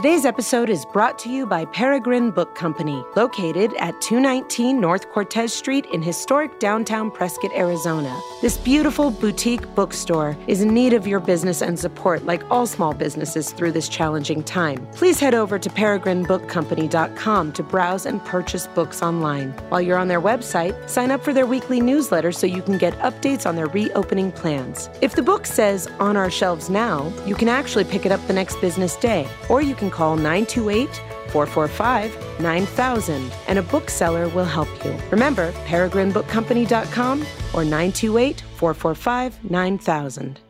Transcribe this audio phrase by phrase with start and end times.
[0.00, 5.52] Today's episode is brought to you by Peregrine Book Company, located at 219 North Cortez
[5.52, 8.18] Street in historic downtown Prescott, Arizona.
[8.40, 12.94] This beautiful boutique bookstore is in need of your business and support, like all small
[12.94, 14.88] businesses through this challenging time.
[14.92, 19.50] Please head over to peregrinebookcompany.com to browse and purchase books online.
[19.68, 22.98] While you're on their website, sign up for their weekly newsletter so you can get
[23.00, 24.88] updates on their reopening plans.
[25.02, 28.32] If the book says on our shelves now, you can actually pick it up the
[28.32, 30.88] next business day, or you can call 928
[31.28, 34.96] 445 9000 and a bookseller will help you.
[35.10, 37.20] Remember, peregrinebookcompany.com
[37.54, 40.40] or 928 445 9000.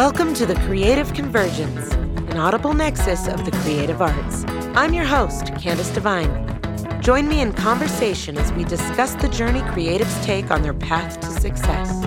[0.00, 1.94] Welcome to the Creative Convergence,
[2.40, 4.46] audible nexus of the creative arts.
[4.74, 7.02] I'm your host, Candace Devine.
[7.02, 11.26] Join me in conversation as we discuss the journey creatives take on their path to
[11.26, 12.02] success.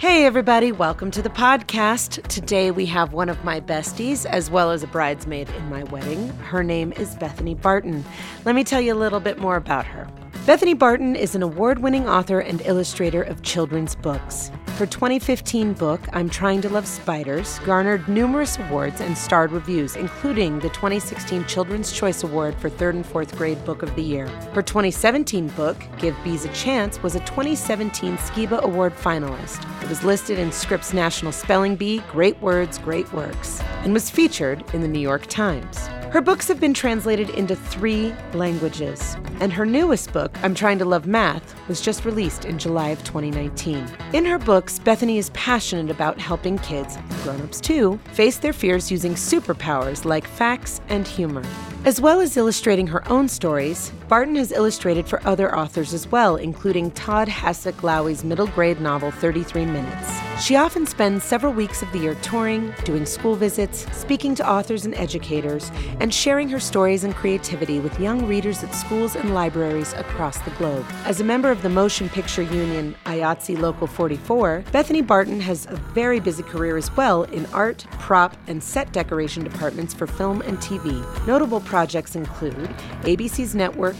[0.00, 2.26] Hey, everybody, welcome to the podcast.
[2.28, 6.30] Today we have one of my besties, as well as a bridesmaid in my wedding.
[6.38, 8.02] Her name is Bethany Barton.
[8.46, 10.08] Let me tell you a little bit more about her.
[10.46, 14.50] Bethany Barton is an award winning author and illustrator of children's books.
[14.76, 20.58] Her 2015 book, I'm Trying to Love Spiders, garnered numerous awards and starred reviews, including
[20.58, 24.28] the 2016 Children's Choice Award for third and fourth grade Book of the Year.
[24.52, 29.64] Her 2017 book, Give Bees a Chance, was a 2017 SCIBA Award finalist.
[29.82, 34.62] It was listed in Scripps National Spelling Bee Great Words, Great Works, and was featured
[34.74, 35.88] in the New York Times.
[36.14, 40.84] Her books have been translated into three languages, and her newest book, I'm Trying to
[40.84, 43.84] Love Math, was just released in July of 2019.
[44.12, 49.14] In her books, Bethany is passionate about helping kids, grown-ups too, face their fears using
[49.14, 51.42] superpowers like facts and humor.
[51.84, 56.36] As well as illustrating her own stories, Barton has illustrated for other authors as well,
[56.36, 60.20] including Todd Hasak-Lowy's middle grade novel 33 Minutes.
[60.40, 64.84] She often spends several weeks of the year touring, doing school visits, speaking to authors
[64.84, 69.92] and educators, and sharing her stories and creativity with young readers at schools and libraries
[69.94, 70.84] across the globe.
[71.04, 75.76] As a member of the Motion Picture Union IATSE Local 44, Bethany Barton has a
[75.76, 80.58] very busy career as well in art, prop, and set decoration departments for film and
[80.58, 80.92] TV.
[81.26, 82.68] Notable projects include
[83.02, 83.54] ABC's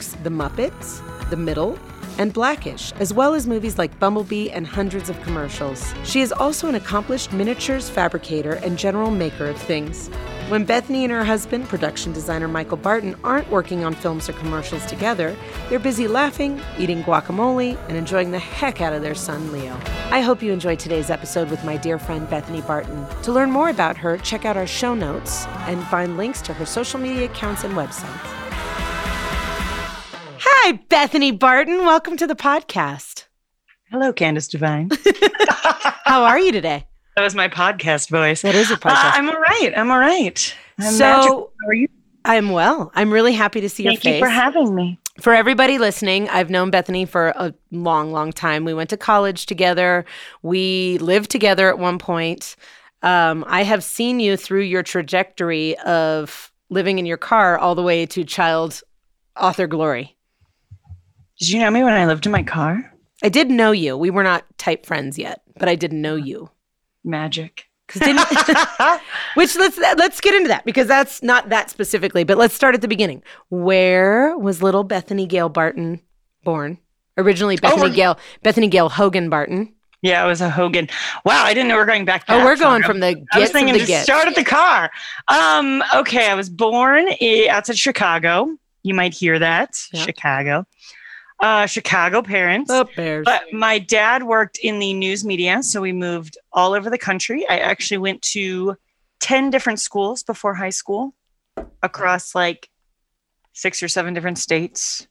[0.05, 1.79] networks The Muppets, The Middle,
[2.19, 5.93] and black-ish, as well as movies like Bumblebee and hundreds of commercials.
[6.05, 10.09] She is also an accomplished miniatures fabricator and general maker of things.
[10.49, 14.85] When Bethany and her husband, production designer Michael Barton, aren't working on films or commercials
[14.87, 15.35] together,
[15.69, 19.77] they're busy laughing, eating guacamole, and enjoying the heck out of their son Leo.
[20.11, 23.07] I hope you enjoyed today's episode with my dear friend Bethany Barton.
[23.23, 26.67] To learn more about her, check out our show notes and find links to her
[26.67, 28.44] social media accounts and websites.
[30.67, 31.85] Hi, Bethany Barton.
[31.85, 33.27] Welcome to the podcast.
[33.91, 34.89] Hello, Candace Devine.
[36.07, 36.87] How are you today?
[37.17, 38.41] That was my podcast voice.
[38.41, 39.13] That is a Uh, podcast.
[39.13, 39.73] I'm all right.
[39.77, 40.55] I'm all right.
[40.79, 41.53] I'm So- magical.
[41.63, 41.89] How are you?
[42.25, 42.91] I'm well.
[42.95, 44.03] I'm really happy to see your face.
[44.05, 44.99] Thank you for having me.
[45.21, 48.65] For everybody listening, I've known Bethany for a long, long time.
[48.65, 50.07] We went to college together.
[50.41, 52.57] We lived together at one point.
[53.03, 57.83] Um, I have seen you through your trajectory of living in your car all the
[57.83, 58.81] way to child
[59.39, 60.13] author glory.
[61.39, 62.93] Did you know me when I lived in my car?
[63.23, 63.97] I did know you.
[63.97, 66.51] We were not type friends yet, but I didn't know you.
[67.05, 67.67] Magic.
[67.93, 68.27] didn't,
[69.35, 72.25] which let's let's get into that because that's not that specifically.
[72.25, 73.23] But let's start at the beginning.
[73.51, 76.01] Where was little Bethany Gale Barton
[76.45, 76.79] born?
[77.19, 79.73] Originally, Bethany we're- Gale Bethany Gale Hogan Barton.
[80.03, 80.89] yeah, it was a Hogan.
[81.25, 82.25] Wow, I didn't know we are going back.
[82.29, 82.91] Oh, we're going far.
[82.91, 84.91] from the I was to thinking the to start at the car.
[85.29, 87.07] Um, okay, I was born
[87.51, 88.57] outside Chicago.
[88.83, 89.75] You might hear that.
[89.95, 90.67] Chicago.
[91.45, 92.71] Uh, Chicago parents.
[92.71, 93.27] Oh, bears.
[93.27, 97.47] But my dad worked in the news media, so we moved all over the country.
[97.47, 98.79] I actually went to
[99.21, 101.15] 10 different schools before high school
[101.83, 102.71] across like
[103.53, 105.07] six or seven different states.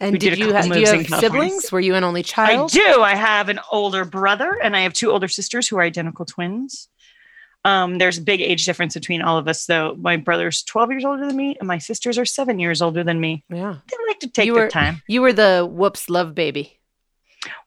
[0.00, 1.70] and we did did you have, do you have siblings?
[1.70, 2.72] Were you an only child?
[2.72, 3.00] I do.
[3.00, 6.88] I have an older brother and I have two older sisters who are identical twins.
[7.64, 9.94] Um, there's a big age difference between all of us, though.
[9.98, 13.20] My brother's 12 years older than me, and my sisters are seven years older than
[13.20, 13.44] me.
[13.48, 13.76] Yeah.
[13.88, 15.00] They like to take You their were- time.
[15.06, 16.78] You were the whoops love baby.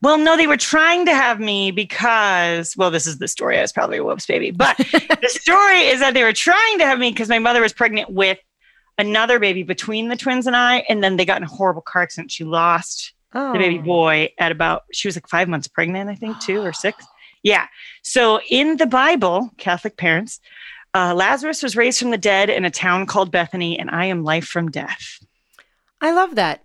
[0.01, 3.57] Well, no, they were trying to have me because, well, this is the story.
[3.57, 4.51] I was probably a whoops baby.
[4.51, 7.73] But the story is that they were trying to have me because my mother was
[7.73, 8.37] pregnant with
[8.97, 10.85] another baby between the twins and I.
[10.87, 12.31] And then they got in a horrible car accident.
[12.31, 13.51] She lost Oh.
[13.51, 16.71] the baby boy at about, she was like five months pregnant, I think, two or
[16.71, 17.05] six.
[17.45, 17.67] Yeah.
[18.01, 20.39] So in the Bible, Catholic parents,
[20.95, 24.23] uh, Lazarus was raised from the dead in a town called Bethany, and I am
[24.23, 25.19] life from death.
[26.01, 26.63] I love that.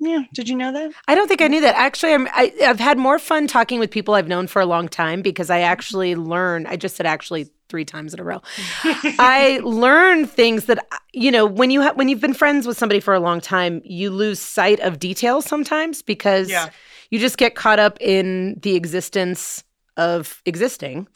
[0.00, 0.24] Yeah.
[0.34, 0.92] Did you know that?
[1.08, 1.76] I don't think I knew that.
[1.76, 4.86] Actually, I'm, I, I've had more fun talking with people I've known for a long
[4.88, 6.66] time because I actually learn.
[6.66, 8.42] I just said actually three times in a row.
[8.84, 13.00] I learn things that you know when you have when you've been friends with somebody
[13.00, 16.68] for a long time, you lose sight of details sometimes because Yeah.
[17.10, 19.62] you just get caught up in the existence
[19.96, 21.06] of existing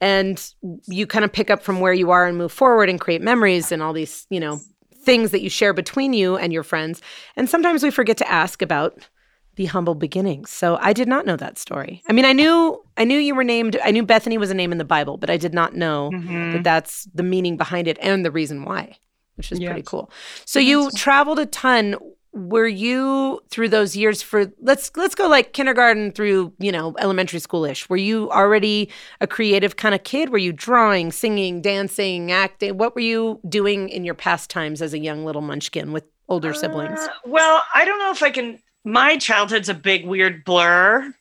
[0.00, 0.52] and
[0.86, 3.72] you kind of pick up from where you are and move forward and create memories
[3.72, 4.60] and all these, you know,
[5.04, 7.00] things that you share between you and your friends.
[7.36, 9.08] And sometimes we forget to ask about
[9.54, 10.50] the humble beginnings.
[10.50, 12.02] So I did not know that story.
[12.10, 14.70] I mean, I knew I knew you were named I knew Bethany was a name
[14.70, 16.52] in the Bible, but I did not know Mhm.
[16.52, 18.96] that that's the meaning behind it and the reason why,
[19.36, 20.10] which is pretty cool.
[20.44, 21.96] So you traveled a ton.
[22.36, 27.40] Were you through those years for let's let's go like kindergarten through, you know, elementary
[27.40, 27.88] schoolish.
[27.88, 28.90] Were you already
[29.22, 30.28] a creative kind of kid?
[30.28, 32.76] Were you drawing, singing, dancing, acting?
[32.76, 37.00] What were you doing in your pastimes as a young little munchkin with older siblings?
[37.00, 38.58] Uh, well, I don't know if I can.
[38.84, 41.14] My childhood's a big weird blur.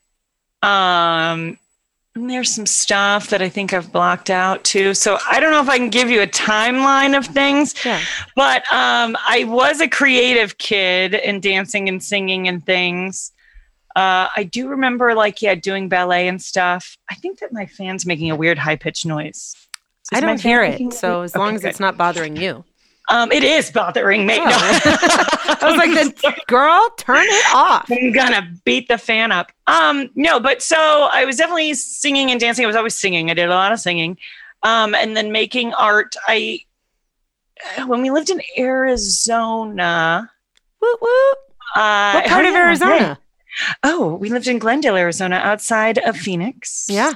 [0.62, 1.58] Um,
[2.16, 4.94] and there's some stuff that I think I've blocked out too.
[4.94, 7.76] So I don't know if I can give you a timeline of things.
[7.86, 8.02] Yeah.
[8.36, 13.34] But um, I was a creative kid in dancing and singing and things.
[13.98, 16.98] Uh, I do remember, like, yeah, doing ballet and stuff.
[17.10, 19.56] I think that my fan's making a weird high pitched noise.
[20.14, 20.94] I Is my don't hear it.
[20.94, 21.70] So as long as good.
[21.70, 22.64] it's not bothering you.
[23.10, 24.38] Um, it is bothering me.
[24.40, 24.44] Oh.
[24.44, 24.50] No.
[25.62, 26.13] I was like, then,
[26.48, 27.90] girl, turn it off.
[27.92, 29.52] I'm gonna beat the fan up.
[29.68, 32.66] Um, no, but so I was definitely singing and dancing.
[32.66, 33.30] I was always singing.
[33.30, 34.18] I did a lot of singing.
[34.63, 36.16] Um, and then making art.
[36.28, 36.62] I
[37.86, 40.30] when we lived in Arizona.
[40.81, 41.31] Woo woo.
[41.75, 43.19] Uh, What part oh, of yeah, Arizona?
[43.84, 46.88] Oh, we lived in Glendale, Arizona, outside of Phoenix.
[46.90, 47.13] Yeah.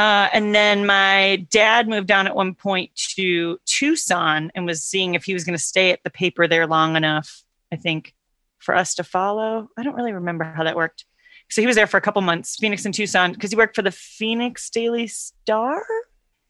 [0.00, 5.14] Uh, and then my dad moved down at one point to Tucson and was seeing
[5.14, 8.14] if he was going to stay at the paper there long enough, I think,
[8.60, 9.68] for us to follow.
[9.76, 11.04] I don't really remember how that worked.
[11.50, 13.82] So he was there for a couple months, Phoenix and Tucson, because he worked for
[13.82, 15.84] the Phoenix Daily Star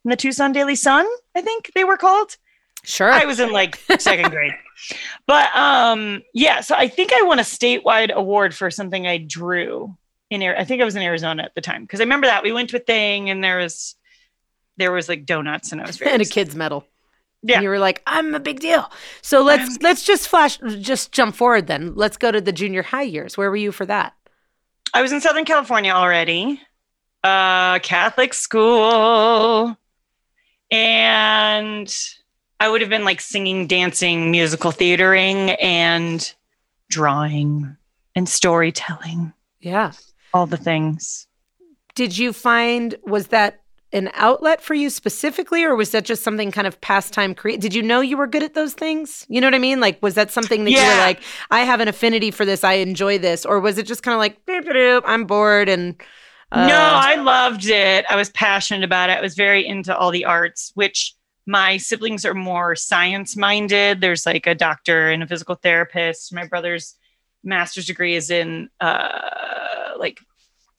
[0.05, 2.37] and the Tucson Daily Sun, I think they were called.
[2.85, 3.11] Sure.
[3.11, 4.55] I was in like second grade.
[5.27, 9.97] But um yeah, so I think I won a statewide award for something I drew
[10.31, 12.53] in I think I was in Arizona at the time because I remember that we
[12.53, 13.97] went to a thing and there was
[14.77, 16.87] there was like donuts and I was very and a kid's medal.
[17.43, 17.57] Yeah.
[17.57, 18.91] And you were like, I'm a big deal.
[19.23, 21.95] So let's let's just flash just jump forward then.
[21.95, 23.37] Let's go to the junior high years.
[23.37, 24.15] Where were you for that?
[24.93, 26.61] I was in Southern California already,
[27.23, 29.77] uh, Catholic school,
[30.71, 31.95] and
[32.59, 36.35] I would have been like singing, dancing, musical theatering, and
[36.89, 37.77] drawing
[38.17, 39.93] and storytelling, Yeah.
[40.33, 41.27] All the things.
[41.95, 43.61] Did you find was that
[43.93, 47.75] an outlet for you specifically or was that just something kind of pastime create did
[47.75, 50.15] you know you were good at those things you know what i mean like was
[50.15, 53.45] that something that you were like i have an affinity for this i enjoy this
[53.45, 56.01] or was it just kind of like "Beep, beep, beep, i'm bored and
[56.53, 58.05] uh, no, I loved it.
[58.11, 59.19] I was passionate about it.
[59.19, 61.15] I was very into all the arts, which
[61.47, 64.01] my siblings are more science minded.
[64.01, 66.35] There's like a doctor and a physical therapist.
[66.35, 66.97] My brother's
[67.43, 70.19] master's degree is in uh like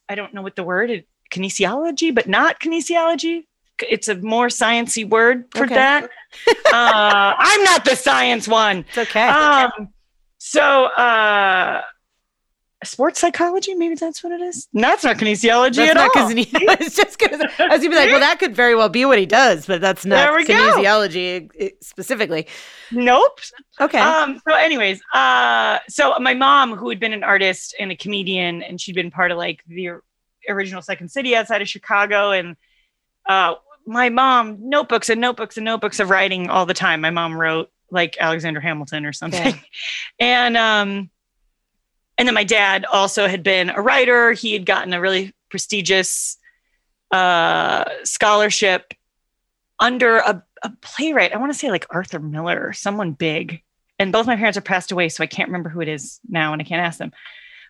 [0.10, 1.02] I don't know what the word is,
[1.32, 3.46] kinesiology, but not kinesiology.
[3.80, 5.76] It's a more sciencey word for Okay.
[5.76, 6.04] that.
[6.48, 8.80] uh, I'm not the science one.
[8.90, 9.90] it's okay Um,
[10.38, 11.82] so uh,
[12.84, 14.68] sports psychology, maybe that's what it is.
[14.74, 16.34] No, that's not kinesiology that's at not all.
[16.34, 19.06] because it's just because I was gonna be like, well, that could very well be
[19.06, 20.54] what he does, but that's not we go.
[20.54, 22.48] kinesiology uh, specifically.
[22.92, 23.40] Nope.
[23.80, 24.00] Okay.
[24.00, 28.64] Um, so, anyways, uh, so my mom, who had been an artist and a comedian,
[28.64, 29.92] and she'd been part of like the
[30.50, 32.56] original Second City outside of Chicago, and
[33.28, 37.02] uh, my mom notebooks and notebooks and notebooks of writing all the time.
[37.02, 39.60] My mom wrote like Alexander Hamilton or something,
[40.20, 41.10] and um,
[42.22, 44.34] and then my dad also had been a writer.
[44.34, 46.38] He had gotten a really prestigious
[47.10, 48.94] uh, scholarship
[49.80, 51.34] under a, a playwright.
[51.34, 53.64] I want to say like Arthur Miller or someone big.
[53.98, 56.54] And both my parents are passed away, so I can't remember who it is now,
[56.54, 57.12] and I can't ask them.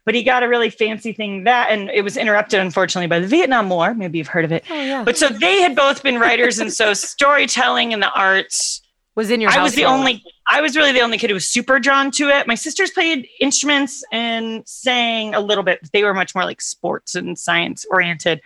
[0.04, 3.28] But he got a really fancy thing that, and it was interrupted, unfortunately, by the
[3.28, 3.94] Vietnam War.
[3.94, 4.66] Maybe you've heard of it.
[4.70, 5.06] oh yeah.
[5.06, 8.81] But so they had both been writers, and so storytelling and the arts
[9.16, 11.48] was in your I was the only I was really the only kid who was
[11.48, 12.48] super drawn to it.
[12.48, 15.90] My sisters played instruments and sang a little bit.
[15.92, 18.42] They were much more like sports and science oriented.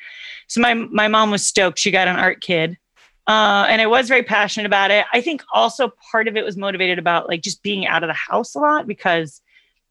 [0.48, 1.80] So my my mom was stoked.
[1.80, 2.78] She got an art kid.
[3.28, 5.06] Uh, and I was very passionate about it.
[5.12, 8.14] I think also part of it was motivated about like just being out of the
[8.14, 9.42] house a lot because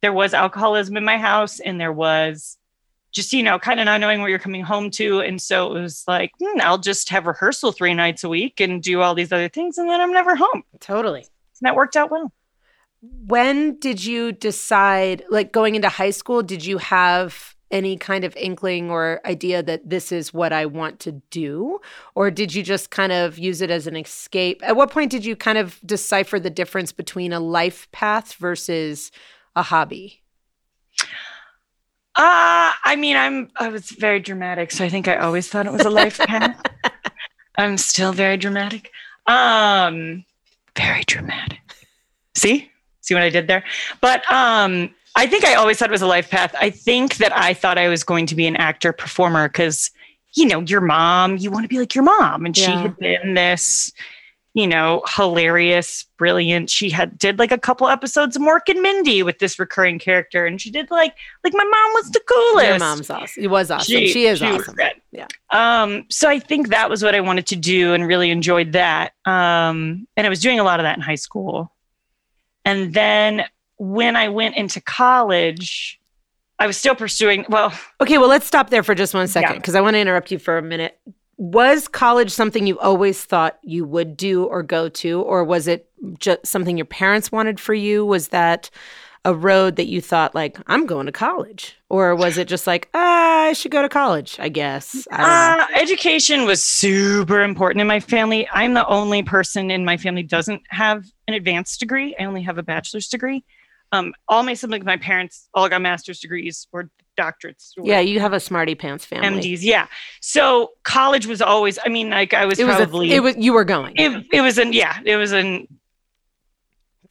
[0.02, 2.58] there was alcoholism in my house and there was
[3.14, 5.80] just you know kind of not knowing where you're coming home to and so it
[5.80, 9.32] was like hmm, i'll just have rehearsal three nights a week and do all these
[9.32, 11.20] other things and then i'm never home Totally.
[11.20, 12.30] and that worked out well
[13.26, 18.36] When did you decide, like going into high school, did you have any kind of
[18.36, 21.80] inkling or idea that this is what I want to do?
[22.14, 24.62] Or did you just kind of use it as an escape?
[24.62, 29.10] At what point did you kind of decipher the difference between a life path versus
[29.54, 30.23] a hobby?
[32.16, 35.72] Uh i mean i'm i was very dramatic so i think i always thought it
[35.72, 36.60] was a life path.
[37.56, 38.90] I'm still very dramatic.
[39.26, 40.24] Um
[40.76, 41.60] very dramatic.
[42.34, 42.70] See?
[43.00, 43.64] See what i did there?
[44.00, 46.54] But um i think i always thought it was a life path.
[46.60, 49.90] I think that i thought i was going to be an actor performer because
[50.34, 53.34] you know your mom you want to be like your mom and she had been
[53.34, 53.92] this
[54.54, 59.22] you know hilarious brilliant she had did like a couple episodes of mork and mindy
[59.22, 62.78] with this recurring character and she did like like my mom was the coolest Your
[62.78, 63.42] mom's awesome.
[63.44, 63.86] It was awesome.
[63.86, 64.76] She, is was awesome.
[65.10, 65.26] Yeah.
[65.50, 69.12] Um, so I think that was what I wanted to do and really enjoyed that.
[69.24, 71.72] Um, and I was doing a lot of that in high school.
[72.64, 73.44] And then
[73.76, 76.00] when I went into college,
[76.58, 79.56] I was still pursuing, well, Okay, well, let's stop there for just one second Yeah.
[79.58, 80.98] because I want to interrupt you for a minute.
[81.36, 85.88] Was college something you always thought you would do or go to, or was it
[86.18, 88.04] just something your parents wanted for you?
[88.04, 88.70] Was that
[89.24, 91.76] a road that you thought, like, I'm going to college?
[91.88, 95.08] Or was it just like, ah, I should go to college, I guess?
[95.10, 98.46] I uh, education was super important in my family.
[98.52, 102.14] I'm the only person in my family doesn't have an advanced degree.
[102.18, 103.44] I only have a bachelor's degree.
[103.92, 107.72] Um, all my siblings, my parents all got master's degrees or doctorates.
[107.78, 109.40] Or Yeah, you have a smarty pants family.
[109.40, 109.58] MDs.
[109.62, 109.86] Yeah.
[110.20, 113.36] So college was always, I mean, like I was It was, probably, a, it was,
[113.36, 113.94] you were going.
[113.96, 115.66] it, it was an, yeah, it was an,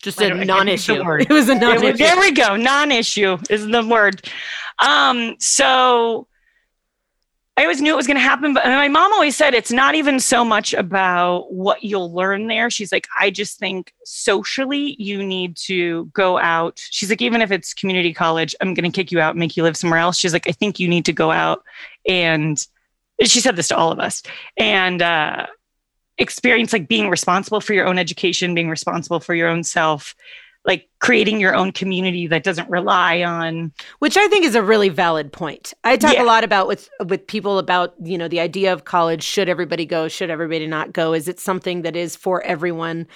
[0.01, 1.25] just a don't- I can't non think of the issue.
[1.29, 2.55] It was a it non was- there we go.
[2.55, 4.21] Non-issue is the word.
[4.85, 6.27] Um, so
[7.55, 9.93] I always knew it was going to happen, but my mom always said it's not
[9.93, 12.71] even so much about what you'll learn there.
[12.71, 16.81] She's like, I just think socially you need to go out.
[16.89, 19.55] She's like, even if it's community college, I'm going to kick you out and make
[19.55, 20.17] you live somewhere else.
[20.17, 21.63] She's like, I think you need to go out
[22.07, 22.65] and
[23.21, 24.23] she said this to all of us
[24.57, 25.45] and uh,
[26.17, 30.15] experience like being responsible for your own education, being responsible for your own self,
[30.65, 34.87] like creating your own community that doesn't rely on which I think is a really
[34.87, 35.73] valid point.
[35.83, 36.23] I talk Yeah.
[36.23, 39.23] a lot about with with people about you know the idea of college.
[39.23, 40.07] Should everybody go?
[40.07, 41.13] Should everybody not go?
[41.13, 43.07] Is it something that is for everyone?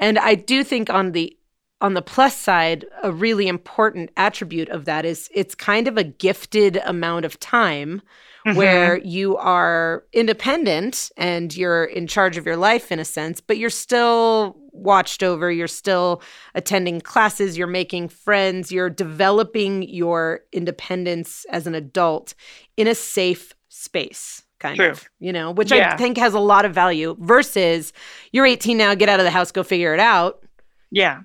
[0.00, 1.37] And I do think on the
[1.80, 6.04] on the plus side, a really important attribute of that is it's kind of a
[6.04, 8.02] gifted amount of time
[8.48, 8.56] Mm-hmm.
[8.56, 13.58] where you are independent and you're in charge of your life in a sense, but
[13.58, 16.22] you're still watched over, you're still
[16.54, 22.34] attending classes, you're making friends, you're developing your independence as an adult
[22.76, 24.44] in a safe space.
[24.60, 24.90] Kind True.
[24.90, 27.92] of, you know, which I think has a lot of value versus
[28.32, 30.42] you're 18 now, get out of the house, go figure it out,
[30.90, 31.20] yeah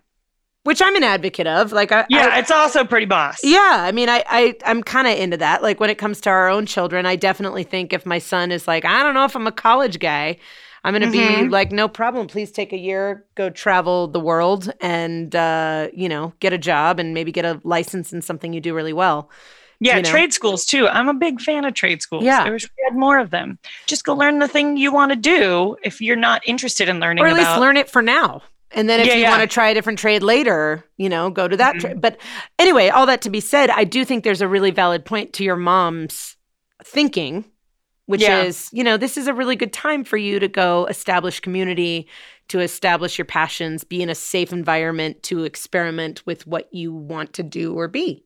[0.63, 1.72] which I'm an advocate of.
[1.72, 5.08] Like, I, yeah I- it's also pretty boss yeah, I mean, I, I I'm kind
[5.08, 5.62] of into that.
[5.62, 8.67] Like when it comes to our own children, I definitely think if my son is
[8.67, 10.38] like, I don't know if I'm a college guy,
[10.86, 11.50] I'm gonna be Mhm.
[11.51, 12.27] like, no problem.
[12.27, 17.00] Please take a year, go travel the world, and uh, you know, get a job
[17.00, 19.29] and maybe get a license in something you do really well.
[19.79, 20.10] yeah you know.
[20.10, 22.43] trade schools too i'm a big fan of trade schools Yeah.
[22.43, 25.15] i wish we had more of them just go learn the thing you want to
[25.17, 28.43] do if you're not interested in learning or at least learn it for now.
[28.74, 29.30] And then if Yeah, you yeah.
[29.30, 31.80] want to try a different trade later, you know, go to that Mhm.
[31.80, 32.01] trade.
[32.01, 32.18] But
[32.60, 35.44] anyway, all that to be said, I do think there's a really valid point to
[35.44, 36.36] your mom's
[36.84, 37.46] thinking,
[38.08, 38.44] which Yeah.
[38.44, 42.08] is, you know, this is a really good time for you to go establish community,
[42.50, 47.34] to establish your passions, be in a safe environment to experiment with what you want
[47.34, 48.24] to do or be.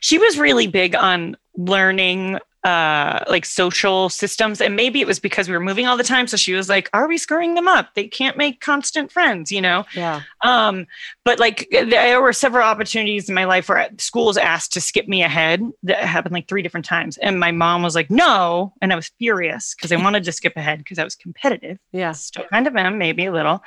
[0.00, 5.48] she was really big on learning uh like social systems and maybe it was because
[5.48, 7.94] we were moving all the time so she was like are we screwing them up
[7.94, 10.22] they can't make constant friends you know Yeah.
[10.44, 10.86] um
[11.24, 15.22] but like there were several opportunities in my life where schools asked to skip me
[15.22, 18.96] ahead that happened like three different times and my mom was like no and i
[18.96, 22.12] was furious because i wanted to skip ahead because i was competitive Yeah.
[22.12, 23.62] still kind of am, maybe a little.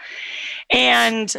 [0.72, 1.34] And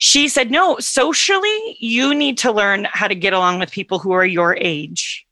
[0.00, 4.12] she said, No, socially, you need to learn how to get along with people who
[4.12, 5.26] are your age,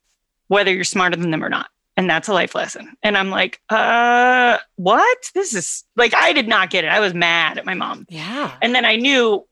[0.48, 1.68] whether you're smarter than them or not.
[1.96, 2.96] And that's a life lesson.
[3.02, 5.30] And I'm like, uh, what?
[5.34, 6.88] This is like, I did not get it.
[6.88, 8.06] I was mad at my mom.
[8.08, 8.56] Yeah.
[8.60, 9.46] And then I knew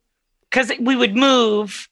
[0.50, 1.88] because we would move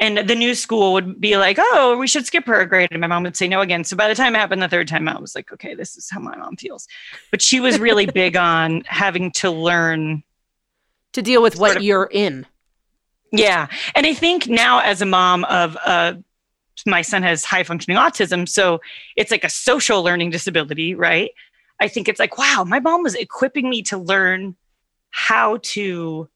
[0.00, 2.88] and the new school would be like, oh, we should skip her a grade.
[2.90, 3.84] And my mom would say no again.
[3.84, 6.08] So by the time it happened the third time, I was like, okay, this is
[6.10, 6.88] how my mom feels.
[7.30, 10.22] But she was really big on having to learn.
[11.14, 12.46] To deal with what of- you're in.
[13.32, 13.68] Yeah.
[13.94, 16.22] And I think now, as a mom of a
[16.86, 18.48] my son has high functioning autism.
[18.48, 18.80] So
[19.16, 21.30] it's like a social learning disability, right?
[21.80, 24.56] I think it's like, wow, my mom was equipping me to learn
[25.10, 26.28] how to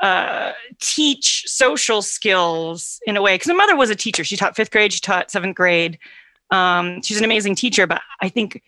[0.00, 3.34] uh, teach social skills in a way.
[3.34, 4.24] Because my mother was a teacher.
[4.24, 5.98] She taught fifth grade, she taught seventh grade.
[6.50, 8.62] Um, she's an amazing teacher, but I think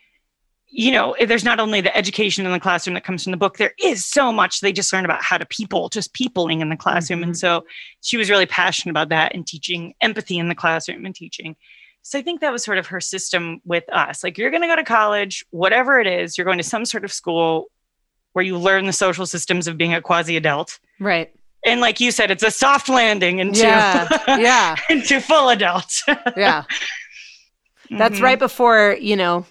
[0.71, 3.57] you know, there's not only the education in the classroom that comes from the book,
[3.57, 6.77] there is so much they just learn about how to people, just peopling in the
[6.77, 7.21] classroom.
[7.21, 7.31] Mm-hmm.
[7.31, 7.65] And so
[8.03, 11.57] she was really passionate about that and teaching empathy in the classroom and teaching.
[12.03, 14.23] So I think that was sort of her system with us.
[14.23, 17.05] Like, you're going to go to college, whatever it is, you're going to some sort
[17.05, 17.67] of school
[18.33, 20.79] where you learn the social systems of being a quasi adult.
[21.01, 21.35] Right.
[21.65, 24.09] And like you said, it's a soft landing into, yeah,
[24.39, 24.77] yeah.
[24.89, 26.03] into full adult.
[26.37, 26.65] yeah.
[27.91, 28.25] That's mm-hmm.
[28.25, 29.45] right before, you know,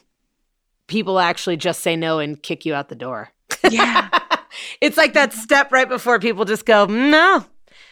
[0.88, 3.30] people actually just say no and kick you out the door.
[3.70, 4.10] Yeah.
[4.82, 7.46] it's like that step right before people just go, no.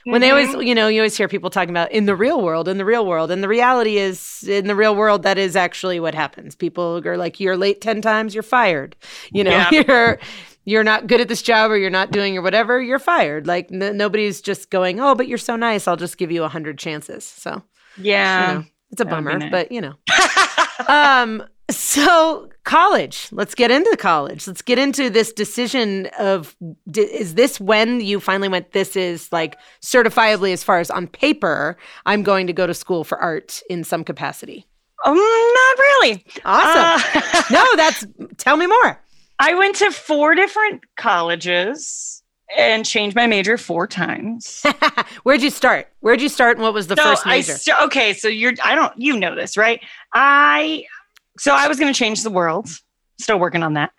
[0.03, 0.21] When mm-hmm.
[0.21, 0.61] they always, mm-hmm.
[0.61, 3.05] you know, you always hear people talking about in the real world, in the real
[3.05, 3.31] world.
[3.31, 6.55] And the reality is, in the real world, that is actually what happens.
[6.55, 8.95] People are like, you're late 10 times, you're fired.
[9.31, 9.69] You know, yeah.
[9.87, 10.19] you're
[10.65, 13.47] you're not good at this job or you're not doing or whatever, you're fired.
[13.47, 15.87] Like n- nobody's just going, oh, but you're so nice.
[15.87, 17.23] I'll just give you a hundred chances.
[17.23, 17.63] So
[17.97, 19.51] yeah, you know, it's a bummer, nice.
[19.51, 19.93] but you know.
[20.87, 23.27] um, so, college.
[23.31, 24.45] Let's get into college.
[24.45, 26.55] Let's get into this decision of
[26.95, 31.77] is this when you finally went this is like certifiably as far as on paper
[32.05, 34.67] I'm going to go to school for art in some capacity.
[35.05, 36.25] Um not really.
[36.43, 37.21] Awesome.
[37.21, 38.05] Uh, no, that's
[38.37, 39.01] tell me more.
[39.39, 42.23] I went to four different colleges
[42.57, 44.63] and changed my major four times.
[45.23, 45.87] Where'd you start?
[45.99, 47.53] Where'd you start and what was the so first major?
[47.53, 49.81] St- okay, so you're I don't you know this, right?
[50.13, 50.85] I
[51.37, 52.69] so I was going to change the world.
[53.17, 53.91] Still working on that.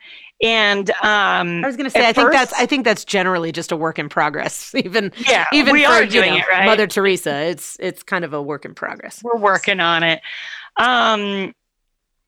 [0.43, 3.73] And um, I was going to say, I think that's I think that's generally just
[3.73, 4.75] a work in progress.
[4.76, 6.66] Even yeah, even we for, are doing know, it right.
[6.66, 9.23] Mother Teresa, it's it's kind of a work in progress.
[9.23, 10.21] We're working on it.
[10.76, 11.55] Um,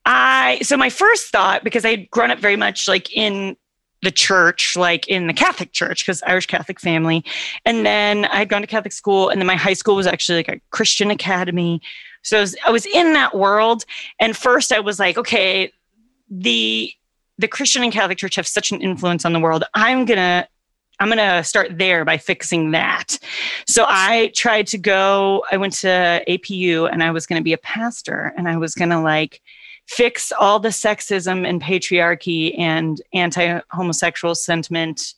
[0.07, 3.57] I so my first thought because I had grown up very much like in
[4.03, 7.25] the church, like in the Catholic church, because Irish Catholic family.
[7.65, 10.39] And then I had gone to Catholic school, and then my high school was actually
[10.39, 11.83] like a Christian academy.
[12.23, 13.85] So I was, I was in that world.
[14.21, 15.73] And first I was like, okay,
[16.31, 16.93] the
[17.41, 19.63] the Christian and Catholic Church have such an influence on the world.
[19.75, 20.49] I'm gonna
[21.01, 23.19] I'm going to start there by fixing that.
[23.67, 27.53] So I tried to go, I went to APU and I was going to be
[27.53, 29.41] a pastor and I was going to like
[29.87, 35.15] fix all the sexism and patriarchy and anti homosexual sentiment.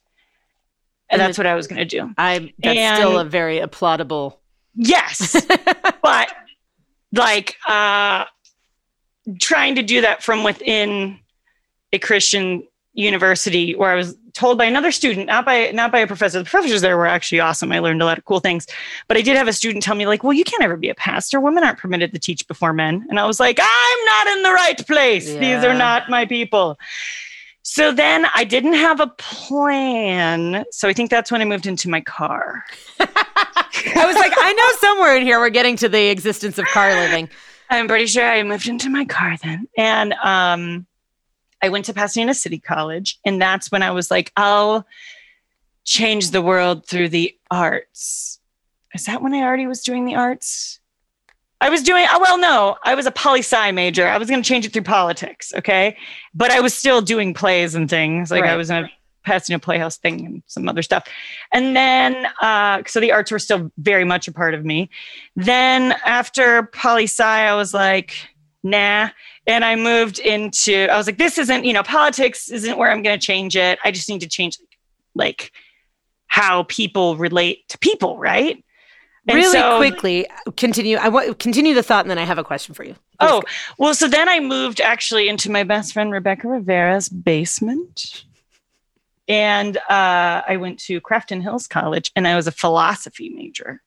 [1.08, 2.12] And, and that's what I was going to do.
[2.18, 4.36] I that's and, still a very applaudable.
[4.74, 5.34] Yes.
[6.02, 6.32] but
[7.12, 8.24] like uh,
[9.40, 11.18] trying to do that from within
[11.92, 16.06] a Christian university where I was told by another student, not by not by a
[16.06, 16.38] professor.
[16.38, 17.72] The professors there were actually awesome.
[17.72, 18.66] I learned a lot of cool things.
[19.08, 20.94] But I did have a student tell me, like, well, you can't ever be a
[20.94, 21.40] pastor.
[21.40, 23.06] Women aren't permitted to teach before men.
[23.08, 25.28] And I was like, I'm not in the right place.
[25.28, 25.40] Yeah.
[25.40, 26.78] These are not my people.
[27.62, 30.64] So then I didn't have a plan.
[30.70, 32.64] So I think that's when I moved into my car.
[33.96, 36.92] I was like, I know somewhere in here we're getting to the existence of car
[36.94, 37.28] living.
[37.70, 39.68] I'm pretty sure I moved into my car then.
[39.76, 40.86] And um,
[41.62, 43.18] I went to Pasadena City College.
[43.24, 44.86] And that's when I was like, I'll
[45.84, 48.40] change the world through the arts.
[48.94, 50.80] Is that when I already was doing the arts?
[51.60, 54.06] I was doing, oh, well, no, I was a poli sci major.
[54.06, 55.52] I was going to change it through politics.
[55.54, 55.96] Okay.
[56.34, 58.30] But I was still doing plays and things.
[58.30, 58.52] Like right.
[58.52, 58.90] I was in a
[59.24, 61.06] Pasadena Playhouse thing and some other stuff.
[61.52, 64.90] And then, uh, so the arts were still very much a part of me.
[65.36, 68.14] Then after poli sci, I was like,
[68.62, 69.10] nah.
[69.46, 73.02] And I moved into, I was like, this isn't, you know, politics isn't where I'm
[73.02, 73.78] going to change it.
[73.84, 74.58] I just need to change
[75.14, 75.52] like
[76.26, 78.62] how people relate to people, right?
[79.28, 80.96] And really so, quickly, continue.
[80.96, 82.94] I want continue the thought, and then I have a question for you.
[82.94, 83.42] Please oh,
[83.78, 88.24] well, so then I moved actually into my best friend Rebecca Rivera's basement,
[89.30, 93.80] and uh, I went to Crafton Hills College, and I was a philosophy major.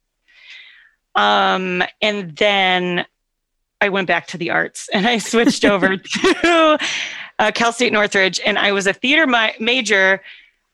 [1.15, 3.05] Um, and then
[3.81, 6.79] I went back to the arts, and I switched over to
[7.39, 10.21] uh, Cal State Northridge, and I was a theater mi- major.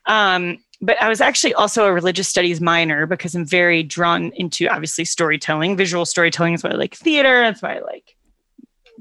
[0.05, 4.67] Um, but I was actually also a religious studies minor because I'm very drawn into
[4.67, 5.77] obviously storytelling.
[5.77, 7.41] Visual storytelling is why I like theater.
[7.41, 8.15] That's why I like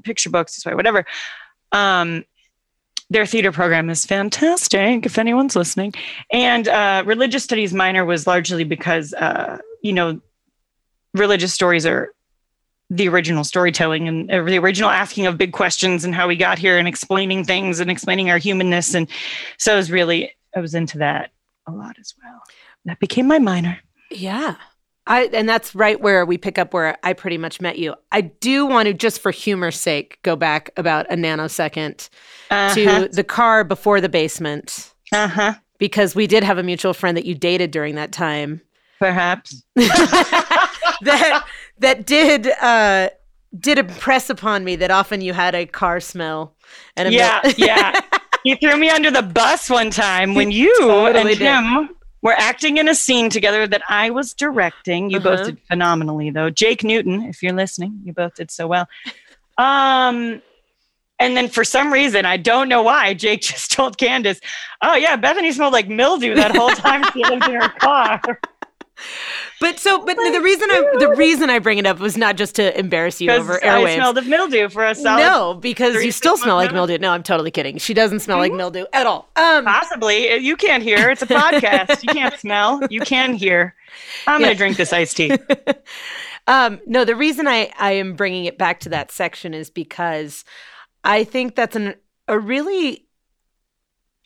[0.03, 0.55] picture books.
[0.55, 1.05] That's why whatever.
[1.71, 2.25] Um,
[3.09, 5.93] their theater program is fantastic if anyone's listening.
[6.31, 10.21] And uh, religious studies minor was largely because uh, you know
[11.13, 12.13] religious stories are
[12.89, 16.57] the original storytelling and uh, the original asking of big questions and how we got
[16.57, 18.95] here and explaining things and explaining our humanness.
[18.95, 19.07] And
[19.57, 21.31] so I was really I was into that
[21.67, 22.41] a lot as well.
[22.85, 23.79] That became my minor.
[24.09, 24.55] Yeah.
[25.09, 27.95] I and that's right where we pick up where I pretty much met you.
[28.11, 32.07] I do want to just for humor's sake go back about a nanosecond
[32.51, 32.73] Uh-huh.
[32.75, 35.53] to the car before the basement Uh huh.
[35.79, 38.61] because we did have a mutual friend that you dated during that time
[38.99, 39.63] Perhaps.
[39.75, 41.45] that
[41.79, 43.09] that did uh
[43.59, 46.55] did impress upon me that often you had a car smell
[46.95, 47.99] and a Yeah, yeah.
[48.45, 51.89] You threw me under the bus one time when you Totally and did.
[52.21, 55.09] Were acting in a scene together that I was directing.
[55.09, 55.45] You both Uh-huh.
[55.51, 56.49] did phenomenally, though.
[56.49, 58.87] Jake Newton, if you're listening, you both did so well.
[59.57, 60.41] Um,
[61.19, 64.39] and then for some reason, I don't know why, Jake just told Candace,
[64.81, 68.21] "Oh yeah, Bethany smelled like mildew that whole time she lived in her car."
[69.61, 72.55] But so, but the reason I the reason I bring it up was not just
[72.55, 73.83] to embarrass you over airways.
[73.83, 75.21] Because I smelled of mildew for a solid.
[75.21, 76.97] no, because you still smell like mildew.
[76.97, 77.77] No, I'm totally kidding.
[77.77, 78.51] She doesn't smell Mm-hmm.
[78.51, 79.29] like mildew at all.
[79.35, 80.33] Um, Possibly.
[80.37, 81.09] You can't hear.
[81.09, 82.03] It's a podcast.
[82.03, 82.79] you can't smell.
[82.89, 83.75] You can hear.
[84.27, 84.47] I'm Yeah.
[84.47, 85.31] going to drink this iced tea.
[86.47, 90.45] um, no, the reason I I am bringing it back to that section is because
[91.03, 91.95] I think that's an
[92.29, 93.07] a really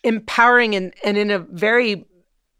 [0.04, 2.06] empowering and and in a very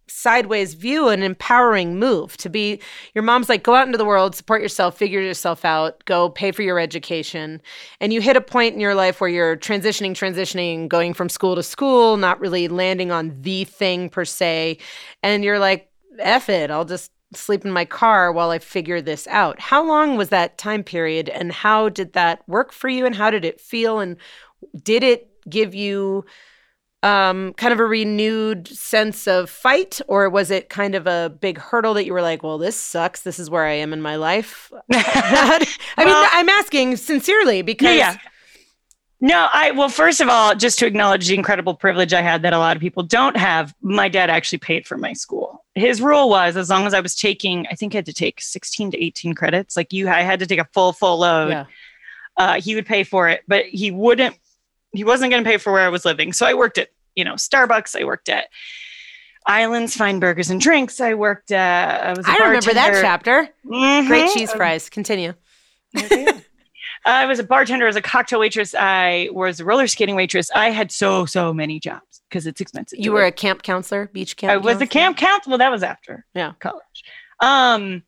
[0.08, 2.80] sideways view an empowering move to be
[3.14, 6.52] your mom's like go out into the world support yourself figure yourself out go pay
[6.52, 7.62] for your education.
[8.00, 11.56] And you hit a point in your life where you're transitioning transitioning going from school
[11.56, 14.78] to school not really landing on the thing per se.
[15.22, 15.90] And you're like
[16.20, 19.60] F it I'll just sleep in my car while I figure this out.
[19.60, 23.30] How long was that time period and how did that work for you and how
[23.32, 24.18] did it feel and
[24.84, 26.26] did it give you
[27.04, 31.58] um, kind of a renewed sense of fight, or was it kind of a big
[31.58, 33.22] hurdle that you were like, well, this sucks.
[33.22, 34.72] This is where I am in my life?
[34.92, 35.60] I
[36.00, 38.18] mean, Well- I'm asking sincerely because yeah.
[39.22, 42.52] No, I well, first of all, just to acknowledge the incredible privilege I had that
[42.52, 43.74] a lot of people don't have.
[43.82, 45.64] My dad actually paid for my school.
[45.76, 48.42] His rule was as long as I was taking, I think I had to take
[48.42, 49.78] 16 to 18 credits.
[49.78, 51.52] Like you, I had to take a full, full load.
[51.52, 51.66] yeah.
[52.36, 54.36] uh, he would pay for it, but he wouldn't.
[54.94, 56.34] He wasn't going to pay for where I was living.
[56.34, 58.00] So I worked at you know Starbucks.
[58.00, 58.48] I worked at
[59.46, 61.00] Islands Fine Burgers and Drinks.
[61.02, 62.02] I worked at.
[62.04, 62.26] I was.
[62.28, 63.50] a I remember that chapter.
[63.66, 64.08] Mhm.
[64.08, 64.90] Great cheese fries.
[64.90, 65.34] Continue.
[67.06, 68.74] I was a bartender, I was a cocktail waitress.
[68.74, 70.50] I was a roller skating waitress.
[70.56, 72.98] I had so so many jobs because it's expensive.
[73.00, 73.30] You were live.
[73.30, 74.52] a camp counselor, beach camp.
[74.52, 75.52] I was a camp counselor.
[75.52, 76.54] Well, that was after Yeah.
[76.62, 77.04] college.
[77.42, 78.04] Um,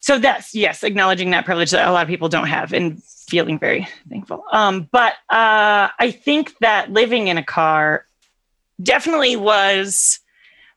[0.00, 3.58] so that's yes, acknowledging that privilege that a lot of people don't have and feeling
[3.58, 4.44] very thankful.
[4.52, 8.06] Um, but uh, I think that living in a car
[8.82, 10.20] definitely was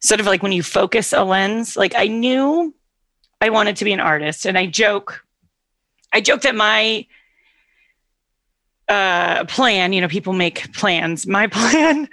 [0.02, 1.76] sort of like when you focus a lens.
[1.76, 2.74] Like I knew
[3.42, 5.26] I wanted to be an artist, and I joke,
[6.14, 7.06] I joke that my
[8.90, 11.28] uh, plan, you know, people make plans.
[11.28, 12.10] My plan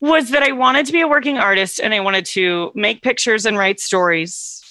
[0.00, 3.46] was that I wanted to be a working artist and I wanted to make pictures
[3.46, 4.62] and write stories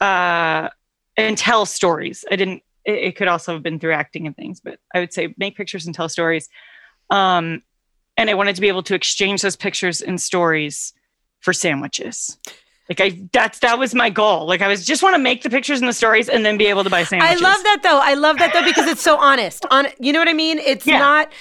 [0.00, 0.68] uh,
[1.16, 2.24] and tell stories.
[2.30, 5.12] I didn't, it, it could also have been through acting and things, but I would
[5.12, 6.48] say make pictures and tell stories.
[7.10, 7.62] Um,
[8.16, 10.92] and I wanted to be able to exchange those pictures and stories
[11.40, 12.38] for sandwiches.
[12.88, 14.46] Like I, that's that was my goal.
[14.46, 16.66] Like I was just want to make the pictures and the stories, and then be
[16.66, 17.42] able to buy sandwiches.
[17.42, 18.00] I love that though.
[18.02, 19.66] I love that though because it's so honest.
[19.70, 20.58] On you know what I mean?
[20.58, 20.98] It's Yeah.
[20.98, 21.32] not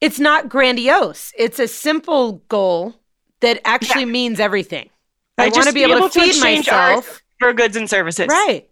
[0.00, 1.32] it's not grandiose.
[1.38, 2.96] It's a simple goal
[3.40, 4.90] that actually means everything.
[5.38, 7.22] I, want to be able, to feed myself.
[7.38, 8.26] for goods and services.
[8.28, 8.68] Right.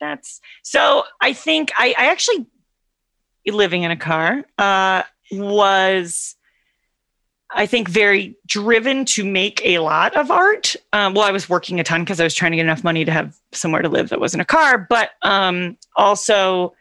[0.00, 1.04] That's so.
[1.20, 2.46] I think I, I actually
[3.46, 6.34] living in a car uh, was,
[7.50, 10.76] I think, very driven to make a lot of art.
[10.92, 13.04] Um, well, I was working a ton because I was trying to get enough money
[13.04, 16.74] to have somewhere to live that wasn't a car, but um, also.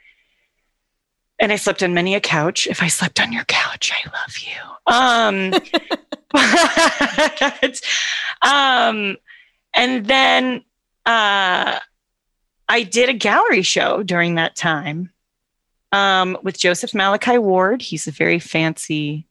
[1.38, 2.65] And I slept on many a couch.
[2.65, 4.62] If I slept on your couch, I love you.
[4.88, 5.51] Um,
[6.32, 7.82] but,
[8.41, 9.17] um,
[9.73, 10.63] and then
[11.06, 11.80] uh,
[12.67, 15.12] I did a gallery show during that time
[15.91, 17.82] um, with Joseph Malachi Ward.
[17.82, 19.28] He's a very fancy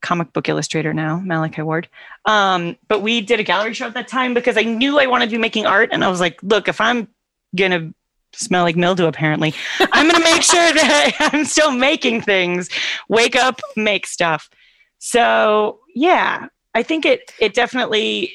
[0.00, 1.88] comic book illustrator now, Malachi Ward.
[2.24, 5.26] Um, but we did a gallery show at that time because I knew I wanted
[5.26, 5.90] to be making art.
[5.92, 7.08] And I was like, look, if I'm
[7.56, 7.94] going to
[8.32, 12.68] smell like mildew, apparently, I'm going to make sure that I'm still making things,
[13.08, 14.48] wake up, make stuff.
[14.98, 18.32] So, yeah, I think it, it definitely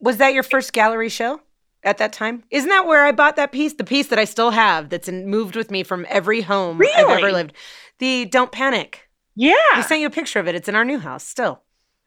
[0.00, 1.40] Was that your first gallery show
[1.84, 2.44] at that time?
[2.50, 3.74] Isn't that where I bought that piece?
[3.74, 7.08] The piece that I still have that's in, moved with me from every home I've
[7.18, 7.52] ever lived.
[7.98, 9.08] The Don't Panic.
[9.34, 9.54] Yeah.
[9.72, 10.54] I sent you a picture of it.
[10.54, 11.62] It's in our new house still.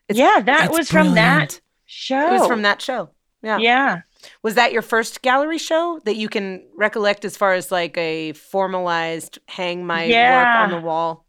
[0.08, 2.28] It's- yeah, that was from that show.
[2.28, 3.10] It was from that show.
[3.42, 3.58] Yeah.
[3.58, 4.02] Yeah.
[4.44, 8.34] Was that your first gallery show that you can recollect as far as like a
[8.34, 10.38] formalized hang my Yeah.
[10.64, 11.26] work on the wall?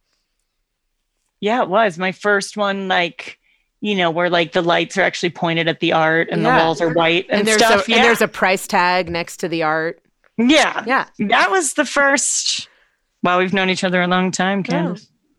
[1.41, 2.87] Yeah, it was my first one.
[2.89, 3.39] Like,
[3.85, 6.57] you know, where like the lights are actually pointed at the art and Yeah.
[6.59, 7.87] the walls are white and, And there's stuff.
[7.87, 7.97] a, yeah.
[7.97, 10.01] and there's a price tag next to the art.
[10.39, 10.83] yeah.
[10.87, 11.07] Yeah.
[11.19, 12.69] That was the first.
[13.23, 15.09] Wow, we've known each other a long time, Candace.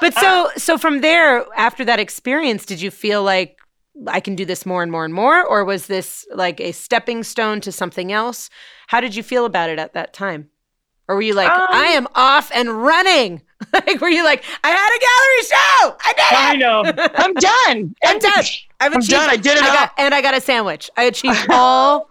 [0.00, 3.58] But so so from there, after that experience, did you feel like
[4.06, 7.22] I can do this more and more and more, or was this like a stepping
[7.22, 8.48] stone to something else?
[8.86, 10.48] How did you feel about it at that time?
[11.06, 13.42] Or were you like, Um, I am off and running?
[13.86, 16.82] like, were you like, I had a gallery show, I did it, I know.
[17.14, 17.94] I'm done.
[18.04, 18.44] I'm done.
[18.80, 19.30] I've I'm done.
[19.30, 20.90] I did it I got, and I got a sandwich.
[20.96, 22.08] I achieved all.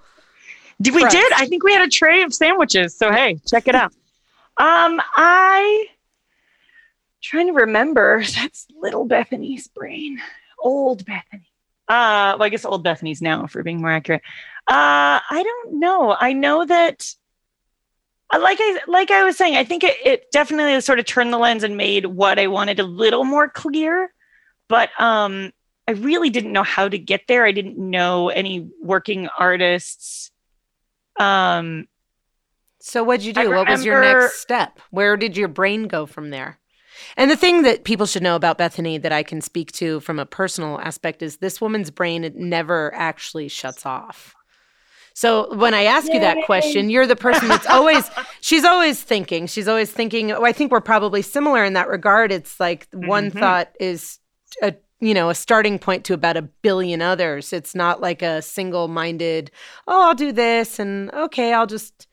[0.82, 1.16] Did we Correct.
[1.16, 1.34] did?
[1.34, 2.96] I think we had a tray of sandwiches.
[2.96, 3.92] So hey, check it out.
[4.58, 5.88] Um, I
[7.22, 8.24] trying to remember.
[8.36, 10.22] That's little Bethany's brain.
[10.60, 11.50] Old Bethany.
[11.88, 14.22] Uh, well, I guess old Bethany's now, for being more accurate.
[14.70, 16.16] Uh, I don't know.
[16.20, 17.14] I know that.
[18.34, 21.34] Uh, Like I like I was saying, I think it, it definitely sort of turned
[21.34, 24.14] the lens and made what I wanted a little more clear.
[24.68, 25.52] But um,
[25.88, 27.46] I really didn't know how to get there.
[27.46, 30.32] I didn't know any working artists.
[31.20, 31.88] Um,
[32.80, 33.50] So what'd you do?
[33.50, 34.80] What was your next step?
[34.92, 36.60] Where did your brain go from there?
[37.18, 40.20] And the thing that people should know about Bethany that I can speak to from
[40.20, 44.36] a personal aspect is this woman's brain it never actually shuts off.
[45.20, 49.48] So when I ask you that question, you're the person that's always she's always thinking.
[49.48, 50.32] She's always thinking.
[50.32, 52.32] Oh, I think we're probably similar in that regard.
[52.32, 53.38] It's like one Mhm.
[53.38, 54.20] thought is
[54.64, 57.52] a you know a starting point to about a billion others.
[57.52, 59.52] It's not like a single-minded.
[59.90, 62.08] Oh, I'll do this, and okay, I'll just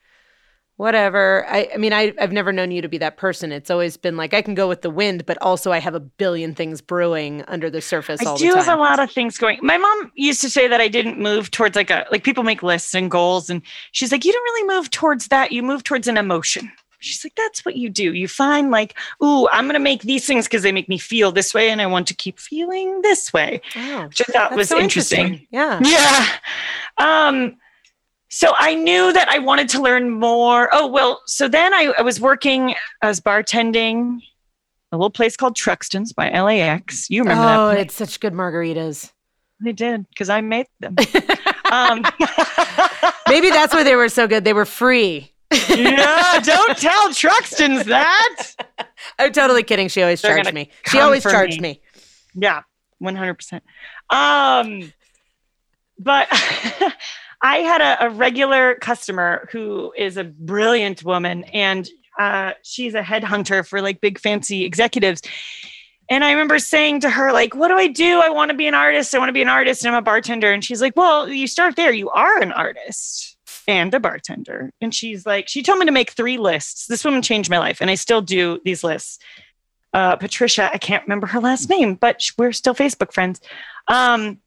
[0.76, 1.46] whatever.
[1.48, 3.52] I, I mean, I, I've never known you to be that person.
[3.52, 6.00] It's always been like I can go with the wind, but also I have a
[6.00, 9.58] billion things brewing under the surface I do have a lot of things going.
[9.62, 12.62] My mom used to say that I didn't move towards like a like people make
[12.62, 13.62] lists and goals, and
[13.92, 15.52] she's like, you don't really move towards that.
[15.52, 16.70] You move towards an emotion.
[16.98, 18.14] She's like, that's what you do.
[18.14, 21.54] You find like, ooh, I'm gonna make these things because they make me feel this
[21.54, 24.68] way, and I want to keep feeling this way, Oh, which I thought that's was
[24.68, 25.46] so interesting.
[25.50, 25.80] Yeah.
[25.82, 26.26] Yeah.
[26.98, 27.56] Um,
[28.36, 30.68] so I knew that I wanted to learn more.
[30.70, 34.20] Oh, well, so then I, I was working as bartending
[34.92, 37.08] a little place called Truxton's by LAX.
[37.08, 37.84] You remember oh, that place?
[37.86, 39.10] it's such good margaritas.
[39.64, 40.96] They did because I made them.
[41.72, 42.02] um,
[43.26, 44.44] Maybe that's why they were so good.
[44.44, 45.32] They were free.
[45.70, 48.52] yeah, don't tell Truxton's that.
[49.18, 49.88] I'm totally kidding.
[49.88, 50.70] She always They're charged me.
[50.88, 51.80] She always charged me.
[51.94, 52.02] me.
[52.34, 52.64] Yeah,
[52.98, 53.64] one hundred percent.
[54.10, 54.92] Um,
[55.98, 56.28] but
[57.42, 63.02] I had a, a regular customer who is a brilliant woman, and uh, she's a
[63.02, 65.22] headhunter for like big fancy executives.
[66.08, 68.20] And I remember saying to her, like, what do I do?
[68.20, 69.14] I want to be an artist.
[69.14, 69.84] I want to be an artist.
[69.84, 70.52] And I'm a bartender.
[70.52, 71.92] And she's like, well, you start there.
[71.92, 74.70] You are an artist and a bartender.
[74.80, 76.86] And she's like, she told me to make three lists.
[76.86, 77.78] This woman changed my life.
[77.80, 79.18] And I still do these lists.
[79.92, 83.40] Uh, Patricia, I can't remember her last name, but we're still Facebook friends.
[83.88, 84.38] Um,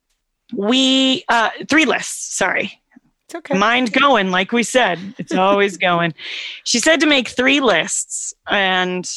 [0.53, 2.81] we, uh, three lists, sorry.
[3.25, 3.57] It's okay.
[3.57, 6.13] Mind going, like we said, it's always going.
[6.63, 9.09] She said to make three lists, and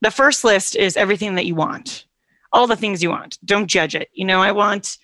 [0.00, 2.04] the first list is everything that you want,
[2.52, 3.38] all the things you want.
[3.44, 4.08] Don't judge it.
[4.12, 4.98] You know, I want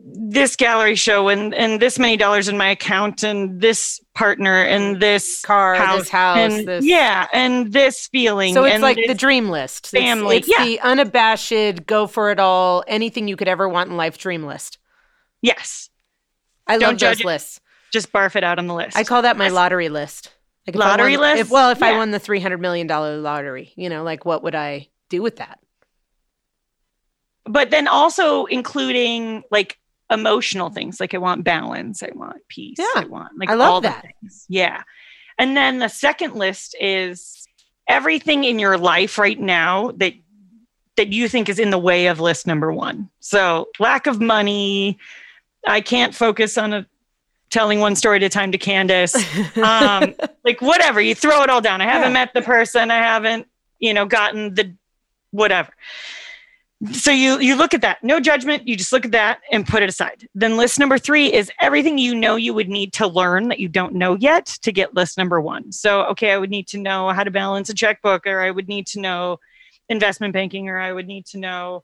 [0.00, 5.00] this gallery show and and this many dollars in my account and this partner and
[5.00, 6.84] this Car, house this house, and this.
[6.84, 9.88] yeah and this feeling So it's like the dream list.
[9.88, 10.64] Family, It's, yeah.
[10.64, 14.78] the unabashed, go for it all, anything you could ever want in life dream list.
[15.42, 15.90] yes
[16.66, 17.26] I Don't love judge those it.
[17.26, 17.60] lists.
[17.92, 20.32] just barf it out on the list I call that my lottery list.
[20.66, 21.40] Like Lottery won- list?
[21.40, 24.42] If, well, if I won the three hundred million dollar lottery, you know, like what
[24.42, 25.58] would I do with that?
[27.50, 29.78] but then also including like
[30.10, 31.00] emotional things.
[31.00, 32.02] Like i want balance.
[32.02, 32.76] I want peace.
[32.78, 34.02] Yeah, i want like I love all that.
[34.02, 34.44] the things.
[34.48, 34.82] Yeah.
[35.38, 37.46] And then the second list is
[37.88, 40.14] everything in your life right now that
[40.96, 43.08] that you think is in the way of list number one.
[43.20, 44.98] So lack of money.
[45.66, 46.86] I can't focus on a
[47.50, 49.14] telling one story at a time to candace.
[49.56, 51.00] Um, like whatever.
[51.00, 51.80] You throw it all down.
[51.80, 52.12] I haven't Yeah.
[52.24, 52.90] met the person.
[52.90, 53.46] I haven't
[53.78, 54.74] you know gotten the
[55.30, 55.70] whatever
[56.92, 58.04] so you you look at that.
[58.04, 58.68] No judgment.
[58.68, 60.28] You just look at that and put it aside.
[60.34, 63.68] Then list number three is everything you know you would need to learn that you
[63.68, 65.72] don't know yet to get list number one.
[65.72, 68.68] So okay i would need to know how to balance a checkbook or i would
[68.68, 69.38] need to know
[69.88, 71.82] investment banking or i would need to know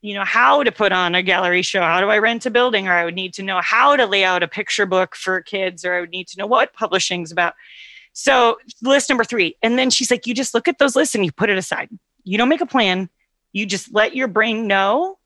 [0.00, 1.80] you know how to put on a gallery show.
[1.80, 2.86] How do i rent a building?
[2.86, 5.84] Or i would need to know how to lay out a picture book for kids
[5.84, 7.54] or i would need to know what publishing's about.
[8.12, 9.56] So list number three.
[9.60, 11.88] And then she's like you just look at those lists and you put it aside.
[12.22, 13.10] You don't make a plan
[13.56, 15.18] you just let your brain know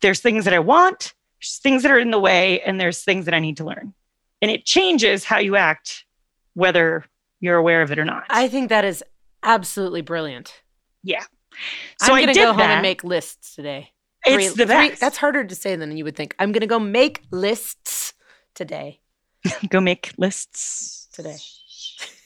[0.00, 3.24] there's things that i want there's things that are in the way and there's things
[3.24, 3.92] that i need to learn
[4.42, 6.04] and it changes how you act
[6.54, 7.04] whether
[7.40, 9.02] you're aware of it or not I think that is
[9.42, 10.62] absolutely brilliant.
[11.02, 11.24] Yeah.
[12.00, 13.90] So I'm gonna did go home that and make lists today.
[14.26, 15.00] three, It's the three- best.
[15.00, 16.34] that's harder to say than you would think.
[16.38, 18.14] I'm going to go make lists
[18.54, 19.00] today.
[19.68, 21.36] Go make lists Today.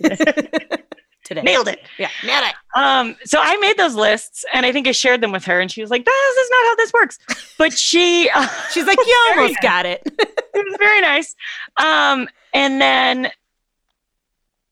[1.29, 1.43] today.
[1.43, 1.81] Nailed it.
[1.99, 2.55] Yeah, nailed it.
[2.75, 5.71] Um, so I made those lists and I think I shared them with her and
[5.71, 7.19] she was like, this is not how this works.
[7.59, 9.63] But she, uh, She's like, you almost nice.
[9.63, 10.03] got it.
[10.07, 11.35] it was very nice.
[11.81, 13.31] Um, and then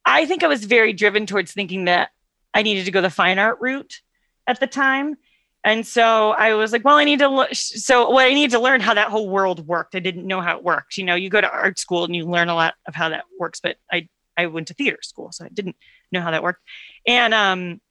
[0.03, 2.09] I think I was very driven towards thinking that
[2.53, 4.01] I needed to go the fine art route
[4.47, 5.15] at the time.
[5.63, 8.59] And so I was like, well, I need to, le- so well, I need to
[8.59, 9.95] learn how that whole world worked.
[9.95, 10.97] I didn't know how it worked.
[10.97, 13.25] You know, you go to art school and you learn a lot of how that
[13.37, 15.75] works, but I, I went to theater school, so I didn't
[16.11, 16.61] know how that worked.
[17.05, 17.81] And um,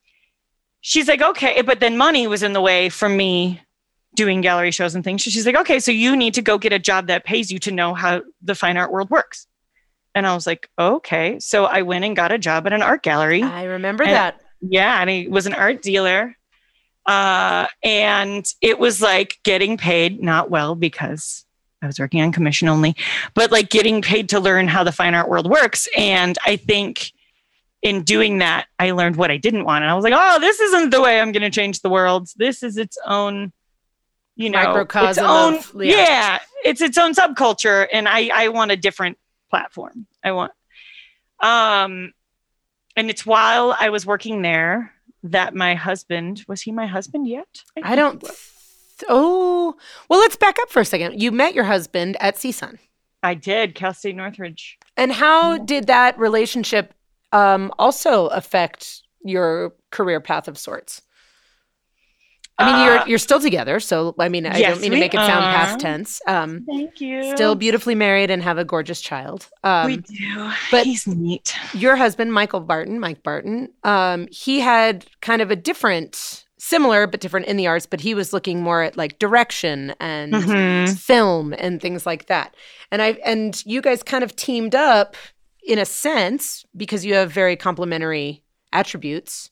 [0.81, 3.61] she's like, okay, but then money was in the way for me
[4.15, 5.23] doing gallery shows and things.
[5.25, 7.59] So she's like, okay, so you need to go get a job that pays you
[7.61, 9.47] to know how the fine art world works.
[10.15, 11.39] And I was like, okay.
[11.41, 13.43] So I went and got a job at an art gallery.
[13.43, 14.41] I remember And- that.
[14.63, 16.35] Yeah, and he was an art dealer.
[17.05, 21.45] Uh, and it was like getting paid, not well because
[21.83, 22.97] I was working on commission only,
[23.35, 25.87] but like getting paid to learn how the fine art world works.
[25.97, 27.13] And I think
[27.83, 29.85] in doing that, I learned what I didn't want.
[29.85, 32.29] And I was like, oh, this isn't the way I'm going to change the world.
[32.37, 33.53] This is its own,
[34.35, 35.97] you know, its own, of- yeah.
[35.97, 37.87] yeah, it's its own subculture.
[37.93, 39.19] And I, I want a different
[39.51, 40.07] platform.
[40.25, 40.53] I want,
[41.41, 42.12] um,
[42.97, 47.62] and it's while I was working there that my husband was he my husband yet?
[47.77, 48.25] I think don't.
[49.09, 49.75] Oh,
[50.09, 51.21] well, let's back up for a second.
[51.21, 52.79] You met your husband at CSUN.
[53.23, 54.79] I did Cal State Northridge.
[54.97, 56.95] And how did that relationship
[57.37, 61.03] um, also affect your career path of sorts?
[62.59, 64.99] I mean, Uh, you're you're still together, so I mean, I yes, don't mean to
[64.99, 65.53] make it sound are.
[65.55, 66.22] past tense.
[66.27, 67.35] Um, Thank you.
[67.37, 69.46] still beautifully married and have a gorgeous child.
[69.62, 70.51] Um, we do.
[70.70, 71.55] but- he's neat.
[71.75, 77.20] your husband, Michael Barton, Mike Barton, um, he had kind of a different, similar but
[77.20, 80.99] different in the arts, but he was looking more at like direction and Mhm.
[80.99, 82.55] film and things like that.
[82.90, 85.14] And I and you guys kind of teamed up
[85.67, 89.51] in a sense because you have very complementary attributes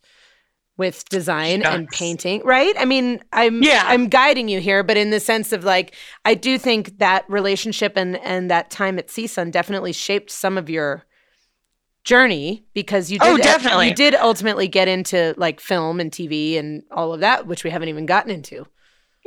[0.77, 2.75] with design and painting, right?
[2.79, 3.85] I mean, I'm Yeah.
[3.87, 7.93] I'm guiding you here, but in the sense of like I do think that relationship
[7.97, 11.05] and and that time at CSUN definitely shaped some of your
[12.03, 13.89] journey because you oh, did Oh, definitely.
[13.89, 17.71] you did ultimately get into like film and TV and all of that, which we
[17.71, 18.67] haven't even gotten into.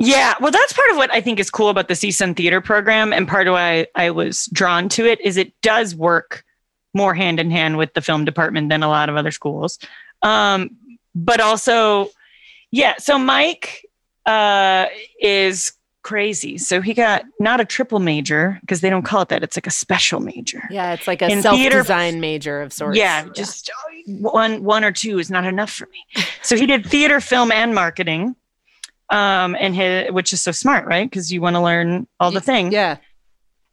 [0.00, 3.12] Yeah, well, that's part of what I think is cool about the CSUN Theater program,
[3.12, 6.44] and part of why I was drawn to it is it does work
[6.98, 9.78] more hand in hand with the film department than a lot of other schools.
[10.22, 10.70] Um,
[11.14, 12.10] but also,
[12.70, 12.94] yeah.
[12.98, 13.86] So Mike
[14.26, 14.86] uh,
[15.20, 16.58] is crazy.
[16.58, 19.42] So he got not a triple major because they don't call it that.
[19.42, 20.62] It's like a special major.
[20.70, 22.98] Yeah, it's like a In theater- self-design major of sorts.
[22.98, 23.70] Yeah, just
[24.06, 26.24] one one or two is not enough for me.
[26.42, 28.36] So he did theater, film, and marketing,
[29.10, 31.08] um, and his, which is so smart, right?
[31.08, 32.72] Because you want to learn all the things.
[32.72, 32.96] Yeah.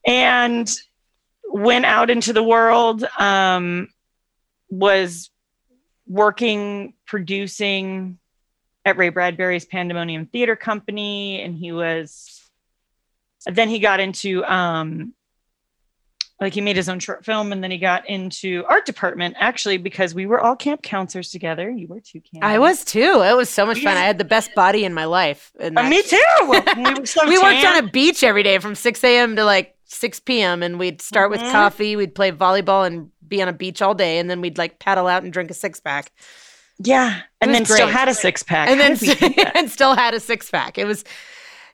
[0.05, 0.69] And
[1.55, 3.03] went out into the world.
[3.17, 3.87] Um,
[4.69, 5.29] was
[6.07, 8.17] working producing
[8.83, 12.41] at Ray Bradbury's Pandemonium Theater Company, and he was.
[13.45, 15.13] Then he got into um,
[16.41, 19.77] like he made his own short film and then he got into art department actually
[19.77, 23.23] because we were all camp counselors together you were too camp I was too.
[23.23, 23.95] It was so much fun.
[23.95, 25.51] I had the best body in my life.
[25.59, 28.75] And Uh, me too we, were so we worked on a beach every day from
[28.75, 29.35] 6 a.m.
[29.35, 30.61] to like 6 p.m.
[30.63, 31.51] and we'd start with Mhm.
[31.51, 34.79] coffee, we'd play volleyball and be on a beach all day, and then we'd like
[34.79, 36.11] paddle out and drink a six pack.
[36.79, 39.55] yeah and then still had a six-pack And then did we do that?
[39.55, 40.77] and still had a six pack.
[40.77, 41.03] It was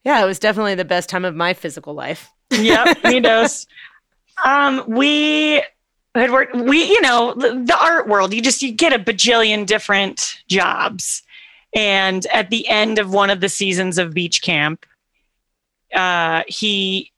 [0.04, 2.30] yeah, it was definitely the best time of my physical life.
[2.52, 3.66] yep He knows
[4.46, 5.64] um we
[6.14, 9.66] had worked we you know the, the art world you just you get a bajillion
[9.66, 11.24] different jobs
[11.74, 14.86] and at the end of one of the seasons of beach camp
[15.96, 17.11] uh he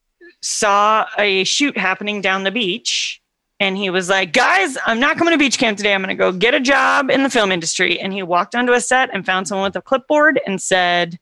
[0.44, 3.22] saw a shoot happening down the beach
[3.60, 6.16] and he was like guys i'm not coming to beach camp today i'm going to
[6.16, 9.26] go get a job in the film industry and he walked onto a set and
[9.26, 11.18] found someone with a clipboard and said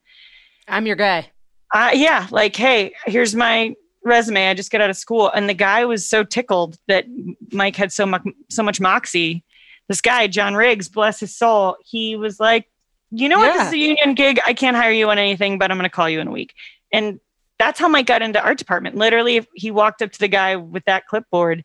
[0.68, 1.30] I'm your guy.
[1.74, 4.50] uh, yeah, like, hey, here's my resume.
[4.50, 5.30] I just got out of school.
[5.30, 7.06] And the guy was so tickled that
[7.52, 9.44] Mike had so much, so much moxie.
[9.88, 12.68] This guy, John Riggs, bless his soul, he was like,
[13.10, 13.54] you know what?
[13.58, 14.40] This is a union gig.
[14.46, 16.54] I can't hire you on anything, but I'm going to call you in a week.
[16.94, 17.20] And
[17.62, 18.96] that's how Mike got into art department.
[18.96, 21.64] Literally, he walked up to the guy with that clipboard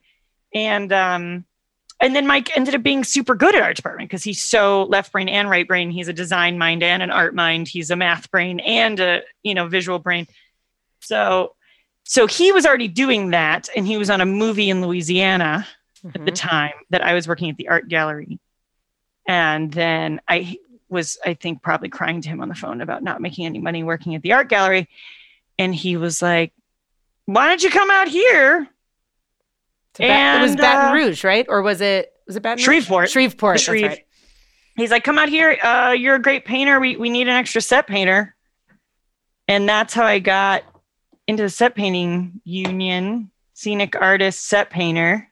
[0.55, 1.47] and, um,
[2.03, 5.11] and then Mike ended up being super good at art department because he's so left
[5.13, 5.91] brain and right brain.
[5.91, 7.69] He's a design mind and an art mind.
[7.69, 10.27] He's a math brain and a you know visual brain.
[11.01, 11.55] So
[12.05, 15.67] so he was already doing that, and he was on a movie in Louisiana
[16.05, 16.35] at the Mhm.
[16.35, 18.39] time that I was working at the art gallery.
[19.27, 20.59] And then I
[20.91, 23.83] was, I think, probably crying to him on the phone about not making any money
[23.83, 24.87] working at the art gallery.
[25.59, 26.53] And he was like,
[27.27, 28.69] Why don't you come out here?
[29.99, 31.47] and, it was Baton uh, Rouge, right?
[31.49, 32.65] Or was it was it Baton Rouge?
[32.65, 33.11] Shreveport.
[33.11, 33.61] Shreveport.
[33.61, 33.87] Shreve.
[33.87, 34.07] Right.
[34.77, 35.59] He's like, Come out here.
[35.63, 36.79] Uh, you're a great painter.
[36.81, 38.35] We, we need an extra set painter.
[39.49, 40.65] And that's how I got
[41.27, 45.31] into the set painting union, scenic artist, set painter.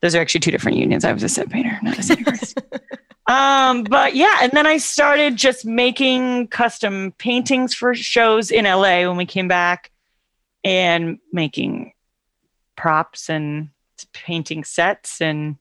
[0.00, 1.04] Those are actually two different unions.
[1.04, 2.58] I was a set painter, not a scenic artist.
[3.26, 9.06] Um, but yeah, and then I started just making custom paintings for shows in LA
[9.06, 9.92] when we came back
[10.64, 11.92] and making
[12.76, 13.70] props and
[14.12, 15.56] painting sets and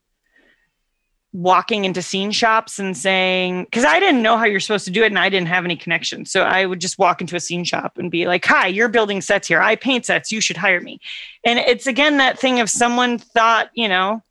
[1.33, 5.01] walking into scene shops and saying because i didn't know how you're supposed to do
[5.01, 6.25] it and i didn't have any connection.
[6.25, 9.21] So i would just walk into a scene shop and be like hi you're building
[9.21, 9.61] sets here.
[9.61, 10.31] I paint sets.
[10.31, 10.99] You should hire me.
[11.45, 14.21] And it's again that thing of someone thought you know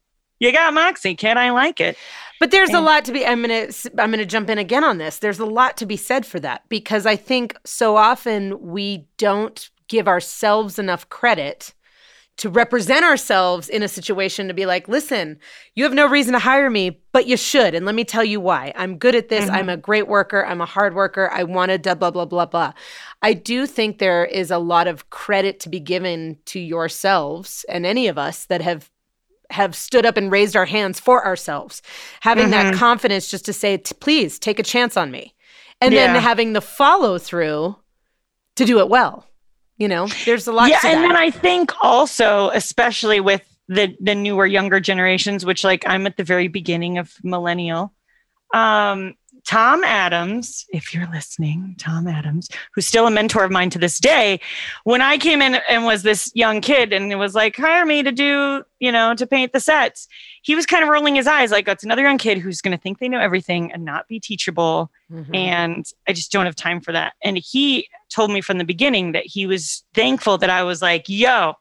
[0.41, 1.15] you got moxie.
[1.15, 1.97] Can i like it
[2.41, 5.19] But there's a lot to be I'm to I'm to jump in again on this.
[5.19, 9.71] There's a lot to be said for that because I think so often we don't
[9.89, 11.75] give ourselves enough credit
[12.39, 15.39] to represent ourselves in a situation to be like, "Listen,
[15.75, 18.41] you have no reason to hire me, but you should, and let me tell you
[18.41, 18.73] why.
[18.75, 19.45] I'm good at this.
[19.45, 19.53] Mhm.
[19.53, 20.47] I'm a great worker.
[20.47, 21.29] I'm a hard worker.
[21.31, 22.73] I want to blah blah blah blah."
[23.21, 27.85] I do think there is a lot of credit to be given to yourselves and
[27.85, 28.91] any of us that have
[29.51, 31.83] have stood up and raised our hands for ourselves
[32.21, 32.79] having that Mhm.
[32.79, 35.35] confidence just to say please take a chance on me
[35.81, 36.13] and Yeah.
[36.13, 37.77] then having the follow through
[38.57, 39.27] to do it well
[39.77, 41.09] you know there's a lot yeah and that.
[41.09, 46.17] then i think also especially with the the newer younger generations which like i'm at
[46.17, 47.93] the very beginning of millennial
[48.55, 49.15] um
[49.47, 53.99] tom adams if you're listening tom adams who's still a mentor of mine to this
[53.99, 54.39] day
[54.85, 58.03] when i came in and was this young kid and it was like hire me
[58.03, 60.07] to do you know to paint the sets
[60.43, 62.81] he was kind of rolling his eyes like that's another young kid who's going to
[62.83, 65.35] think they know everything and not be teachable Mhm.
[65.35, 67.15] and I just don't have time for that.
[67.25, 71.09] And he told me from the beginning that he was thankful that I was like,
[71.09, 71.55] yo,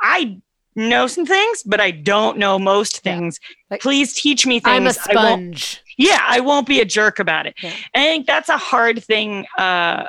[0.00, 0.40] I
[0.74, 3.12] know some things, but I don't know most Yeah.
[3.14, 3.38] things.
[3.70, 4.76] Like, Please teach me things.
[4.76, 7.54] i'm a sponge yeah, I won't be a jerk about it.
[7.62, 7.72] Yeah.
[7.94, 10.08] I think that's a hard thing uh,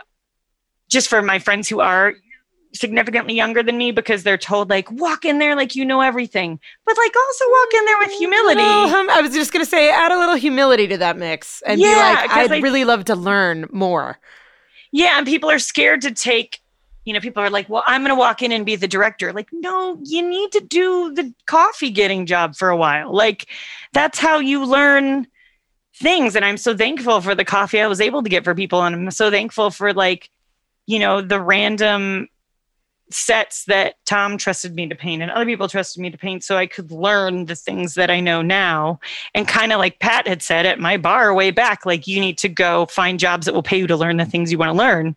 [0.89, 2.13] just for my friends who are
[2.73, 6.59] significantly younger than me because they're told like walk in there like you know everything
[6.85, 9.89] but like also walk in there with humility Little i was just going to say
[9.89, 13.15] add a little humility to that mix and Yeah, be like i'd really love to
[13.15, 14.19] learn more
[14.91, 16.59] Yeah, and people are scared to take,
[17.05, 19.33] you know, people are like, well, I'm going to walk in and be the director.
[19.33, 23.13] Like, no, you need to do the coffee getting job for a while.
[23.13, 23.47] Like,
[23.93, 25.27] that's how you learn
[25.97, 26.35] things.
[26.35, 28.83] And I'm so thankful for the coffee I was able to get for people.
[28.83, 30.29] And I'm so thankful for, like,
[30.85, 32.29] you know, the random
[33.09, 36.57] sets that Tom trusted me to paint and other people trusted me to paint so
[36.57, 38.99] I could learn the things that I know now.
[39.33, 42.37] And kind of like Pat had said at my bar way back, like you need
[42.39, 44.77] to go find jobs that will pay you to learn the things you want to
[44.77, 45.15] learn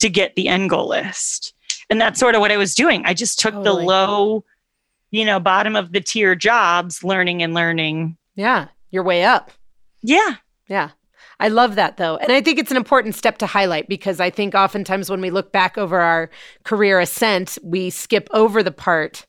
[0.00, 1.54] to get the end goal list.
[1.90, 3.04] And that's sort of what I was doing.
[3.04, 3.82] I just took Totally.
[3.82, 4.44] the low,
[5.10, 8.16] you know, bottom of the tier jobs, learning and learning.
[8.34, 9.50] yeah you're way up
[10.02, 10.36] Yeah.
[10.68, 10.90] Yeah.
[11.40, 12.16] I love that though.
[12.16, 15.30] And I think it's an important step to highlight because I think oftentimes when we
[15.30, 16.30] look back over our
[16.64, 19.26] career ascent, we skip over the part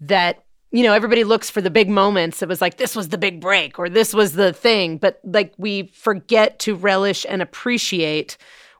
[0.00, 2.42] that, you know, everybody looks for the big moments.
[2.42, 4.96] It was like, this was the big break or this was the thing.
[4.98, 8.36] But like we forget to relish and appreciate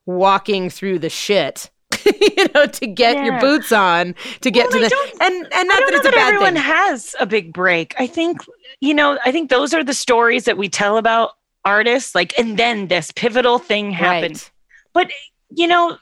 [0.07, 1.71] walking through the shit.
[2.05, 5.81] you know, to get your boots on, to get Well, to the and and not
[5.81, 6.63] that know it's a that bad everyone thing.
[6.63, 7.95] has a big break.
[7.99, 8.39] I think,
[8.81, 11.33] you know, I think those are the stories that we tell about
[11.65, 14.35] artists, like, and then this pivotal thing happened.
[14.37, 14.51] Right.
[14.95, 15.11] But,
[15.51, 15.99] you know,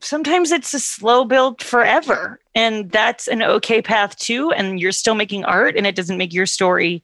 [0.00, 2.40] sometimes it's a slow build forever.
[2.54, 4.52] And that's an okay path too.
[4.52, 7.02] And you're still making art and it doesn't make your story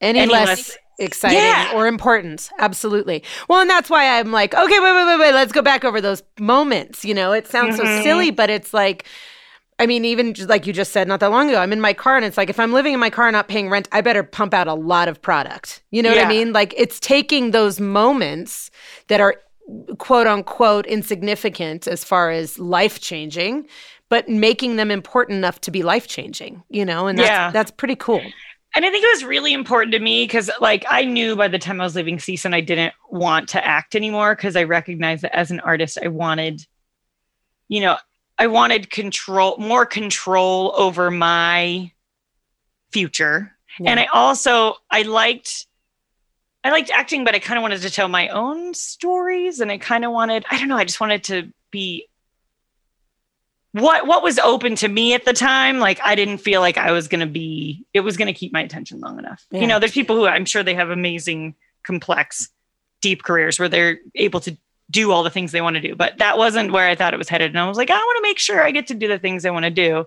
[0.00, 1.72] any, any less, less- exciting Yeah.
[1.74, 2.50] or important.
[2.58, 3.22] Absolutely.
[3.48, 5.32] Well, and that's why I'm like, okay, wait, wait, wait, wait.
[5.32, 7.04] Let's go back over those moments.
[7.04, 8.02] You know, it sounds so Mhm.
[8.02, 9.04] silly, but it's like,
[9.78, 11.94] I mean, even just like you just said not that long ago, I'm in my
[11.94, 14.02] car and it's like, if I'm living in my car and not paying rent, I
[14.02, 15.82] better pump out a lot of product.
[15.90, 16.52] You know what I mean?
[16.52, 18.70] Like, it's taking those moments
[19.08, 19.36] that are
[19.98, 23.66] quote unquote insignificant as far as life changing,
[24.10, 27.06] but making them important enough to be life changing, you know?
[27.06, 27.50] And that's, Yeah.
[27.50, 28.22] that's pretty cool.
[28.74, 31.58] And I think it was really important to me because, like, I knew by the
[31.58, 35.36] time I was leaving CSUN, I didn't want to act anymore because I recognized that
[35.36, 36.64] as an artist, I wanted,
[37.68, 37.96] you know,
[38.38, 41.90] I wanted control, more control over my
[42.92, 43.56] future.
[43.78, 43.90] Yeah.
[43.90, 45.66] And I also, I liked,
[46.62, 49.78] I liked acting, but I kind of wanted to tell my own stories, and I
[49.78, 52.06] kind of wanted, I don't know, I just wanted to be
[53.72, 56.90] what what was open to me at the time like i didn't feel like i
[56.90, 59.60] was going to be it was going to keep my attention long enough Yeah.
[59.60, 61.54] you know there's people who i'm sure they have amazing
[61.84, 62.48] complex
[63.00, 64.56] deep careers where they're able to
[64.90, 65.94] do all the things they want to do.
[65.94, 67.52] But that wasn't where I thought it was headed.
[67.52, 69.46] And I was like, I want to make sure I get to do the things
[69.46, 70.04] I want to do.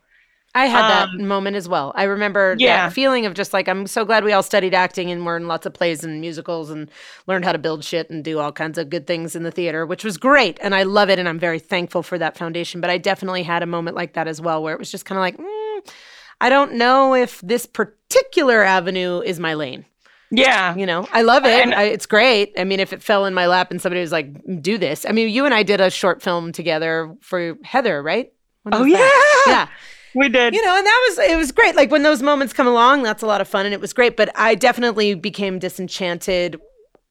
[0.55, 1.93] I had that um, moment as well.
[1.95, 2.85] I remember yeah.
[2.87, 5.47] that feeling of just like, I'm so glad we all studied acting and were in
[5.47, 6.91] lots of plays and musicals and
[7.25, 9.83] learned how to build shit and do all kinds of good things in the theater,
[9.85, 10.59] which was great.
[10.61, 11.17] And I love it.
[11.17, 12.81] And I'm very thankful for that foundation.
[12.81, 15.17] But I definitely had a moment like that as well, where it was just kind
[15.17, 15.91] of like, mm,
[16.39, 19.85] I don't know if this particular avenue is my lane.
[20.29, 20.75] Yeah.
[20.75, 21.67] You know, I love it.
[21.69, 22.53] I, it's great.
[22.57, 25.05] I mean, if it fell in my lap and somebody was like, do this.
[25.05, 28.33] I mean, you and I did a short film together for Heather, right?
[28.71, 29.09] Oh, yeah.
[29.47, 29.67] Yeah.
[30.15, 30.53] We did.
[30.53, 31.75] You know, and that was, it was great.
[31.75, 34.15] Like when those moments come along, that's a lot of fun and it was great.
[34.15, 36.59] But I definitely became disenchanted.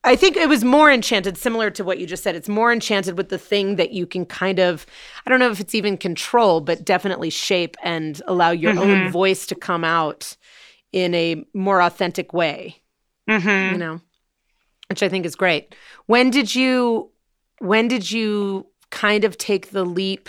[0.05, 2.35] I think it was more enchanted, similar to what you just said.
[2.35, 4.85] It's more enchanted with the thing that you can kind of,
[5.27, 8.91] I don't know if it's even control, but definitely shape and allow your mm-hmm.
[8.91, 10.37] own voice to come out
[10.93, 12.83] in a more authentic way
[13.29, 13.73] mm-hmm.
[13.73, 14.01] you know,
[14.89, 15.75] which I think is great.
[16.07, 17.11] When did you,
[17.59, 20.29] when did you kind of take the leap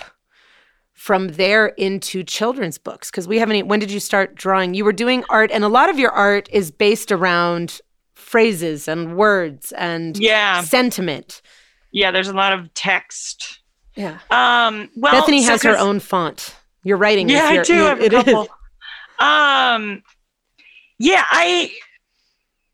[1.03, 3.11] from there into children's books?
[3.11, 4.73] Because we haven't, when did you start drawing?
[4.73, 7.81] You were doing art, and a lot of your art is based around
[8.13, 10.61] phrases and words and yeah.
[10.61, 11.41] sentiment.
[11.91, 13.59] Yeah, there's a lot of text.
[13.97, 14.19] Yeah.
[14.31, 16.55] Um, well, Bethany has her own font.
[16.85, 17.27] You're writing.
[17.27, 17.73] Yeah, your, I do.
[17.73, 18.43] have a couple.
[18.43, 18.49] Is.
[19.19, 20.03] Um,
[20.99, 21.69] yeah, I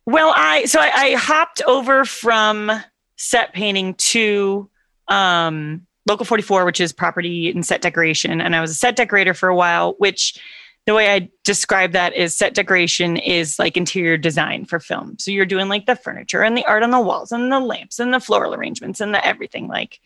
[0.06, 2.72] well, I so I, I hopped over from
[3.18, 4.70] set painting to
[5.08, 9.36] um, Local 44, which is property and set decoration, and I was a set decorator
[9.36, 9.94] for a while.
[10.00, 10.40] Which
[10.88, 15.18] the way I describe that is set decoration is like interior design for film.
[15.20, 18.00] So you're doing like the furniture and the art on the walls and the lamps
[18.00, 19.68] and the floral arrangements and the everything.
[19.68, 20.00] Like,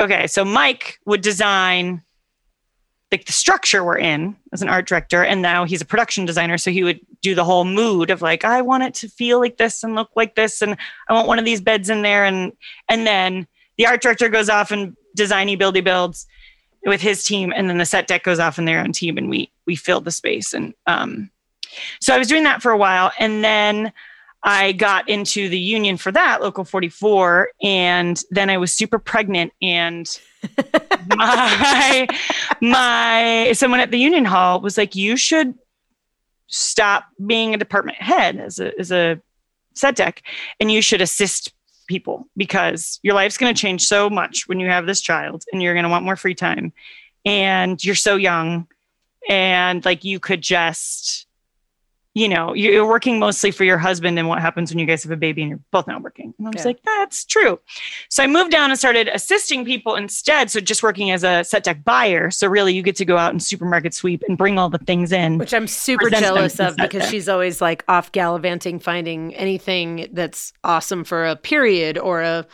[0.00, 2.02] okay, so Mike would design
[3.12, 6.56] like the structure we're in as an art director and now he's a production designer
[6.56, 9.56] so he would do the whole mood of like i want it to feel like
[9.56, 10.76] this and look like this and
[11.08, 12.52] i want one of these beds in there and
[12.88, 16.26] and then the art director goes off and designy buildy builds
[16.86, 19.28] with his team and then the set dec goes off in their own team and
[19.28, 20.52] we we fill the space.
[20.52, 21.30] And um
[22.00, 23.92] so i was doing that for a while and then
[24.42, 29.52] I got into the union for that, Local 44, and then I was super pregnant
[29.60, 30.08] and
[31.08, 32.08] my
[32.62, 35.54] my someone at the union hall was like, "You should
[36.46, 39.20] stop being a department head as a as a
[39.74, 40.20] set dec,
[40.58, 41.52] and you should assist
[41.90, 45.62] people because your life's going to change so much when you have this child, and
[45.62, 46.72] you're going to want more free time,
[47.26, 48.66] and you're so young,
[49.28, 51.26] and like you could just."
[52.14, 55.12] You know, you're working mostly for your husband and what happens when you guys have
[55.12, 56.34] a baby and you're both not working.
[56.38, 56.64] And I was yeah.
[56.64, 57.60] like, that's true.
[58.08, 60.50] So I moved down and started assisting people instead.
[60.50, 62.32] So just working as a set dec buyer.
[62.32, 65.12] So really you get to go out and supermarket sweep and bring all the things
[65.12, 65.38] in.
[65.38, 71.04] Which I'm super jealous of because she's always like off gallivanting, finding anything that's awesome
[71.04, 72.44] for a period or a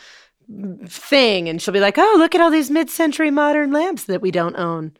[0.85, 1.49] thing.
[1.49, 4.29] And she'll be like, oh, look at all these mid century modern lamps that we
[4.29, 4.93] don't own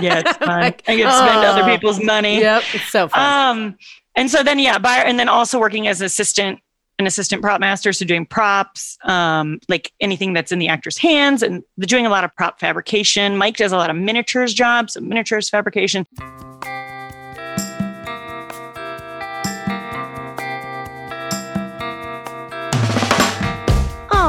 [0.00, 0.60] yeah, it's fun.
[0.60, 2.40] like, I get to spend other people's money.
[2.40, 3.56] Yep, it's so fun.
[3.56, 3.78] Um,
[4.16, 6.60] and so then yeah, buyer, and then also working as assistant,
[6.98, 11.42] an assistant prop master, so doing props, um, like anything that's in the actor's hands,
[11.42, 13.36] and doing a lot of prop fabrication.
[13.36, 16.06] Mike does a lot of miniatures jobs, miniatures fabrication.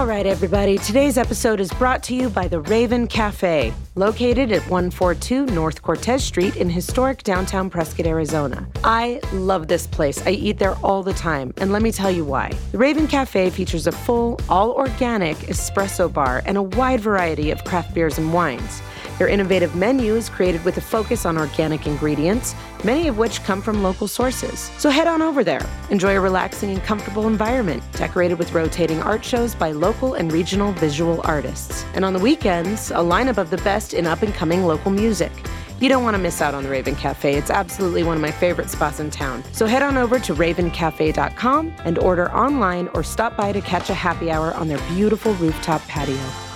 [0.02, 0.80] All right, everybody.
[0.80, 6.24] Today's episode is brought to you by the Raven Cafe, located at 142 North Cortez
[6.24, 8.68] Street in historic downtown Prescott, Arizona.
[8.84, 10.26] I love this place.
[10.26, 12.52] I eat there all the time, and let me tell you why.
[12.72, 17.64] The Raven Cafe features a full, all organic espresso bar and a wide variety of
[17.64, 18.82] craft beers and wines.
[19.22, 23.62] Their innovative menu is created with a focus on organic ingredients, many of which come
[23.62, 24.72] from local sources.
[24.80, 25.64] So head on over there.
[25.92, 30.72] Enjoy a relaxing and comfortable environment, decorated with rotating art shows by local and regional
[30.72, 31.86] visual artists.
[31.94, 35.32] And on the weekends, a lineup of the best in up and coming local music.
[35.80, 37.36] You don't want to miss out on the Raven Cafe.
[37.36, 39.44] It's absolutely one of my favorite spots in town.
[39.52, 43.94] So head on over to ravencafe.com and order online or stop by to catch a
[43.94, 46.51] happy hour on their beautiful rooftop patio.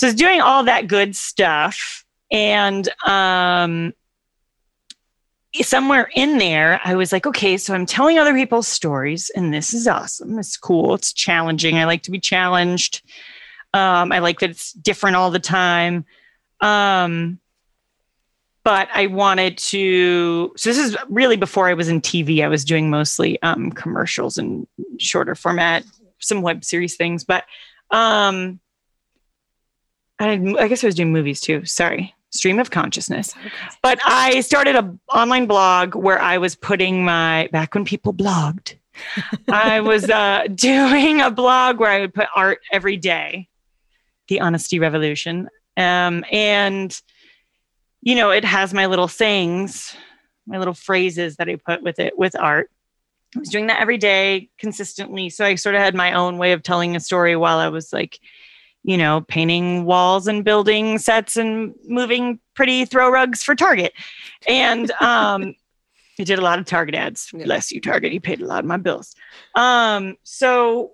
[0.00, 2.06] So it's doing all that good stuff.
[2.32, 3.92] And um,
[5.52, 9.74] somewhere in there, I was like, okay, so I'm telling other people's stories, and this
[9.74, 10.38] is awesome.
[10.38, 10.94] It's cool.
[10.94, 11.76] It's challenging.
[11.76, 13.02] I like to be challenged.
[13.74, 16.06] Um, I like that it's different all the time.
[16.62, 17.38] Um,
[18.64, 20.54] but I wanted to.
[20.56, 22.42] So this is really before I was in TV.
[22.42, 24.66] I was doing mostly um, commercials and
[24.98, 25.84] shorter format,
[26.20, 27.22] some web series things.
[27.22, 27.44] But
[27.90, 28.60] um,
[30.20, 31.64] I, I guess I was doing movies too.
[31.64, 32.14] Sorry.
[32.30, 33.34] stream of consciousness.
[33.82, 38.76] But I started a online blog where I was putting my back when people blogged.
[39.48, 43.48] I was uh, doing a blog where I would put art every day,
[44.28, 47.00] the honesty revolution, um, and
[48.02, 49.96] you know it has my little sayings,
[50.46, 52.70] my little phrases that I put with it with art.
[53.34, 56.52] I was doing that every day consistently, so I sort of had my own way
[56.52, 58.18] of telling a story while I was like
[58.82, 63.92] you know, painting walls and building sets and moving pretty throw rugs for Target.
[64.48, 65.54] And um,
[66.18, 67.30] I did a lot of Target ads.
[67.32, 67.44] Yeah.
[67.44, 68.12] Bless you, Target.
[68.12, 69.14] You paid a lot of my bills.
[69.54, 70.92] Um, so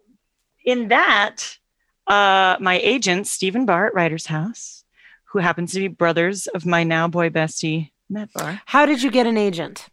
[0.65, 1.57] in that,
[2.07, 4.85] uh, my agent, Stephen Barr at Writers House,
[5.25, 8.61] who happens to be brothers of my now boy bestie, Matt Barr.
[8.67, 9.89] How did you get an agent?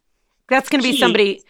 [0.49, 1.41] That's going to be somebody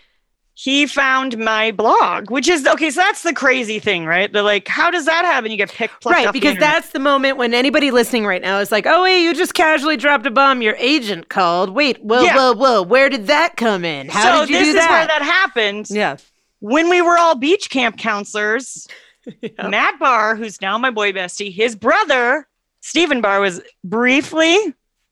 [0.55, 2.91] he found my blog, which is okay.
[2.91, 4.31] So that's the crazy thing, right?
[4.31, 5.49] They're like, how does that happen?
[5.49, 6.31] You get picked, right?
[6.31, 9.33] Because the that's the moment when anybody listening right now is like, oh wait, you
[9.33, 10.61] just casually dropped a bomb.
[10.61, 11.71] Your agent called.
[11.71, 12.35] Wait, whoa, yeah.
[12.35, 12.83] whoa, whoa.
[12.83, 14.09] Where did that come in?
[14.09, 14.73] How so did you do that?
[14.73, 15.89] This is where that happened.
[15.89, 16.17] Yeah.
[16.59, 18.87] When we were all beach camp counselors,
[19.41, 19.69] yep.
[19.69, 22.47] Matt Barr, who's now my boy bestie, his brother
[22.81, 24.57] Stephen Barr was briefly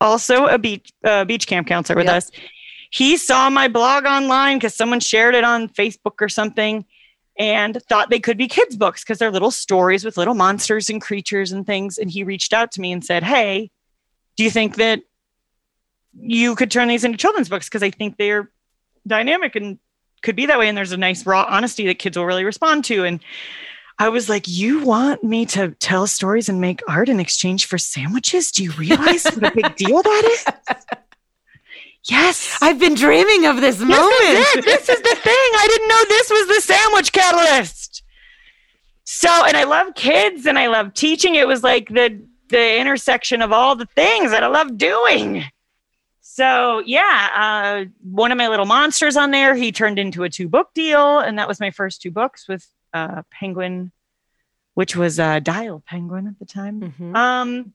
[0.02, 2.18] also a beach uh, beach camp counselor with yep.
[2.18, 2.32] us
[2.92, 6.86] he saw my blog online because someone shared it on Facebook or something
[7.40, 11.02] and thought they could be kids' books because they're little stories with little monsters and
[11.02, 11.98] creatures and things.
[11.98, 13.72] And he reached out to me and said, Hey,
[14.36, 15.02] do you think that
[16.14, 17.68] you could turn these into children's books?
[17.68, 18.52] Because I think they're
[19.08, 19.80] dynamic and
[20.22, 20.68] could be that way.
[20.68, 23.06] And there's a nice raw honesty that kids will really respond to.
[23.06, 23.22] And
[24.00, 27.78] I was like, You want me to tell stories and make art in exchange for
[27.78, 28.52] sandwiches?
[28.52, 30.76] Do you realize what a big deal that is?
[32.10, 32.58] Yes.
[32.62, 34.20] I've been dreaming of this moment.
[34.20, 34.66] This is, it.
[34.66, 35.34] this is the thing.
[35.34, 38.04] I didn't know this was the sandwich catalyst.
[39.04, 41.36] So, and I love kids and I love teaching.
[41.36, 45.46] It was like the the intersection of all the things that I love doing.
[46.20, 50.48] So, yeah, uh, one of my little monsters on there, he turned into a two
[50.48, 51.20] book deal.
[51.20, 53.92] And that was my first two books with uh, Penguin,
[54.76, 56.82] which was uh, Dial Penguin at the time.
[56.82, 57.16] Mm-hmm.
[57.16, 57.74] Um,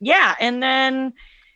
[0.00, 0.34] yeah.
[0.40, 1.14] And then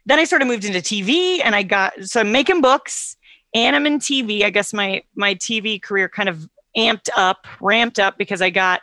[0.08, 3.16] then I sort of moved into TV and I got so I'm making books
[3.54, 4.42] and I'm in TV.
[4.42, 8.80] I guess my my TV career kind of amped up, ramped up because I got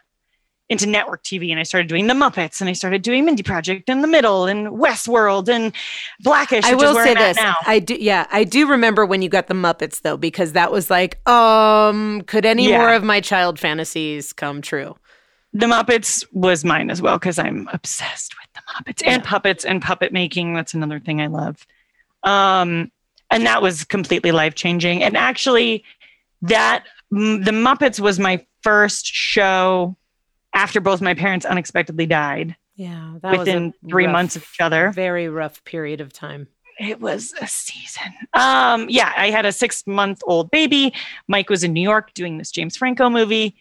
[0.69, 3.89] into network TV and I started doing the Muppets and I started doing Mindy Project
[3.89, 5.71] in the middle and Westworld and
[6.21, 6.63] black-ish.
[6.63, 7.37] I will say this.
[7.39, 10.91] I do yeah, I do remember when you got the Muppets though, because that was
[10.91, 12.77] like, um, could any yeah.
[12.77, 14.95] more of my child fantasies come true?
[15.53, 20.13] The Muppets was mine as well because I'm obsessed with puppets and puppets and puppet
[20.13, 20.53] making.
[20.53, 21.65] That's another thing I love.
[22.23, 22.91] Um,
[23.31, 25.03] and that was completely life changing.
[25.03, 25.83] And actually,
[26.41, 29.95] that the Muppets was my first show
[30.53, 32.55] after both my parents unexpectedly died.
[32.75, 34.91] Yeah, within three rough, months of each other.
[34.91, 36.47] Very rough period of time.
[36.77, 38.13] It was a season.
[38.33, 40.93] Um, yeah, I had a six month old baby.
[41.27, 43.55] Mike was in New York doing this James Franco movie,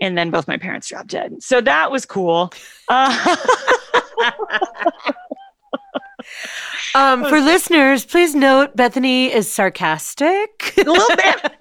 [0.00, 1.42] and then both my parents dropped dead.
[1.42, 2.50] So that was cool.
[2.88, 3.36] Uh,
[6.94, 10.74] um, for listeners, please note Bethany is sarcastic.
[10.78, 11.52] A little bit.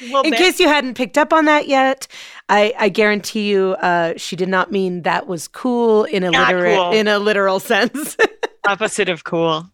[0.10, 0.34] In bit.
[0.34, 2.06] case you hadn't picked up on that yet,
[2.48, 6.76] I, I guarantee you, uh, she did not mean that was cool in a literal
[6.76, 6.92] cool.
[6.92, 8.16] in a literal sense.
[8.68, 9.68] Opposite of cool.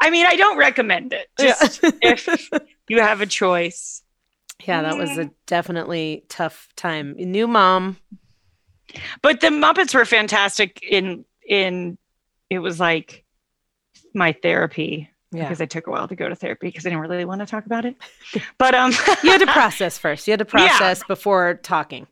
[0.00, 1.28] I mean, I don't recommend it.
[1.38, 2.50] Just if
[2.88, 4.02] you have a choice.
[4.66, 7.14] Yeah, that was a definitely tough time.
[7.18, 7.98] New mom,
[9.22, 11.98] but the Muppets were fantastic in in
[12.50, 13.24] it was like
[14.14, 15.42] my therapy yeah.
[15.42, 17.46] because I took a while to go to therapy because I didn't really want to
[17.46, 17.96] talk about it.
[18.58, 18.92] But um
[19.22, 20.26] you had to process first.
[20.26, 21.08] You had to process yeah.
[21.08, 22.06] before talking.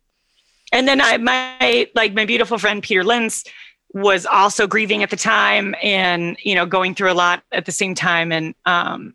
[0.73, 3.45] And then I my like my beautiful friend Peter Lentz
[3.95, 7.73] was also grieving at the time and you know going through a lot at the
[7.73, 9.13] same time and um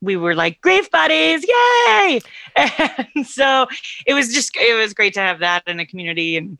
[0.00, 2.20] we were like grief buddies yay
[2.56, 3.66] and so
[4.06, 6.58] it was just it was great to have that in a community and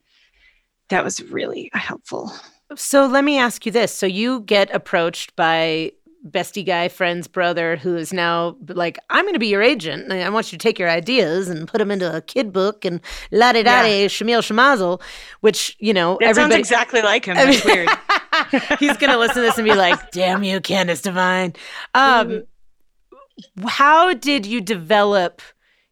[0.89, 2.33] that was really helpful.
[2.75, 3.93] So let me ask you this.
[3.93, 5.93] So you get approached by
[6.31, 10.29] bestie guy friend's brother who is now like i'm going to be your agent i
[10.29, 13.53] want you to take your ideas and put them into a kid book and la
[13.53, 15.01] di da di shamil shamazel
[15.41, 17.89] which you know that sounds exactly like him that's weird
[18.81, 21.53] he's going to listen to this and be like damn you candace divine
[21.95, 23.67] um, mm-hmm.
[23.67, 25.41] how did you develop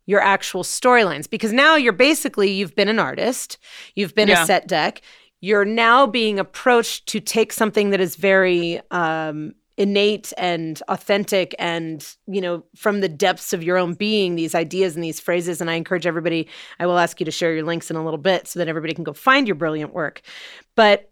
[0.06, 3.58] your actual storylines because now you're basically you've been an artist,
[3.94, 4.42] you've been yeah.
[4.42, 5.00] a set dec,
[5.40, 12.16] you're now being approached to take something that is very um, innate and authentic and
[12.28, 15.60] you know from the depths of your own being these ideas and these phrases.
[15.60, 16.48] And i encourage everybody
[16.78, 18.94] i will ask you to share your links in a little bit so that everybody
[18.94, 20.22] can go find your brilliant work.
[20.76, 21.10] But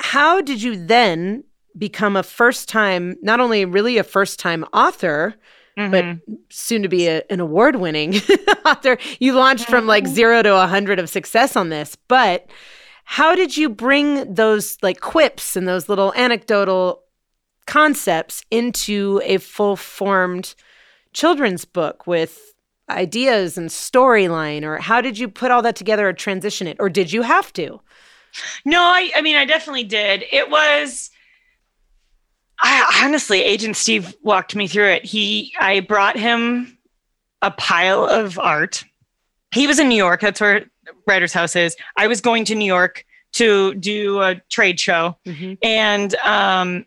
[0.00, 1.44] how did you then
[1.76, 5.34] become a first time, not only really a first time author,
[5.78, 5.90] mm-hmm.
[5.90, 8.14] but soon to be a, an award winning
[8.64, 8.98] author.
[9.18, 10.14] You launched from like mm-hmm.
[10.14, 11.96] zero to a 100 of success on this.
[12.08, 12.48] But
[13.04, 17.02] how did you bring those like quips and those little anecdotal
[17.66, 20.54] concepts into a full formed
[21.12, 22.54] children's book with
[22.90, 24.62] ideas and storyline?
[24.62, 26.76] Or how did you put all that together or transition it?
[26.80, 27.80] Or did you have to?
[28.64, 30.24] No, I, I mean, I definitely did.
[30.32, 31.10] It was
[32.60, 35.04] I, honestly, Agent Steve walked me through it.
[35.04, 36.78] He, I brought him
[37.42, 38.84] a pile of art.
[39.52, 40.20] He was in New York.
[40.20, 40.64] That's where
[41.06, 41.76] Writers House is.
[41.96, 45.54] I was going to New York to do a trade show, mm-hmm.
[45.62, 46.86] and um,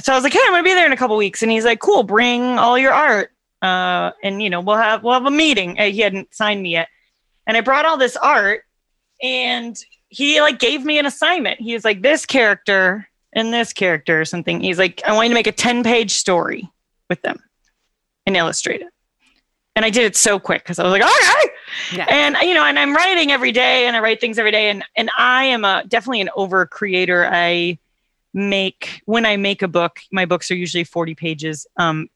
[0.00, 1.50] so I was like, "Hey, I'm going to be there in a couple weeks." And
[1.50, 5.26] he's like, "Cool, bring all your art, uh, and you know, we'll have we'll have
[5.26, 6.88] a meeting." Uh, he hadn't signed me yet,
[7.46, 8.62] and I brought all this art,
[9.22, 9.76] and
[10.08, 11.60] he like gave me an assignment.
[11.60, 13.08] He was like, "This character
[13.38, 14.60] and this character or something.
[14.60, 16.68] He's like, I want you to make a 10 page story
[17.08, 17.38] with them
[18.26, 18.88] and illustrate it.
[19.76, 21.48] And I did it so quick because I was like, all right.
[21.92, 22.06] Yeah.
[22.10, 24.70] And you know, and I'm writing every day and I write things every day.
[24.70, 27.28] And and I am a definitely an over creator.
[27.30, 27.78] I
[28.34, 32.08] make when I make a book, my books are usually 40 pages um,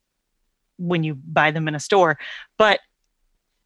[0.77, 2.18] when you buy them in a store.
[2.59, 2.81] But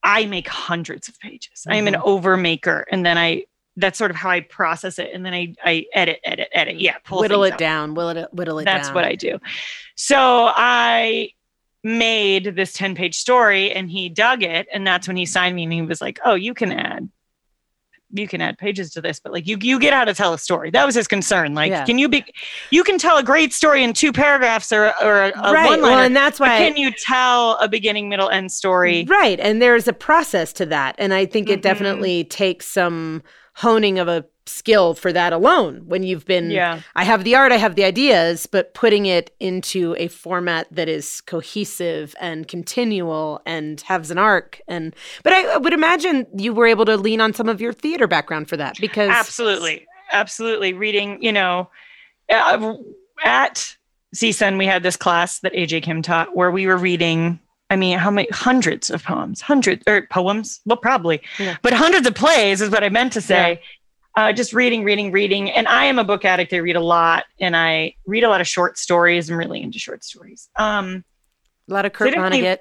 [0.03, 1.61] I make hundreds of pages.
[1.61, 1.73] Mm-hmm.
[1.73, 2.09] I am an mm-hmm.
[2.09, 2.87] over maker.
[2.91, 3.45] And then I
[3.77, 5.11] that's sort of how I process it.
[5.13, 6.81] And then I, I edit, edit, edit.
[6.81, 6.97] Yeah.
[7.11, 7.59] whittle it out.
[7.59, 7.95] down.
[7.95, 8.95] Whittle it, whittle it that's down.
[8.95, 9.39] what I do.
[9.95, 11.31] So I
[11.85, 14.67] made this 10 page story and he dug it.
[14.73, 17.09] And that's when he signed me and he was like, oh, you can add
[18.13, 20.39] you can add pages to this, but like you you get how to tell a
[20.39, 20.71] story.
[20.71, 21.55] That was his concern.
[21.55, 21.85] Like, yeah.
[21.85, 22.25] can you be
[22.71, 25.67] you can tell a great story in two paragraphs or or a, a right.
[25.67, 29.05] one Well, and that's why can you tell a beginning, middle, end story?
[29.09, 29.41] Right.
[29.41, 30.95] And there's a process to that.
[30.99, 31.61] And I think it mm-hmm.
[31.63, 33.23] definitely takes some
[33.57, 36.81] honing of a skill for that alone when you've been yeah.
[36.95, 40.89] I have the art i have the ideas but putting it into a format that
[40.89, 44.95] is cohesive and continual and has an arc and
[45.25, 48.49] but i would imagine you were able to lean on some of your theater background
[48.49, 49.85] for that because absolutely.
[50.13, 50.73] Absolutely.
[50.73, 51.69] Reading you know
[52.31, 52.75] uh,
[53.25, 53.77] at
[54.15, 57.99] CSUN, we had this class that AJ Kim taught where we were reading I mean,
[57.99, 60.61] how many hundreds of poems, hundreds or poems?
[60.65, 61.57] Well, probably, yeah.
[61.63, 63.61] but hundreds of plays is what I meant to say.
[64.17, 64.29] Yeah.
[64.29, 65.51] Uh, just reading, reading, reading.
[65.51, 66.53] And I am a book addict.
[66.53, 69.29] I read a lot and I read a lot of short stories.
[69.29, 70.49] I'm really into short stories.
[70.57, 71.05] Um,
[71.69, 72.59] a lot of Kurt Vonnegut.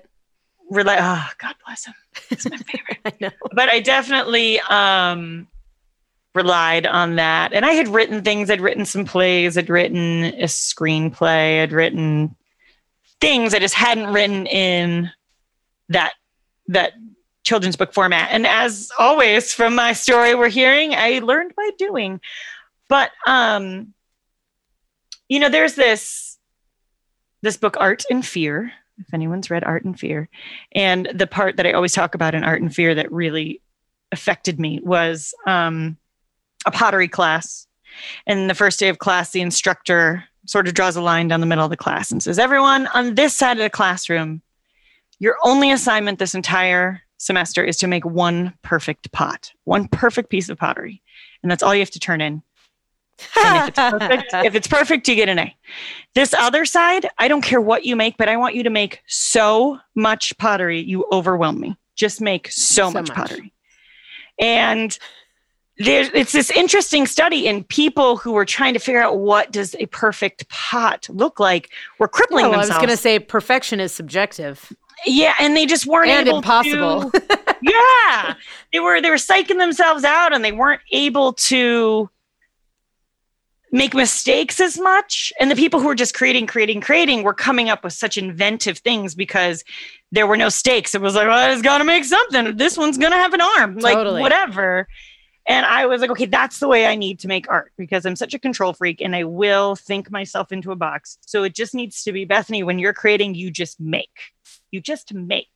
[0.69, 1.93] Rely, oh, God bless him.
[2.31, 2.97] It's my favorite.
[3.05, 3.31] I know.
[3.53, 5.47] But I definitely um,
[6.33, 7.53] relied on that.
[7.53, 8.49] And I had written things.
[8.49, 9.57] I'd written some plays.
[9.57, 11.61] I'd written a screenplay.
[11.61, 12.35] I'd written
[13.25, 15.11] things I just hadn't written in
[15.89, 16.13] that
[16.67, 16.93] that
[17.43, 18.29] children's book format.
[18.31, 22.21] And as always, from my story we're hearing, I learned by doing.
[22.87, 23.93] But um,
[25.27, 26.37] you know, there's this
[27.41, 28.71] this book, Art and Fear.
[28.99, 30.29] If anyone's read Art and Fear,
[30.73, 33.59] and the part that I always talk about in Art and Fear that really
[34.11, 35.97] affected me was um,
[36.65, 37.65] a pottery class.
[38.27, 41.45] And the first day of class, the instructor sort of draws a line down the
[41.45, 44.41] middle of the class and says, Everyone on this side of the classroom,
[45.19, 50.49] your only assignment this entire semester is to make one perfect pot, one perfect piece
[50.49, 51.01] of pottery.
[51.41, 52.41] And that's all you have to turn in.
[53.19, 55.55] if, it's perfect, if it's perfect, you get an A.
[56.13, 59.01] This other side, I don't care what you make, but I want you to make
[59.07, 61.77] so much pottery, you overwhelm me.
[61.95, 63.53] Just make so, so much, much pottery.
[64.39, 64.97] And
[65.77, 69.75] there's it's this interesting study in people who were trying to figure out what does
[69.75, 71.69] a perfect pot look like
[71.99, 72.71] were crippling oh, themselves.
[72.71, 74.71] I was going to say perfection is subjective.
[75.05, 77.11] Yeah, and they just weren't and able impossible.
[77.11, 78.35] To, yeah,
[78.71, 82.09] they were they were psyching themselves out, and they weren't able to
[83.71, 85.33] make mistakes as much.
[85.39, 88.77] And the people who were just creating, creating, creating were coming up with such inventive
[88.77, 89.65] things because
[90.13, 90.95] there were no stakes.
[90.95, 92.55] It was like, well, it's got to make something.
[92.55, 94.13] This one's gonna have an arm, totally.
[94.13, 94.87] like whatever.
[95.47, 98.15] And I was like, okay, that's the way I need to make art because I'm
[98.15, 101.19] such a control freak and I will think myself into a box.
[101.21, 104.33] So it just needs to be Bethany, when you're creating, you just make.
[104.71, 105.47] You just make.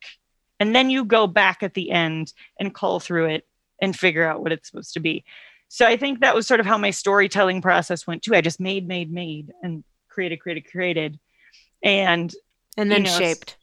[0.60, 3.46] And then you go back at the end and call through it
[3.82, 5.24] and figure out what it's supposed to be.
[5.68, 8.34] So I think that was sort of how my storytelling process went too.
[8.34, 11.18] I just made, made, made and created, created, created.
[11.82, 12.32] And
[12.76, 13.56] and then you know, shaped.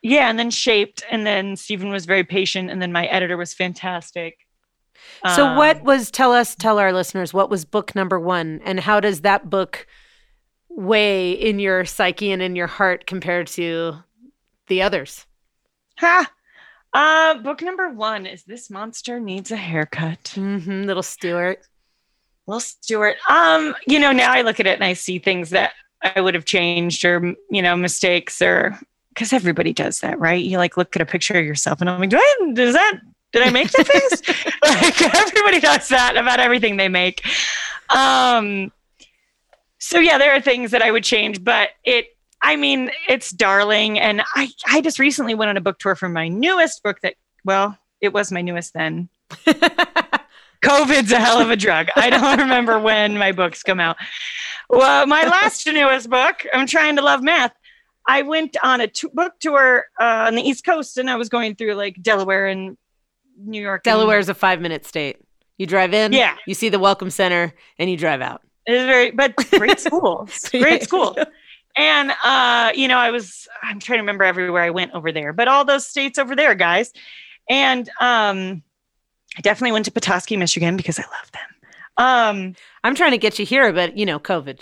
[0.00, 1.04] Yeah, and then shaped.
[1.10, 2.70] And then Stephen was very patient.
[2.70, 4.43] And then my editor was fantastic
[5.34, 8.80] so um, what was tell us tell our listeners what was book number 1 and
[8.80, 9.86] how does that book
[10.68, 13.96] weigh in your psyche and in your heart compared to
[14.68, 15.26] the others?
[15.98, 16.30] Ha.
[16.92, 20.22] Uh, book number 1 is This Monster Needs a Haircut.
[20.36, 21.60] Mm-hmm, little Stuart.
[22.46, 23.16] Little Stuart.
[23.28, 25.72] Um, you know, now I look at it and I see things that
[26.02, 28.78] I would have changed or, you know, mistakes or
[29.08, 30.44] because everybody does that, right?
[30.44, 33.00] You like look at a picture of yourself and I'm like, do I, does that,
[33.34, 33.86] did I make that
[34.22, 34.22] face?
[34.62, 37.26] like everybody does that about everything they make.
[37.90, 38.72] Um,
[39.78, 42.06] so yeah, there are things that I would change, but it,
[42.40, 43.98] I mean, it's darling.
[43.98, 47.14] And I, I just recently went on a book tour for my newest book that,
[47.44, 49.08] well, it was my newest then.
[50.62, 51.88] COVID's a hell of a drug.
[51.96, 53.96] I don't remember when my books come out.
[54.70, 57.52] Well, my last newest book, I'm trying to love math.
[58.06, 61.28] I went on a t- book tour uh, on the East Coast, and I was
[61.28, 62.76] going through like Delaware and
[63.38, 63.82] New York.
[63.82, 65.18] Delaware is a five minute state.
[65.58, 66.36] You drive in, Yeah.
[66.46, 68.42] you see the Welcome Center, and you drive out.
[68.66, 71.16] It's very, but great school, great school.
[71.76, 75.32] And uh, you know, I was I'm trying to remember everywhere I went over there,
[75.32, 76.92] but all those states over there, guys.
[77.50, 78.62] And um,
[79.36, 81.50] I definitely went to Petoskey, Michigan, because I love them.
[81.96, 84.60] Um, I'm trying to get you here, but you know, COVID.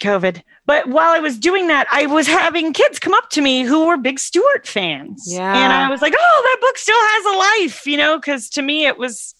[0.00, 0.42] COVID.
[0.66, 3.86] But while I was doing that, I was having kids come up to me who
[3.86, 5.24] were big Stewart fans.
[5.26, 5.56] Yeah.
[5.56, 8.62] And I was like, oh, that book still has a life, you know, because to
[8.62, 9.34] me it was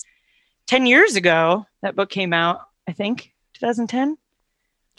[0.67, 4.17] 10 years ago that book came out, I think, 2010.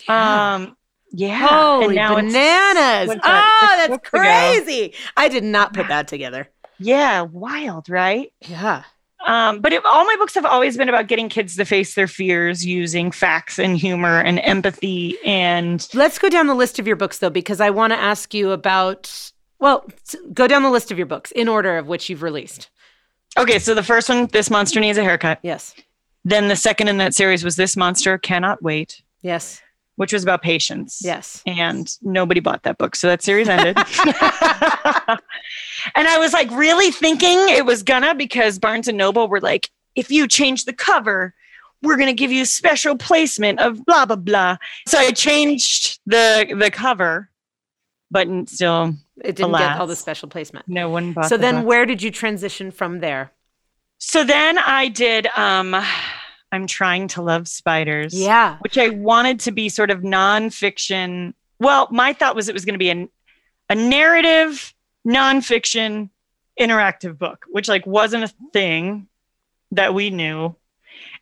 [0.07, 0.75] Um,
[1.11, 1.47] yeah.
[1.47, 3.09] Holy and now it's- bananas!
[3.09, 4.19] Oh, that, that's books ago.
[4.19, 4.93] crazy.
[5.17, 6.49] I did not put that together.
[6.79, 8.31] yeah, wild, right?
[8.41, 8.83] Yeah.
[9.27, 12.07] Um, but it, all my books have always been about getting kids to face their
[12.07, 16.95] fears using facts and humor and empathy and Let's go down the list of your
[16.95, 19.31] books, though, because I want to ask you about.
[19.59, 19.85] Well,
[20.33, 22.69] go down the list of your books in order of which you've released.
[23.37, 25.75] okay so the first one this monster needs a haircut Yes.
[26.25, 29.61] Then the second in that series was This Monster Cannot Wait, Yes.
[30.01, 30.99] Which was about patience.
[31.03, 31.43] Yes.
[31.45, 32.95] And nobody bought that book.
[32.95, 33.77] So that series ended.
[35.95, 39.69] and I was like really thinking it was gonna because Barnes and Noble were like,
[39.95, 41.35] if you change the cover,
[41.83, 44.57] we're gonna give you special placement of blah blah blah.
[44.87, 47.29] So I changed the the cover,
[48.09, 50.67] but still It didn't get all the special placement.
[50.67, 51.65] no one bought So the then, book.
[51.67, 53.31] where did you transition from there?
[53.99, 55.75] So then I did um
[56.51, 58.13] I'm trying to love spiders.
[58.13, 58.57] Yeah.
[58.59, 61.33] which I wanted to be sort of nonfiction.
[61.59, 63.07] Well, my thought was it was going to be a,
[63.69, 64.73] a narrative
[65.07, 66.09] nonfiction
[66.59, 69.07] interactive book, which like wasn't a thing
[69.71, 70.55] that we knew.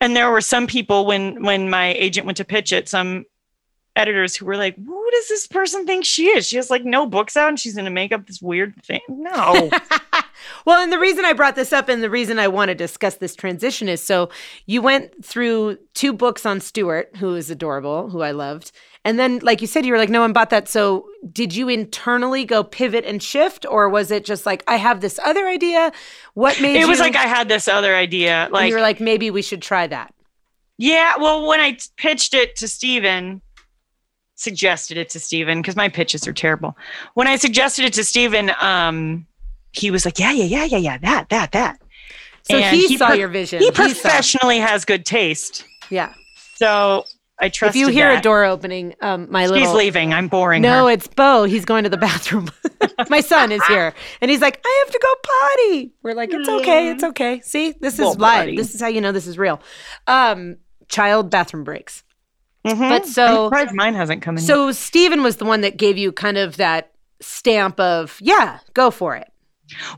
[0.01, 3.25] And there were some people when when my agent went to pitch it, some
[3.99, 6.47] editors who were like, "Who does this person think she is?
[6.47, 9.01] She has like no books out, and she's going to make up this weird thing."
[9.07, 9.69] No,
[10.65, 13.15] well, and the reason I brought this up and the reason I want to discuss
[13.15, 14.29] this transition is so
[14.65, 18.71] you went through two books on Stewart, who is adorable, who I loved.
[19.05, 20.67] And then, like you said, you were like, no one bought that.
[20.67, 24.99] So did you internally go pivot and shift, or was it just like, I have
[25.01, 25.91] this other idea?
[26.33, 28.81] What made it was you- like I had this other idea, and like you were
[28.81, 30.13] like, maybe we should try that.
[30.77, 33.41] Yeah, well, when I pitched it to Stephen,
[34.39, 36.77] suggested it to Stephen because my pitches are terrible.
[37.13, 39.27] When I suggested it to Stephen, um,
[39.73, 41.79] he was like, "Yeah, yeah, yeah, yeah, yeah, that, that, that."
[42.43, 43.59] So And he, he saw pro- your vision.
[43.59, 46.13] He saw- professionally has good taste, yeah.
[46.55, 47.05] so
[47.39, 47.75] I trust.
[47.75, 50.13] If you hear a door opening, um, my he's little He's leaving.
[50.13, 50.61] I'm boring.
[50.61, 50.93] No, her.
[50.93, 51.43] it's Bo.
[51.43, 52.49] He's going to the bathroom.
[53.09, 53.93] My son is here.
[54.21, 55.93] And he's like, I have to go potty.
[56.03, 56.89] We're like, it's okay.
[56.89, 57.39] It's okay.
[57.41, 58.55] See, this is Well, live.
[58.57, 59.61] This is how you know this is real.
[60.07, 60.57] Um,
[60.89, 62.03] child bathroom breaks.
[62.69, 62.89] Mhm.
[62.89, 64.43] But I'm so, surprised mine hasn't come in.
[64.43, 66.91] so Stephen was the one that gave you kind of that
[67.21, 69.27] stamp of, yeah, go for it.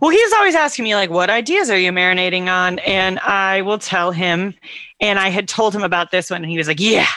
[0.01, 2.80] Well, he's always asking me, like, what ideas are you marinating on?
[2.80, 4.53] And I will tell him.
[4.99, 7.07] And I had told him about this one, and he was like, yeah,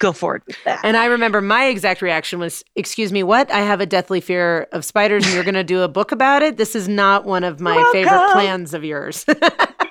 [0.00, 0.80] go for it with that.
[0.82, 3.48] And I remember my exact reaction was, excuse me, what?
[3.52, 6.42] I have a deathly fear of spiders and you're going to do a book about
[6.42, 6.56] it?
[6.56, 9.24] This is not one of my favorite plans of yours.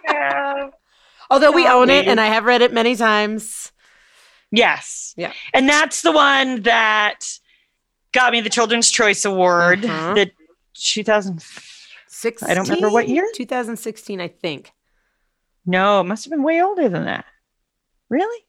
[0.06, 0.70] Yeah.
[1.32, 3.72] Although we own it and I have read it many times.
[4.56, 5.14] Yes.
[5.18, 5.34] Yeah.
[5.54, 7.26] And that's the one that
[8.12, 9.82] got me the Children's Choice Award.
[9.82, 10.16] Mhm.
[10.16, 10.32] The
[10.76, 11.44] 2000.
[12.08, 13.28] 16, I don't remember what year.
[13.36, 14.72] 2016, I think.
[15.66, 17.26] No, it must have been way older than that.
[18.10, 18.46] Really?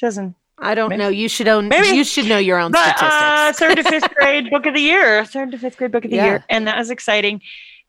[0.00, 0.36] Doesn't.
[0.58, 1.08] I don't Maybe- know.
[1.08, 1.68] You should own.
[1.68, 1.88] Maybe.
[1.96, 3.14] You should know your own But statistics.
[3.22, 5.24] uh, third to fifth grade book of the year.
[5.24, 6.24] Third to fifth grade book of the Yeah.
[6.26, 7.40] year, and that was exciting.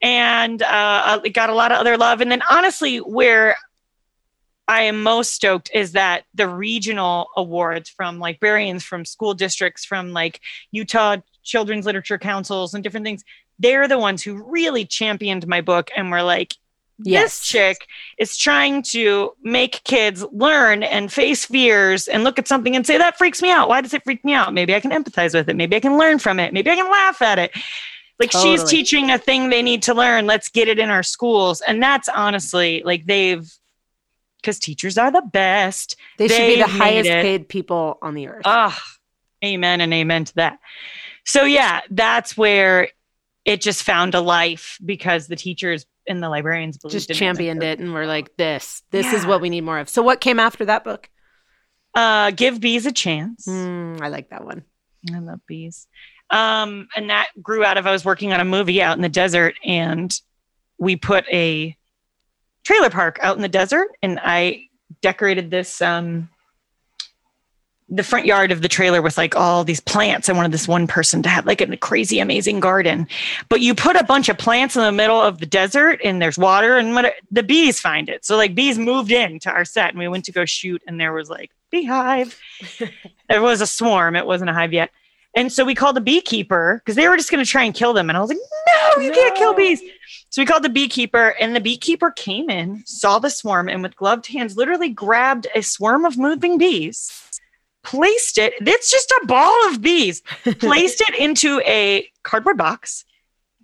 [0.02, 2.22] And uh, it got a lot of other love.
[2.22, 3.58] And then honestly, where
[4.72, 10.14] I am most stoked is that the regional awards from librarians, from school districts, from
[10.14, 10.40] like
[10.72, 13.26] Utah Children's Literature Councils and different things,
[13.60, 16.56] they're the ones who really championed my book and were like,
[17.04, 17.24] Yes.
[17.40, 22.74] this chick is trying to make kids learn and face fears and look at something
[22.74, 23.68] and say, that freaks me out.
[23.68, 24.54] Why does it freak me out?
[24.54, 25.58] Maybe I can empathize with it.
[25.58, 26.54] Maybe I can learn from it.
[26.54, 27.52] Maybe I can laugh at it.
[28.22, 30.28] Like she's teaching a thing they need to learn.
[30.28, 31.60] Let's get it in our schools.
[31.62, 33.52] And that's honestly like they've,
[34.42, 35.96] because teachers are the best.
[36.18, 37.22] they should be the highest it.
[37.22, 38.42] paid people on the earth.
[38.46, 38.74] Ugh.
[39.44, 40.60] Amen and amen to that.
[41.26, 42.90] So yeah, that's where
[43.46, 47.94] it just found a life because the teachers and the librarians just championed it and
[47.94, 49.16] were like, "This, this yeah.
[49.16, 51.10] is what we need more of." So, what came after that book?
[51.94, 53.46] Uh, Give bees a chance.
[53.48, 54.64] Mm, I like that one.
[55.14, 55.88] I love bees.
[56.30, 59.10] Um, and that grew out of I was working on a movie out in the
[59.10, 60.14] desert, and
[60.78, 61.76] we put a
[62.64, 64.68] trailer park out in the desert, and I
[65.02, 66.30] decorated this um
[67.92, 70.30] the front yard of the trailer with like all these plants.
[70.30, 73.06] I wanted this one person to have like a crazy, amazing garden.
[73.50, 76.38] But you put a bunch of plants in the middle of the desert and there's
[76.38, 78.24] water and what, the bees find it.
[78.24, 81.02] So like bees moved in to our set and we went to go shoot and
[81.02, 82.40] there was like beehive.
[83.30, 84.16] there was a swarm.
[84.16, 84.90] It wasn't a hive yet.
[85.34, 87.94] And so we called the beekeeper because they were just going to try and kill
[87.94, 88.10] them.
[88.10, 89.16] And I was like, no, you no.
[89.16, 89.82] can't kill bees.
[90.30, 93.96] So we called the beekeeper, and the beekeeper came in, saw the swarm, and with
[93.96, 97.32] gloved hands, literally grabbed a swarm of moving bees
[97.84, 100.22] placed it, it's just a ball of bees,
[100.60, 103.06] placed it into a cardboard box,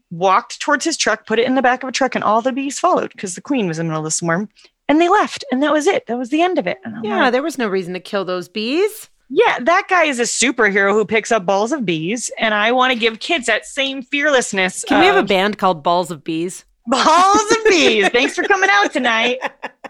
[0.09, 2.51] walked towards his truck, put it in the back of a truck, and all the
[2.51, 4.49] bees followed because the queen was in the middle of the swarm.
[4.89, 6.07] And they left, and that was it.
[6.07, 6.77] That was the end of it.
[7.03, 9.09] yeah, like, there was no reason to kill those bees.
[9.29, 12.93] Yeah, that guy is a superhero who picks up balls of bees, and I want
[12.93, 14.83] to give kids that same fearlessness.
[14.85, 16.63] Can of, we have a band called Balls of Bees?
[16.85, 18.07] Balls of Bees.
[18.13, 19.39] Thanks for coming out tonight.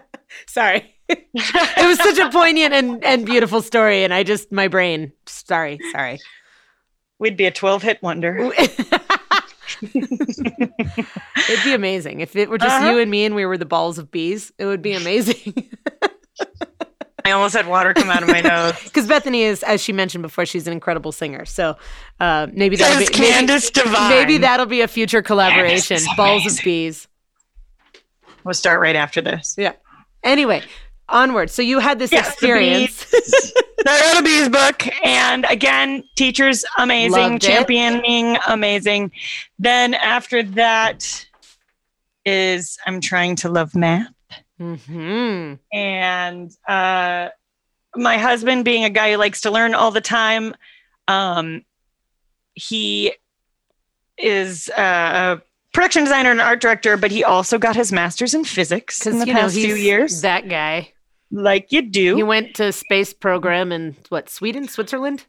[0.46, 4.04] Sorry it was such a poignant and, and beautiful story.
[4.04, 6.18] And I just, my brain, sorry, sorry.
[7.18, 8.52] We'd be a 12 hit wonder.
[9.82, 10.04] It'd
[11.64, 12.20] be amazing.
[12.20, 12.90] If it were just uh-huh.
[12.90, 15.70] you and me and we were the balls of bees, it would be amazing.
[17.28, 18.74] I almost had water come out of my nose.
[18.84, 21.44] Because Bethany is, as she mentioned before, she's an incredible singer.
[21.44, 21.76] So
[22.20, 24.10] uh, maybe that'll be Candace maybe, Divine.
[24.10, 25.98] maybe that'll be a future collaboration.
[26.16, 27.06] Balls of bees.
[28.44, 29.54] We'll start right after this.
[29.58, 29.72] Yeah.
[30.22, 30.62] Anyway,
[31.08, 31.50] onward.
[31.50, 33.04] So you had this yes, experience.
[33.10, 38.40] The, I wrote a bees book, and again, teachers amazing, Loved championing it.
[38.48, 39.12] amazing.
[39.58, 41.26] Then after that
[42.24, 44.08] is I'm trying to love math,
[44.60, 45.54] mm-hmm.
[45.72, 47.28] and uh,
[47.96, 50.54] my husband being a guy who likes to learn all the time.
[51.06, 51.64] Um,
[52.54, 53.12] he
[54.16, 55.42] is uh, a
[55.72, 59.26] production designer and art director, but he also got his master's in physics in the
[59.26, 60.22] past know, few years.
[60.22, 60.92] That guy
[61.30, 62.16] like you do.
[62.16, 65.24] He went to space program in what Sweden, Switzerland.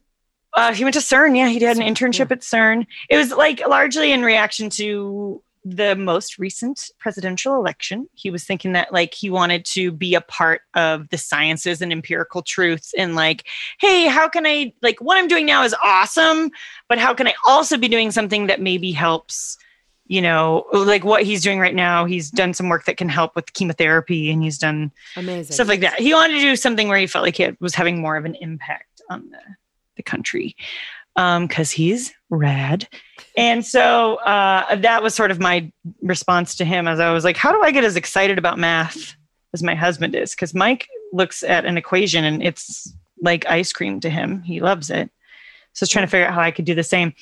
[0.54, 1.36] Uh, he went to CERN.
[1.36, 2.36] Yeah, he had an internship yeah.
[2.36, 2.86] at CERN.
[3.08, 8.08] It was like largely in reaction to the most recent presidential election.
[8.14, 11.92] He was thinking that like he wanted to be a part of the sciences and
[11.92, 13.46] empirical truths and like,
[13.78, 16.50] hey, how can I like what I'm doing now is awesome,
[16.88, 19.58] but how can I also be doing something that maybe helps
[20.06, 22.04] you know, like what he's doing right now.
[22.04, 25.82] He's done some work that can help with chemotherapy and he's done amazing stuff like
[25.82, 26.00] that.
[26.00, 28.34] He wanted to do something where he felt like he was having more of an
[28.40, 29.38] impact on the,
[29.94, 30.56] the country
[31.20, 32.88] because um, he's rad.
[33.36, 35.70] And so uh, that was sort of my
[36.02, 39.14] response to him as I was like, how do I get as excited about math
[39.52, 40.30] as my husband is?
[40.30, 44.42] Because Mike looks at an equation and it's like ice cream to him.
[44.42, 45.10] He loves it.
[45.72, 47.14] So I was trying to figure out how I could do the same.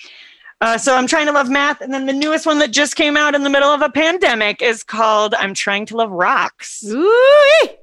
[0.60, 1.80] Uh, so I'm trying to love math.
[1.80, 4.62] And then the newest one that just came out in the middle of a pandemic
[4.62, 6.84] is called I'm Trying to Love Rocks.
[6.84, 7.77] Ooh-wee.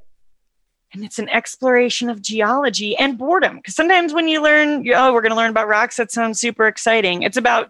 [0.95, 3.57] And it's an exploration of geology and boredom.
[3.57, 6.67] Because sometimes when you learn, oh, we're going to learn about rocks, that sounds super
[6.67, 7.21] exciting.
[7.21, 7.69] It's about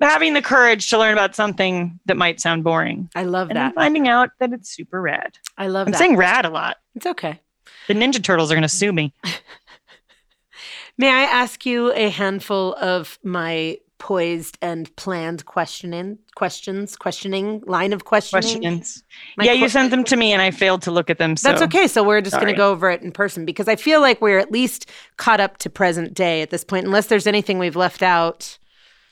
[0.00, 3.08] having the courage to learn about something that might sound boring.
[3.14, 3.76] I love and that.
[3.76, 5.38] finding out that it's super rad.
[5.56, 5.98] I love I'm that.
[5.98, 6.78] saying rad a lot.
[6.96, 7.40] It's okay.
[7.86, 9.14] The Ninja Turtles are going to sue me.
[10.98, 17.92] May I ask you a handful of my poised and planned questioning questions questioning line
[17.92, 19.04] of questioning questions
[19.38, 21.48] My yeah you sent them to me and i failed to look at them so
[21.48, 24.00] that's okay so we're just going to go over it in person because i feel
[24.00, 27.58] like we're at least caught up to present day at this point unless there's anything
[27.58, 28.58] we've left out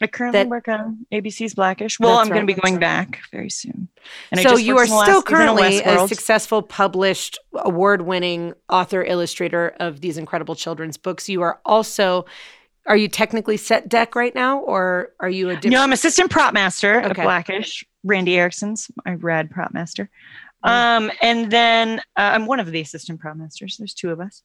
[0.02, 2.00] I currently that, work on ABC's black-ish.
[2.00, 2.80] Well, I'm right, going to be going right.
[2.80, 3.88] back very soon.
[4.32, 10.56] And so you are still currently a successful, published, award-winning author, illustrator of these incredible
[10.56, 11.28] children's books.
[11.28, 12.24] You are also
[12.86, 15.72] are you technically set dec right now, or are you a different?
[15.72, 17.08] No, I'm assistant prop master okay.
[17.10, 17.84] at black-ish.
[18.04, 20.10] Randy Erickson's my rad prop master.
[20.64, 20.70] Mm.
[20.70, 23.76] Um, and then uh, I'm one of the assistant prop masters.
[23.78, 24.42] There's two of us.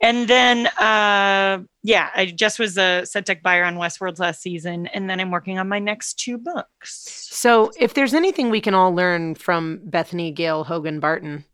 [0.00, 4.88] And then, uh, yeah, I just was a set dec buyer on Westworld last season,
[4.88, 7.28] and then I'm working on my next two books.
[7.30, 11.44] So, if there's anything we can all learn from Bethany Gale Hogan Barton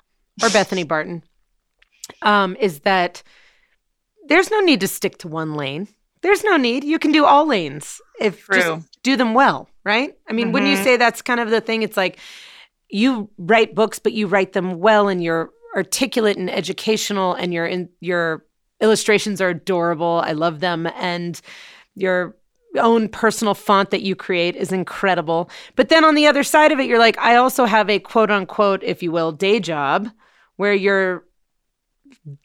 [0.42, 1.22] or Bethany Barton,
[2.22, 3.22] um, is that
[4.28, 5.88] there's no need to stick to one lane.
[6.22, 6.84] There's no need.
[6.84, 8.60] You can do all lanes if True.
[8.60, 10.16] just do them well, right?
[10.28, 10.52] I mean, mm-hmm.
[10.54, 12.18] when you say that's kind of the thing, it's like
[12.88, 17.66] you write books, but you write them well and you're articulate and educational and you're
[17.66, 18.44] in you're
[18.80, 20.22] illustrations are adorable.
[20.24, 20.86] I love them.
[20.96, 21.40] And
[21.94, 22.36] your
[22.76, 25.50] own personal font that you create is incredible.
[25.74, 28.30] But then on the other side of it, you're like, I also have a quote
[28.30, 30.08] unquote, if you will, day job
[30.56, 31.24] where you're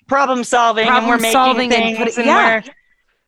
[0.07, 2.61] problem solving Problem and we're making solving and things and, yeah.
[2.65, 2.74] we're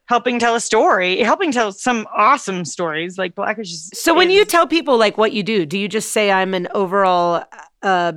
[0.08, 3.18] helping tell a story, helping tell some awesome stories.
[3.18, 6.12] Like black-ish is So when you tell people like what you do, do you just
[6.12, 7.44] say I'm an overall
[7.82, 8.14] uh,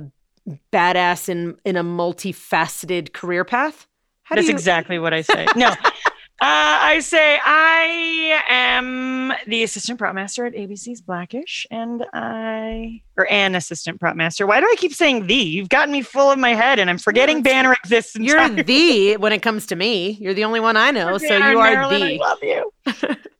[0.71, 3.87] badass in in a multifaceted career path?
[4.23, 4.53] How That's you?
[4.53, 5.47] exactly what I say.
[5.55, 5.73] No.
[6.41, 13.29] Uh, I say I am the assistant prop master at ABC's black-ish, and I or
[13.29, 14.47] an assistant prop master.
[14.47, 15.35] Why do I keep saying the?
[15.35, 18.15] You've gotten me full of my head, and I'm forgetting Banner exists.
[18.15, 20.11] you're the when it comes to me.
[20.21, 22.71] You're the only one I know, so you are Marilyn, I love you.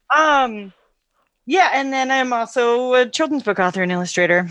[0.15, 0.73] um,
[1.45, 4.49] yeah, and then I'm also a children's book author and illustrator.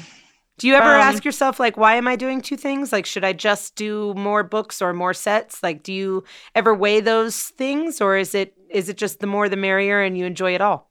[0.59, 2.93] Do you ever Um, ask yourself like, why am I doing two things?
[2.93, 5.63] Like, should I just do more books or more sets?
[5.63, 9.49] Like, do you ever weigh those things, or is it is it just the more
[9.49, 10.91] the merrier, and you enjoy it all?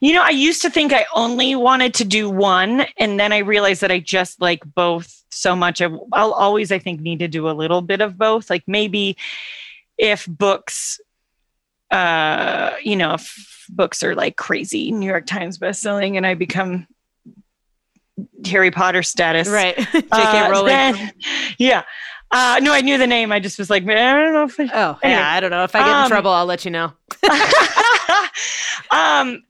[0.00, 3.38] You know, I used to think I only wanted to do one, and then I
[3.38, 5.80] realized that I just like both so much.
[5.80, 8.50] I'll always, I think, need to do a little bit of both.
[8.50, 9.16] Like maybe
[9.96, 11.00] if books,
[11.90, 16.86] uh, you know, if books are like crazy New York Times bestselling, and I become
[18.46, 20.06] Harry Potter status, Right, J.K.
[20.10, 20.66] uh, Rowling.
[20.66, 21.12] then-
[21.58, 21.82] yeah.
[22.30, 23.32] Uh, no, I knew the name.
[23.32, 25.18] I just was like, I don't know if I, oh, anyway.
[25.18, 25.32] yeah.
[25.32, 26.30] I don't know if I get in Um, trouble.
[26.30, 26.92] I'll let you know.
[28.90, 29.42] um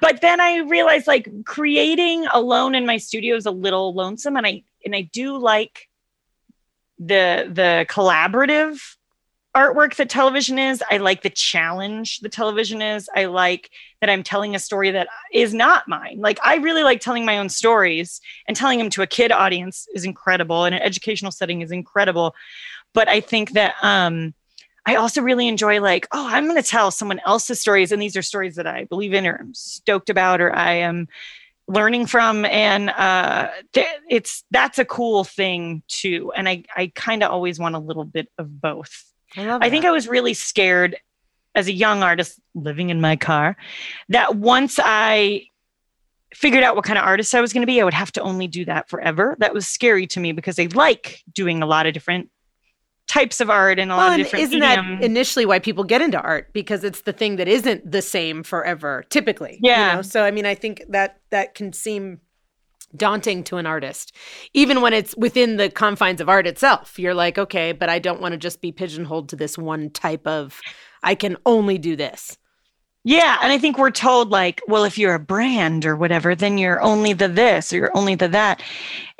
[0.00, 4.46] but then i realized like creating alone in my studio is a little lonesome and
[4.46, 5.88] i and i do like
[6.98, 8.78] the the collaborative
[9.56, 14.22] artwork that television is i like the challenge the television is i like that i'm
[14.22, 18.20] telling a story that is not mine like i really like telling my own stories
[18.48, 22.34] and telling them to a kid audience is incredible and an educational setting is incredible
[22.92, 24.34] but i think that um
[24.86, 28.16] I also really enjoy like, oh, I'm going to tell someone else's stories, and these
[28.16, 31.08] are stories that I believe in or I'm stoked about or I am
[31.66, 36.32] learning from, and uh, th- it's that's a cool thing too.
[36.36, 39.13] And I I kind of always want a little bit of both.
[39.36, 39.62] I love.
[39.62, 39.84] I think.
[39.84, 40.96] I was really scared
[41.54, 43.56] as a young artist living in my car
[44.08, 45.46] that once I
[46.34, 48.20] figured out what kind of artist I was going to be, I would have to
[48.22, 49.36] only do that forever.
[49.38, 52.28] That was scary to me because I like doing a lot of different
[53.06, 54.98] types of art and a lot of different isn't medium.
[54.98, 58.42] that initially why people get into art because it's the thing that isn't the same
[58.42, 59.58] forever, typically.
[59.62, 59.90] Yeah.
[59.90, 60.02] You know?
[60.02, 62.20] So I mean, I think that that can seem
[62.96, 64.14] daunting to an artist,
[64.52, 66.98] even when it's within the confines of art itself.
[66.98, 70.26] You're like, okay, but I don't want to just be pigeonholed to this one type
[70.26, 70.60] of.
[71.02, 72.38] I can only do this.
[73.06, 76.56] Yeah, and I think we're told like, well, if you're a brand or whatever, then
[76.56, 78.62] you're only the this or you're only the that.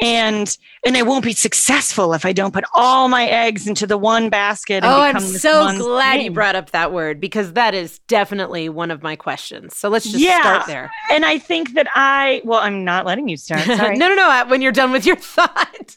[0.01, 0.57] And
[0.87, 4.30] and I won't be successful if I don't put all my eggs into the one
[4.30, 4.76] basket.
[4.76, 8.91] And Oh, I'm so glad you brought up that word because that is definitely one
[8.91, 9.76] of my questions.
[9.76, 10.41] So let's just Yeah.
[10.41, 10.91] start there.
[11.11, 13.61] And I think that I well, I'm not letting you start.
[13.64, 13.99] Sorry.
[13.99, 14.45] no, no, no.
[14.49, 15.95] When you're done with your thought,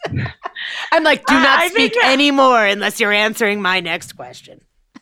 [0.92, 4.60] I'm like, do not I speak that- anymore unless you're answering my next question.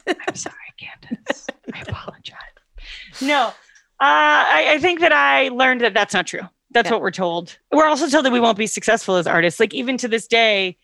[0.08, 1.48] I'm sorry, Candace.
[1.74, 2.38] I apologize.
[3.22, 3.54] No, uh,
[4.00, 6.42] I, I think that I learned that that's not true.
[6.72, 6.94] That's Yeah.
[6.94, 7.58] what we're told.
[7.72, 9.60] We're also told that we won't be successful as artists.
[9.60, 10.78] Like even to this day,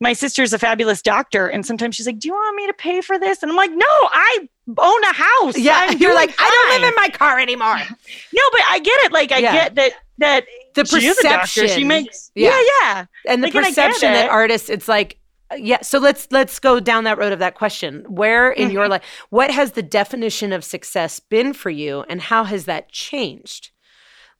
[0.00, 3.00] my sister's a fabulous doctor, and sometimes she's like, "Do you want me to pay
[3.00, 5.56] for this?" And I'm like, "No, I own a house.
[5.58, 7.78] Yeah, I'm you're like, I don't live in my car anymore.
[8.34, 9.12] No, but I get it.
[9.12, 9.52] Like I Yeah.
[9.52, 10.44] get that that
[10.74, 11.38] The she is a doctor.
[11.40, 12.50] perception, She makes Yeah.
[12.50, 13.04] yeah, yeah.
[13.32, 15.18] and the like, and perception that artists, it's like,
[15.56, 15.80] yeah.
[15.82, 18.04] So let's let's go down that road of that question.
[18.08, 18.90] Where in your Mm-hmm.
[18.92, 23.70] life, what has the definition of success been for you, and how has that changed?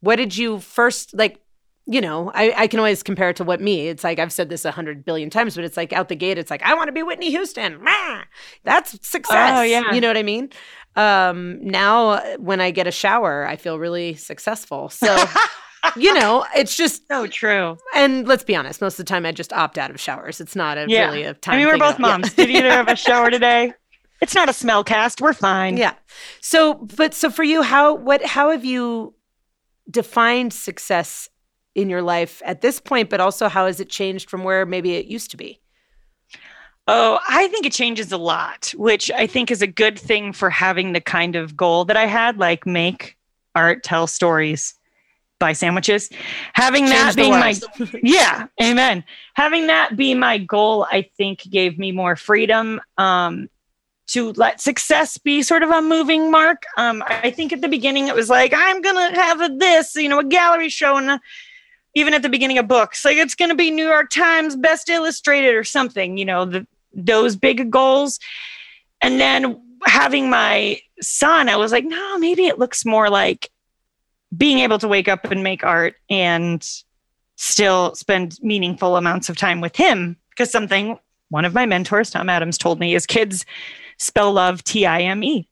[0.00, 1.38] What did you first like?
[1.86, 3.88] You know, I, I can always compare it to what me.
[3.88, 6.38] It's like I've said this a hundred billion times, but it's like out the gate,
[6.38, 7.82] it's like I want to be Whitney Houston.
[7.82, 8.22] Mah!
[8.62, 9.58] That's success.
[9.58, 9.92] Oh, yeah.
[9.92, 10.50] You know what I mean?
[10.94, 14.90] Um, now when I get a shower, I feel really successful.
[14.90, 15.12] So
[15.96, 17.76] you know, it's just So oh, true.
[17.94, 20.40] and let's be honest, most of the time I just opt out of showers.
[20.40, 21.06] It's not a Yeah.
[21.06, 21.54] really a time.
[21.54, 22.08] I mean, we're both all.
[22.08, 22.16] Yeah.
[22.18, 22.34] moms.
[22.34, 23.72] Did either of us shower today?
[24.20, 25.20] It's not a smell cast.
[25.20, 25.76] We're fine.
[25.76, 25.94] Yeah.
[26.40, 29.14] So, but so for you, how what how have you
[29.90, 31.28] defined success
[31.74, 33.10] in your life at this point?
[33.10, 35.60] But also, how has it changed from where maybe it used to be?
[36.88, 40.50] Oh, I think it changes a lot, which I think is a good thing for
[40.50, 43.16] having the kind of goal that I had, like make
[43.54, 44.74] art, tell stories,
[45.42, 46.08] buy sandwiches.
[46.54, 49.02] Having that Change the being my yeah, amen.
[49.34, 53.48] Having that be my goal, I think gave me more freedom um,
[54.08, 56.62] to let success be sort of a moving mark.
[56.76, 60.08] Um, I think at the beginning it was like I'm gonna have a this, you
[60.08, 61.20] know, a gallery show, and a,
[61.96, 65.56] even at the beginning of books, like it's gonna be New York Times Best Illustrated
[65.56, 68.20] or something, you know, the, those big goals.
[69.02, 73.50] And then having my son, I was like, no, maybe it looks more like
[74.36, 76.66] being able to wake up and make art and
[77.36, 80.16] still spend meaningful amounts of time with him.
[80.30, 80.98] Because something
[81.28, 83.44] one of my mentors, Tom Adams, told me is kids
[83.98, 85.48] spell love T I M E.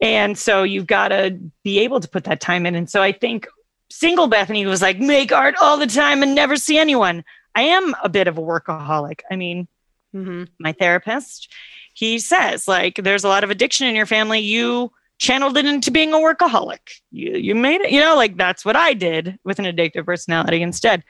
[0.00, 2.74] And so you've got to be able to put that time in.
[2.74, 3.46] And so I think
[3.90, 7.24] single Bethany was like, make art all the time and never see anyone.
[7.54, 9.20] I am a bit of a workaholic.
[9.30, 9.68] I mean,
[10.14, 10.44] mm-hmm.
[10.58, 11.50] my therapist,
[11.94, 14.40] he says, like, there's a lot of addiction in your family.
[14.40, 17.00] You channeled it into being a workaholic.
[17.10, 20.62] You, you made it, you know, like that's what I did with an addictive personality
[20.62, 21.02] instead.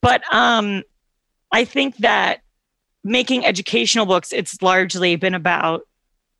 [0.00, 0.82] But um,
[1.52, 2.40] I think that
[3.02, 5.82] making educational books, it's largely been about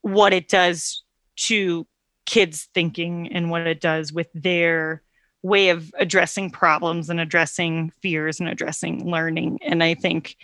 [0.03, 1.03] what it does
[1.37, 1.87] to
[2.27, 5.03] kids thinking and what it does with their
[5.43, 9.59] way of addressing problems and addressing fears and addressing learning.
[9.63, 10.37] And I think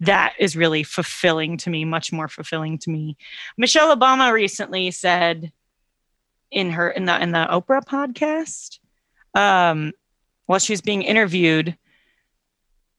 [0.00, 3.16] that is really fulfilling to me, much more fulfilling to me.
[3.56, 5.52] Michelle Obama recently said
[6.50, 8.78] in her in the in the Oprah podcast,
[9.34, 9.92] um,
[10.46, 11.76] while she was being interviewed,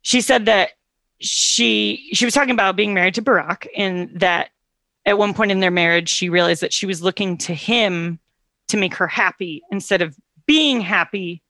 [0.01, 0.71] she said that
[1.19, 4.49] she she was talking about being married to Barack and that
[5.05, 8.19] at one point in their marriage she realized that she was looking to him
[8.67, 10.15] to make her happy instead of
[10.45, 11.41] being happy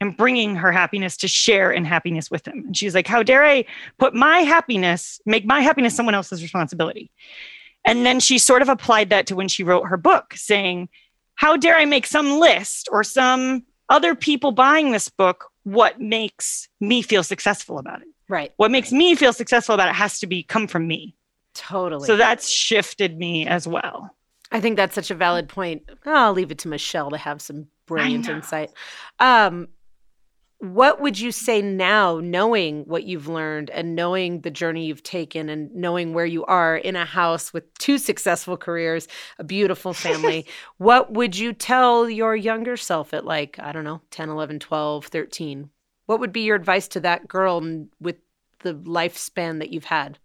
[0.00, 2.64] and bringing her happiness to share in happiness with him.
[2.66, 3.64] And she's like, How dare I
[3.98, 7.10] put my happiness, make my happiness someone else's responsibility?
[7.84, 10.88] And then she sort of applied that to when she wrote her book, saying,
[11.40, 16.68] How dare I make some list or some other people buying this book what makes
[16.80, 18.08] me feel successful about it?
[18.28, 18.52] Right.
[18.58, 21.16] What makes me feel successful about it has to be come from me.
[21.54, 22.06] Totally.
[22.06, 24.14] So that's shifted me as well.
[24.52, 25.88] I think that's such a valid point.
[26.04, 28.70] I'll leave it to Michelle to have some brilliant insight.
[29.18, 29.68] Um,
[30.60, 35.48] what would you say now, knowing what you've learned and knowing the journey you've taken
[35.48, 39.08] and knowing where you are in a house with two successful careers,
[39.38, 40.46] a beautiful family?
[40.76, 45.06] what would you tell your younger self at like, I don't know, 10, 11, 12,
[45.06, 45.70] 13?
[46.04, 48.16] What would be your advice to that girl with
[48.58, 50.18] the lifespan that you've had?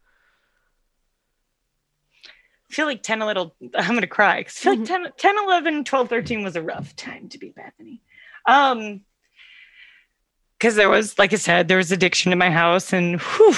[2.69, 4.39] I feel like 10, a little, I'm going to cry.
[4.39, 5.03] I feel like mm-hmm.
[5.03, 8.01] 10, 10, 11, 12, 13 was a rough time to be Bethany.
[8.45, 9.01] Um,
[10.59, 13.55] because there was, like I said, there was addiction in my house and whew,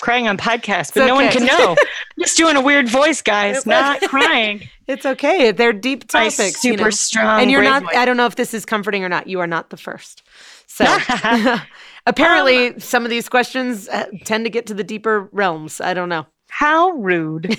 [0.00, 1.06] crying on podcast, but okay.
[1.06, 1.76] no one can know.
[2.18, 4.68] just doing a weird voice, guys, not crying.
[4.90, 5.52] It's okay.
[5.52, 6.36] They're deep topics.
[6.36, 6.90] My super you know?
[6.90, 7.42] strong.
[7.42, 7.94] And you're not, voice.
[7.94, 9.28] I don't know if this is comforting or not.
[9.28, 10.24] You are not the first.
[10.66, 10.84] So
[12.08, 15.80] apparently, um, some of these questions uh, tend to get to the deeper realms.
[15.80, 16.26] I don't know.
[16.48, 17.56] How rude.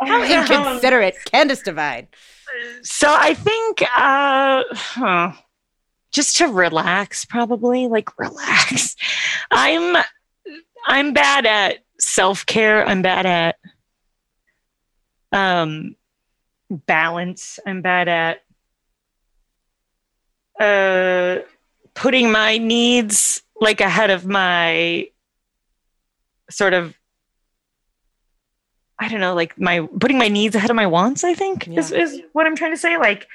[0.00, 1.16] How inconsiderate.
[1.26, 2.08] Candace Divine.
[2.82, 5.32] So I think, uh, huh
[6.12, 8.96] just to relax probably like relax.
[9.50, 10.02] I'm
[10.86, 12.86] i'm bad at self-care.
[12.86, 13.56] I'm bad at
[15.32, 15.96] um
[16.70, 17.58] balance.
[17.66, 18.42] I'm bad at
[20.60, 21.42] uh
[21.94, 25.08] putting my needs like ahead of my
[26.50, 26.94] sort of
[28.98, 31.78] i don't know like my putting my needs ahead of my wants i think yeah.
[31.78, 32.96] is, is what i'm trying to say.
[32.96, 33.26] Like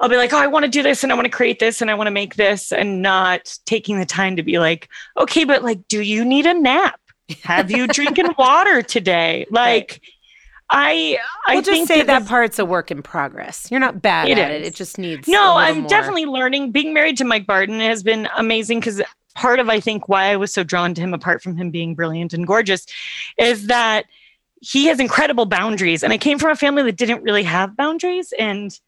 [0.00, 1.80] I'll be like, oh, I want to do this and I want to create this
[1.82, 4.88] and I want to make this and not taking the time to be like,
[5.18, 7.00] okay, but like, do you need a nap?
[7.42, 9.46] Have you drinking water today?
[9.50, 10.00] Like.
[10.70, 11.16] I
[11.46, 13.68] I we'll just say that, that part's a work in progress.
[13.70, 14.60] You're not bad it at is.
[14.60, 14.66] it.
[14.66, 15.88] It just needs No, I'm more.
[15.88, 16.72] definitely learning.
[16.72, 19.00] Being married to Mike Barton has been amazing because
[19.34, 21.94] part of I think why I was so drawn to him apart from him being
[21.94, 22.84] brilliant and gorgeous
[23.38, 24.04] is that
[24.60, 28.34] he has incredible boundaries and I came from a family that didn't really have boundaries
[28.38, 28.78] and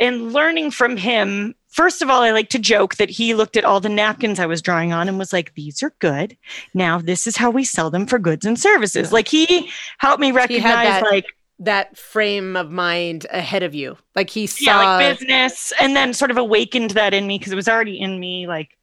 [0.00, 3.64] and learning from him first of all, I like to joke that he looked at
[3.64, 6.36] all the napkins I was drawing on and was like, these are good.
[6.74, 9.08] Now, this is how we sell them for goods and services.
[9.08, 9.14] Yeah.
[9.14, 11.26] Like he helped me recognize that, like
[11.60, 13.96] that frame of mind ahead of you.
[14.14, 17.52] Like he saw yeah, like business and then sort of awakened that in me because
[17.52, 18.46] it was already in me.
[18.46, 18.76] Like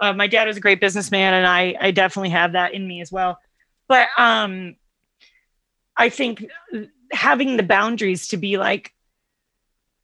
[0.00, 3.00] uh, my dad was a great businessman and I, I definitely have that in me
[3.00, 3.38] as well.
[3.88, 4.76] But um,
[5.96, 6.44] I think
[7.10, 8.92] having the boundaries to be like,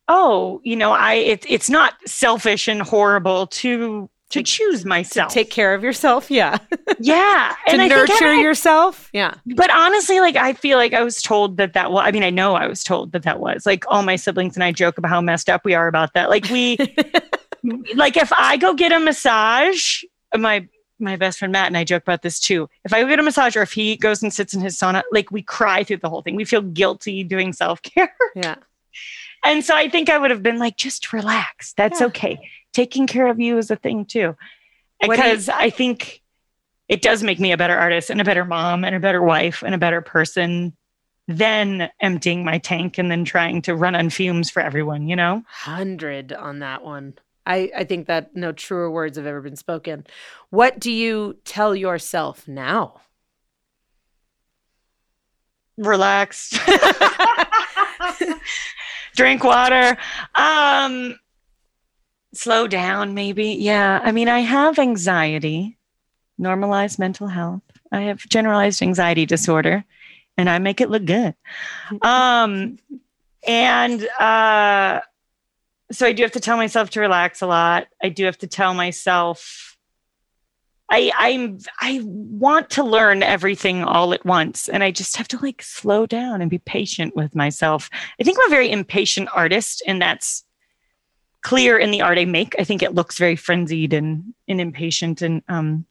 [0.08, 5.30] oh, you know, I it, it's not selfish and horrible to to choose myself.
[5.30, 6.58] To take care of yourself, yeah.
[6.98, 7.54] Yeah.
[7.68, 9.08] to and nurture yourself.
[9.12, 9.34] Yeah.
[9.56, 12.30] But honestly, like I feel like I was told that that well, I mean, I
[12.30, 15.10] know I was told that that was like all my siblings and I joke about
[15.10, 16.28] how messed up we are about that.
[16.28, 16.76] Like we
[17.94, 20.02] like if I go get a massage,
[20.36, 20.66] my
[21.00, 22.68] my best friend Matt and I joke about this too.
[22.84, 25.02] If I go get a massage or if he goes and sits in his sauna,
[25.12, 26.34] like we cry through the whole thing.
[26.34, 28.12] We feel guilty doing self-care.
[28.34, 28.56] Yeah.
[29.44, 31.72] And so I think I would have been like, just relax.
[31.74, 32.06] That's yeah.
[32.08, 32.38] okay.
[32.72, 34.36] Taking care of you is a thing too.
[35.00, 36.22] Because you- I think
[36.88, 39.62] it does make me a better artist and a better mom and a better wife
[39.62, 40.74] and a better person
[41.28, 45.34] than emptying my tank and then trying to run on fumes for everyone, you know?
[45.34, 47.14] 100 on that one.
[47.44, 50.06] I, I think that no truer words have ever been spoken.
[50.50, 53.02] What do you tell yourself now?
[55.76, 56.58] Relax.
[59.18, 59.98] Drink water.
[60.36, 61.18] Um,
[62.32, 63.46] slow down, maybe.
[63.46, 64.00] Yeah.
[64.00, 65.76] I mean, I have anxiety,
[66.38, 67.62] normalized mental health.
[67.90, 69.84] I have generalized anxiety disorder,
[70.36, 71.34] and I make it look good.
[72.02, 72.78] Um,
[73.44, 75.00] and uh,
[75.90, 77.88] so I do have to tell myself to relax a lot.
[78.00, 79.67] I do have to tell myself
[80.90, 85.38] I I'm I want to learn everything all at once and I just have to
[85.38, 87.90] like slow down and be patient with myself.
[88.20, 90.44] I think I'm a very impatient artist and that's
[91.42, 92.54] clear in the art I make.
[92.58, 95.84] I think it looks very frenzied and, and impatient and um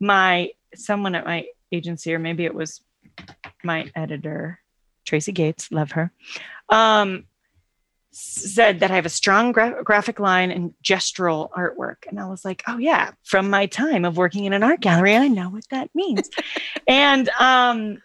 [0.00, 2.80] my someone at my agency or maybe it was
[3.64, 4.60] my editor
[5.04, 6.12] Tracy Gates, love her.
[6.68, 7.24] Um
[8.10, 12.06] said that I have a strong gra- graphic line and gestural artwork.
[12.08, 15.16] And I was like, oh, yeah, from my time of working in an art gallery,
[15.16, 16.28] I know what that means.
[16.88, 18.02] and, um,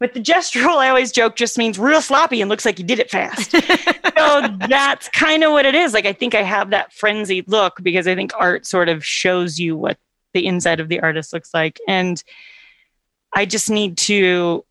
[0.00, 2.98] but the gestural, I always joke, just means real sloppy and looks like you did
[2.98, 3.50] it fast.
[4.16, 5.94] so that's kind of what it is.
[5.94, 9.58] Like, I think I have that frenzied look because I think art sort of shows
[9.58, 9.98] you what
[10.32, 11.80] the inside of the artist looks like.
[11.88, 12.22] And
[13.34, 14.64] I just need to,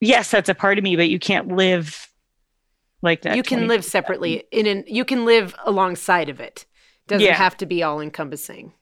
[0.00, 2.08] yes, that's a part of me, but you can't live
[3.02, 3.36] like that.
[3.36, 6.66] You can live separately in an you can live alongside of it.
[7.08, 7.34] Doesn't yeah.
[7.34, 8.72] have to be all encompassing.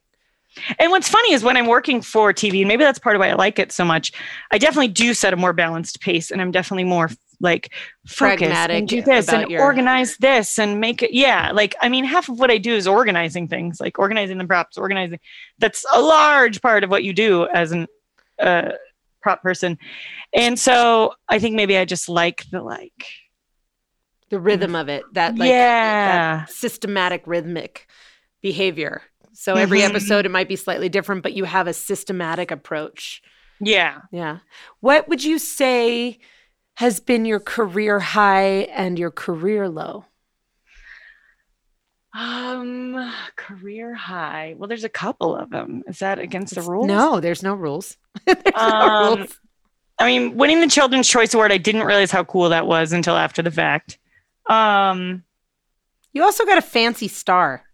[0.79, 3.31] And what's funny is when I'm working for TV, and maybe that's part of why
[3.31, 4.13] I like it so much,
[4.53, 7.11] I definitely do set a more balanced pace and I'm definitely more
[7.41, 7.73] like
[8.07, 9.63] pragmatic and do this and your...
[9.63, 12.87] organize this and make it yeah like i mean half of what i do is
[12.87, 15.19] organizing things like organizing the props organizing
[15.59, 17.87] that's a large part of what you do as an
[18.41, 18.71] uh,
[19.21, 19.77] prop person
[20.33, 23.07] and so i think maybe i just like the like
[24.35, 26.39] the rhythm of it that like yeah.
[26.39, 27.87] that systematic rhythmic
[28.43, 29.03] behavior.
[29.33, 29.91] So every mm-hmm.
[29.95, 33.23] episode it might be slightly different but you have a systematic approach.
[33.61, 34.01] Yeah.
[34.11, 34.39] Yeah.
[34.81, 36.19] What would you say
[36.75, 40.05] has been your career high and your career low?
[42.13, 44.57] Um career high.
[44.59, 46.89] Well there's a couple of them is that against the rules?
[46.89, 47.97] no there's no rules.
[48.27, 49.39] There's um, no rules.
[49.99, 53.17] I mean, winning the Children's Choice Award, I didn't realize how cool that was until
[53.17, 53.99] after the fact.
[54.47, 55.25] Um,
[56.13, 57.65] you also got a fancy star.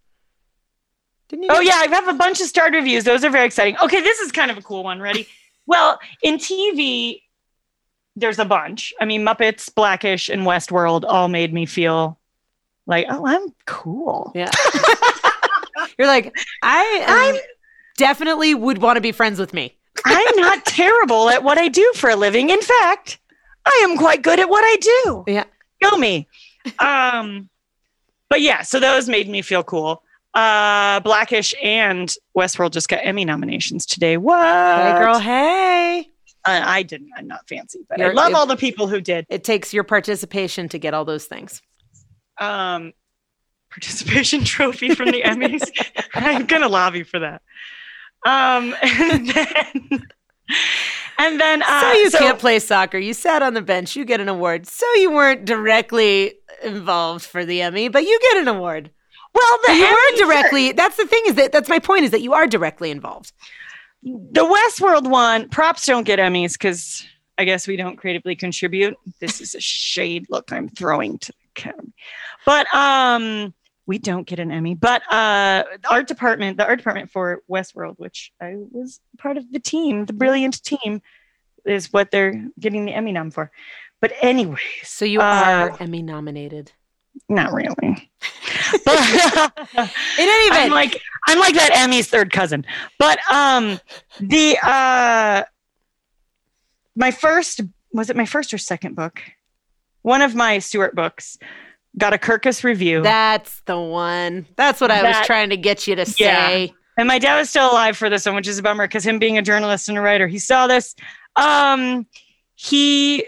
[1.28, 1.51] Didn't you?
[1.52, 3.05] Oh yeah, I have a bunch of starred reviews.
[3.05, 3.76] Those are very exciting.
[3.82, 5.01] Okay, this is kind of a cool one.
[5.01, 5.28] Ready?
[5.66, 7.22] well, in TV,
[8.16, 8.92] there's a bunch.
[9.01, 12.18] I mean, Muppets, black-ish, and Westworld all made me feel
[12.86, 14.32] like, oh, I'm cool.
[14.34, 14.51] Yeah.
[15.98, 17.40] You're like, I I
[17.97, 19.76] definitely would want to be friends with me.
[20.05, 22.51] I'm not terrible at what I do for a living.
[22.51, 23.18] In fact,
[23.66, 25.24] I am quite good at what I do.
[25.26, 25.44] Yeah.
[25.82, 26.26] Go me
[26.78, 27.48] um,
[28.28, 30.02] but yeah, so those made me feel cool.
[30.32, 34.16] Uh, black-ish and Westworld just got Emmy nominations today.
[34.16, 34.38] What?
[34.38, 35.18] Hey, girl.
[35.18, 36.10] Hey.
[36.46, 37.10] Uh, I didn't.
[37.16, 39.26] I'm not fancy, but You're, I love it, all the people who did.
[39.28, 41.60] It takes your participation to get all those things.
[42.38, 42.92] Um,
[43.70, 45.68] participation trophy from the Emmys.
[46.14, 47.42] I'm gonna lobby for that.
[48.24, 50.02] Um, and then
[51.18, 52.98] and then uh, so you so, can't play soccer.
[52.98, 53.94] You sat on the bench.
[53.94, 54.66] You get an award.
[54.66, 58.90] So you weren't directly involved for the Emmy, but you get an award.
[59.34, 60.72] Well, the you are directly.
[60.72, 61.22] That's the thing.
[61.26, 62.04] Is that that's my point?
[62.04, 63.32] Is that you are directly involved.
[64.02, 67.04] The Westworld one props don't get Emmys because
[67.38, 68.96] I guess we don't creatively contribute.
[69.20, 71.92] This is a shade look I'm throwing to the Academy,
[72.44, 73.54] but um,
[73.86, 74.74] we don't get an Emmy.
[74.74, 79.50] But uh, the art department, the art department for Westworld, which I was part of
[79.52, 81.02] the team, the brilliant team,
[81.64, 83.50] is what they're getting the Emmy nom for.
[84.01, 86.72] But anyways, so you are uh, Emmy nominated.
[87.28, 87.74] Not really.
[87.82, 87.98] In
[90.18, 92.64] any event, I'm like I'm like that Emmy's third cousin.
[92.98, 93.78] But um,
[94.20, 95.44] the uh,
[96.97, 97.60] my first
[97.93, 99.20] was it my first or second book?
[100.02, 101.36] One of my Stewart books
[101.98, 103.02] got a Kirkus review.
[103.02, 104.47] That's the one.
[104.56, 106.66] That's what I that, was trying to get you to say.
[106.66, 106.72] Yeah.
[106.97, 109.18] And my dad was still alive for this one, which is a bummer because him
[109.18, 110.94] being a journalist and a writer, he saw this.
[111.36, 112.06] Um,
[112.55, 113.24] he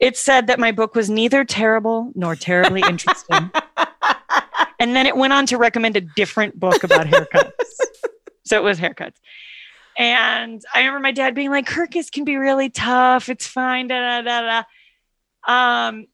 [0.00, 3.50] it said that my book was neither terrible nor terribly interesting.
[4.80, 7.52] and then it went on to recommend a different book about haircuts.
[8.44, 9.16] so it was haircuts.
[9.98, 13.28] And I remember my dad being like, Kirkus can be really tough.
[13.28, 13.88] It's fine.
[13.88, 14.62] Da, da, da,
[15.46, 15.86] da.
[15.88, 16.06] Um,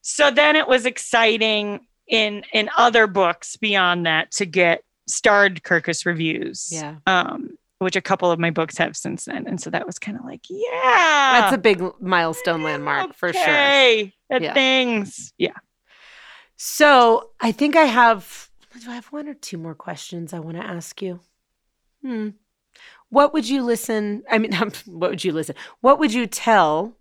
[0.00, 6.04] so then it was exciting in in other books beyond that to get starred Kirkus
[6.04, 6.68] reviews.
[6.72, 6.96] Yeah.
[7.06, 9.46] Um, which a couple of my books have since then.
[9.46, 11.40] And so that was kind of like, yeah.
[11.40, 13.42] That's a big milestone landmark for sure.
[13.42, 14.54] Okay, At Yeah.
[14.54, 15.32] things.
[15.38, 15.54] Yeah.
[16.56, 18.48] So I think I have.
[18.80, 21.20] Do I have one or two more questions I want to ask you?
[22.02, 22.30] Hmm.
[23.10, 24.22] What would you listen?
[24.30, 24.52] I mean,
[24.86, 25.54] what would you listen?
[25.80, 26.96] What would you tell?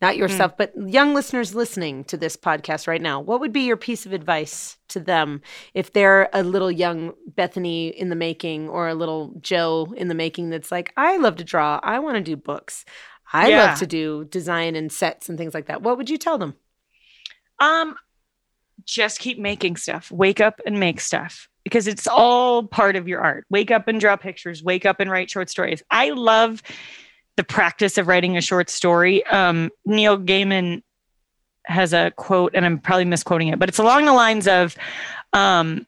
[0.00, 3.20] Not yourself, but young listeners listening to this podcast right now.
[3.20, 5.42] What would be your piece of advice to them
[5.74, 10.14] if they're a little young Bethany in the making or a little Joe in the
[10.14, 11.80] making that's like, I love to draw.
[11.82, 12.86] I want to do books.
[13.32, 13.66] I Yeah.
[13.66, 15.82] love to do design and sets and things like that.
[15.82, 16.54] What would you tell them?
[17.58, 17.94] Um,
[18.86, 20.10] just keep making stuff.
[20.10, 23.44] Wake up and make stuff because it's all part of your art.
[23.50, 24.62] Wake up and draw pictures.
[24.64, 25.82] Wake up and write short stories.
[25.90, 26.62] I love
[27.40, 29.24] the practice of writing a short story.
[29.28, 30.82] Um, Neil Gaiman
[31.64, 34.76] has a quote, and I'm probably misquoting it, but it's along the lines of
[35.32, 35.86] um,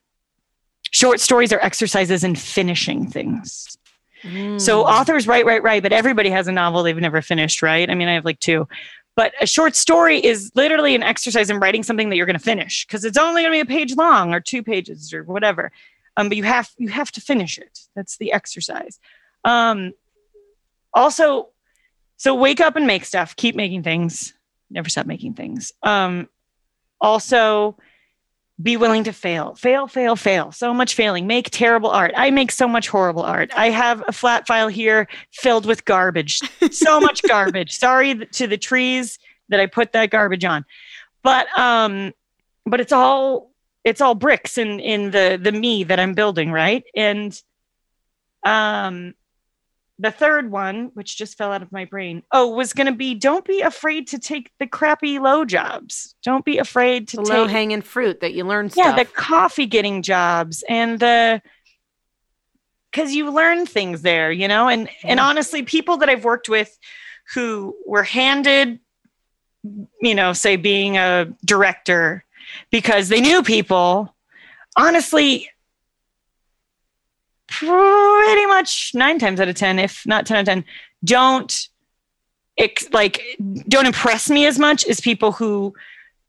[0.92, 3.76] short stories are exercises in finishing things.
[4.22, 4.86] So Mm.
[4.86, 7.90] authors write, write, write, but everybody has a novel they've never finished, right?
[7.90, 8.66] I mean, I have like two.
[9.14, 12.42] But a short story is literally an exercise in writing something that you're going to
[12.44, 15.70] finish because it's only going to be a page long or two pages or whatever.
[16.16, 17.80] Um, but you have you have to finish it.
[17.94, 18.98] That's the exercise.
[19.44, 19.92] Um,
[20.94, 21.48] also,
[22.16, 23.36] so wake up and make stuff.
[23.36, 24.34] Keep making things.
[24.70, 25.72] Never stop making things.
[25.82, 26.28] Um,
[27.00, 27.76] also,
[28.60, 29.54] be willing to fail.
[29.54, 30.52] Fail fail fail.
[30.52, 31.26] So much failing.
[31.26, 32.12] Make terrible art.
[32.16, 33.50] I make so much horrible art.
[33.56, 36.40] I have a flat file here filled with garbage.
[36.70, 37.72] So much garbage.
[37.72, 40.64] Sorry to the trees that i put that garbage on.
[41.22, 42.12] But um
[42.64, 43.50] but it's all
[43.84, 46.84] it's all bricks in in the the me that i'm building right?
[46.94, 47.38] And
[48.44, 49.14] um
[49.98, 53.14] the third one which just fell out of my brain oh was going to be
[53.14, 57.82] don't be afraid to take the crappy low jobs don't be afraid to low hanging
[57.82, 58.96] fruit that you learn yeah stuff.
[58.96, 61.40] the coffee getting jobs and the
[62.90, 64.68] because you learn things there you know?
[64.68, 66.76] And and honestly people that i've worked with
[67.34, 68.80] who were handed
[70.00, 72.24] you know say being a director
[72.70, 74.14] because they knew people
[74.76, 75.48] honestly
[77.58, 80.64] pretty much nine times out of ten if not 10 out of 10
[81.04, 81.68] don't
[82.92, 83.22] like
[83.68, 85.72] don't impress me as much as people who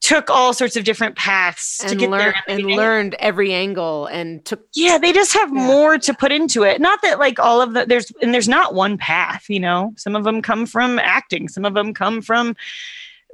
[0.02, 4.06] took all sorts of different paths to and, get there learn, and learned every angle
[4.08, 5.66] and took yeah they just have Yeah.
[5.66, 6.82] more to put into it.
[6.82, 9.94] Not that like all of the there's and there's not one path you know?
[9.95, 12.56] Some of them come from acting some of them come from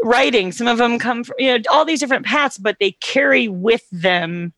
[0.04, 3.48] writing some of them come from you know all these different paths but they carry
[3.48, 4.54] with them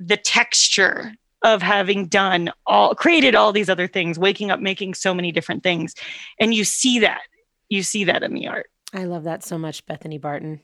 [0.00, 1.12] the texture
[1.44, 5.62] of having done all created all these other things waking up making so many different
[5.62, 5.94] things
[6.40, 7.20] and you see that
[7.68, 10.60] you see that in the art I love that so much, Bethany Barton.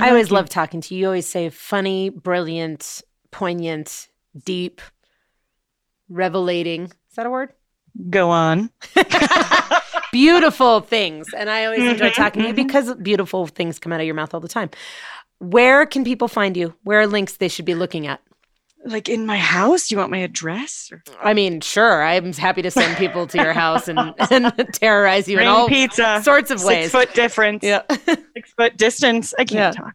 [0.00, 1.00] I always love talking to you.
[1.02, 4.08] You always say funny, brilliant, poignant,
[4.44, 4.80] deep,
[6.08, 6.84] revelating.
[6.86, 7.52] Is that a word?
[8.08, 8.70] go on
[10.12, 11.28] beautiful things.
[11.34, 12.56] And I always enjoy Mhm, talking to you mhm.
[12.56, 14.70] because beautiful things come out of your mouth all the time.
[15.38, 16.74] Where can people find you?
[16.84, 18.20] Where are links they should be looking at?
[18.84, 22.62] Like in my house do you want my address or I mean, sure, I'm happy
[22.62, 23.98] to send people to your house and,
[24.30, 26.90] and terrorize you in all pizza sorts of six ways.
[26.90, 27.82] foot difference Yeah.
[28.34, 29.34] six foot distance.
[29.38, 29.82] I can't Yeah.
[29.82, 29.94] talk.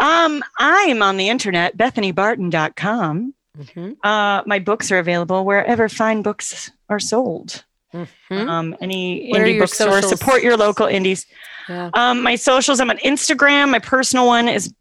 [0.00, 3.34] Um, I am on the internet, bethanybarton.com.
[3.58, 3.96] Mhm.
[4.04, 7.64] Uh, my books are available wherever fine books are sold.
[7.94, 8.48] Mhm.
[8.48, 11.26] Um, any What indie your bookstore, support your local indies.
[11.68, 11.90] Yeah.
[11.94, 13.70] Um, my socials, I'm on Instagram.
[13.70, 14.72] My personal one is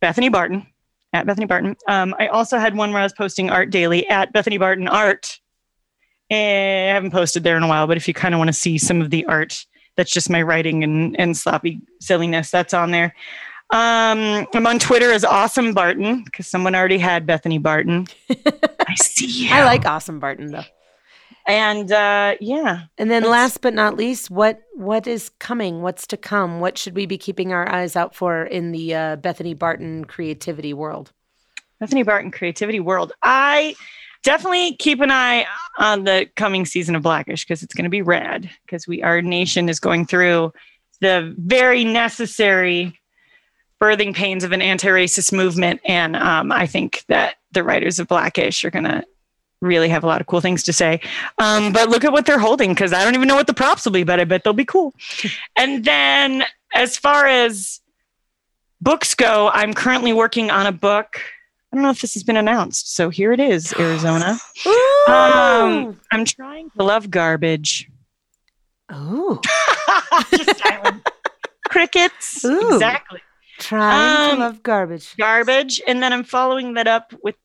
[0.00, 0.66] Bethany Barton
[1.12, 1.76] at Bethany Barton.
[1.86, 5.40] Um, I also had one where I was posting art daily at Bethany Barton Art.
[6.30, 8.52] And I haven't posted there in a while, but if you kind of want to
[8.52, 9.64] see some of the art,
[9.96, 12.50] that's just my writing and, and sloppy silliness.
[12.50, 13.14] That's on there.
[13.70, 18.06] Um, I'm on Twitter as Awesome Barton because someone already had Bethany Barton.
[18.30, 19.50] I see you.
[19.50, 20.64] I like Awesome Barton though.
[21.48, 25.80] And uh, yeah, And then last but not least, what what is coming?
[25.80, 26.60] What's to come?
[26.60, 30.74] What should we be keeping our eyes out for in the uh, Bethany Barton creativity
[30.74, 31.10] world?
[31.80, 33.12] Bethany Barton Creativity World.
[33.22, 33.74] I
[34.24, 35.46] definitely keep an eye
[35.78, 39.22] on the coming season of black-ish because it's going to be rad because we our
[39.22, 40.52] nation is going through
[41.00, 42.98] the very necessary
[43.80, 48.64] birthing pains of an anti-racist movement, and um, I think that the writers of black-ish
[48.66, 49.02] are going to
[49.60, 51.00] really have a lot of cool things to say.
[51.38, 53.84] Um, but look at what they're holding because I don't even know what the props
[53.84, 54.94] will be, but I bet they'll be cool.
[55.56, 56.44] and then
[56.74, 57.80] as far as
[58.80, 61.20] books go, I'm currently working on a book.
[61.72, 62.94] I don't know if this has been announced.
[62.94, 64.38] So here it is, Arizona.
[65.08, 67.90] Um, I'm trying to love garbage.
[68.90, 69.40] oh,
[70.36, 71.02] Just silent.
[71.70, 72.44] Crickets.
[72.44, 72.74] Ooh.
[72.74, 73.20] Exactly.
[73.58, 75.16] trying Um, to love garbage.
[75.16, 75.80] Garbage.
[75.88, 77.36] And then I'm following that up with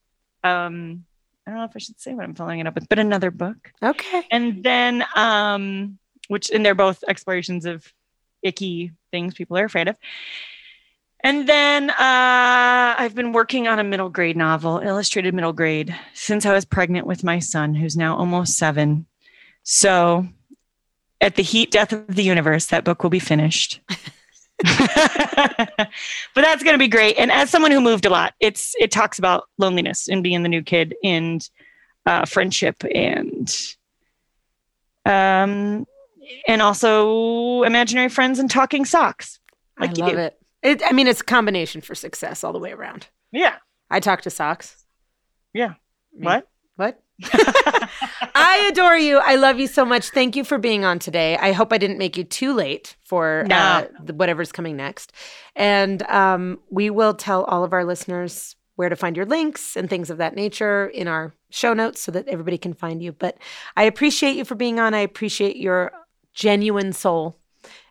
[0.42, 1.04] um
[1.46, 3.30] I don't know if I should say what I'm following it up with, but another
[3.30, 3.72] book.
[3.82, 4.26] Okay.
[4.30, 5.98] And then, um,
[6.28, 7.92] which, and they're both explorations of
[8.42, 9.96] icky things people are afraid of.
[11.24, 16.44] And then uh, I've been working on a middle grade novel, illustrated middle grade, since
[16.44, 19.06] I was pregnant with my son, who's now almost seven.
[19.62, 20.28] So,
[21.22, 23.80] at the heat death of the universe, that book will be finished.
[24.62, 25.88] but
[26.34, 27.18] that's going to be great.
[27.18, 30.48] And as someone who moved a lot, it's it talks about loneliness and being the
[30.48, 31.48] new kid and
[32.06, 33.50] uh, friendship and
[35.06, 35.86] um
[36.48, 39.40] and also imaginary friends and talking socks.
[39.78, 40.18] Like I love do.
[40.18, 40.40] it.
[40.62, 40.82] it.
[40.84, 43.08] I mean, it's a combination for success all the way around.
[43.32, 43.56] Yeah.
[43.90, 44.84] I talk to socks.
[45.52, 45.74] Yeah.
[46.12, 46.48] what?
[46.76, 47.02] What?
[48.34, 49.18] I adore you.
[49.18, 50.10] I love you so much.
[50.10, 51.36] Thank you for being on today.
[51.36, 53.56] I hope I didn't make you too late for no.
[53.56, 55.12] uh, whatever's coming next.
[55.54, 59.88] And um, we will tell all of our listeners where to find your links and
[59.88, 63.12] things of that nature in our show notes so that everybody can find you.
[63.12, 63.38] But
[63.76, 64.94] I appreciate you for being on.
[64.94, 65.92] I appreciate your
[66.32, 67.38] genuine soul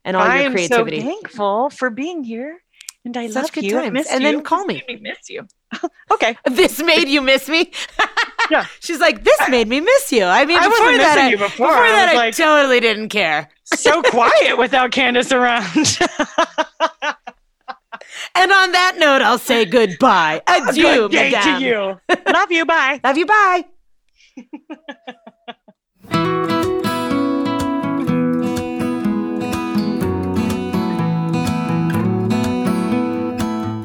[0.03, 0.97] and all I your creativity.
[0.97, 2.62] I'm so thankful for being here.
[3.05, 3.71] And I Such love you.
[3.71, 4.07] times.
[4.09, 4.31] and you.
[4.31, 4.81] then call me.
[4.87, 5.45] me miss you.
[6.11, 6.37] okay.
[6.49, 7.71] This made you miss me.
[8.51, 8.65] yeah.
[8.79, 10.23] She's like, this made me miss you.
[10.23, 11.67] I mean, I before wasn't that, missing I, you before.
[11.67, 13.49] before I that, I like- totally didn't care.
[13.65, 15.99] So quiet without Candace around.
[18.35, 20.41] And on that note, I'll say goodbye.
[20.47, 21.59] Adieu, Good day madame.
[21.59, 21.99] to you.
[22.33, 22.65] Love you.
[22.65, 22.99] Bye.
[23.03, 23.25] Love you.
[26.09, 26.89] Bye.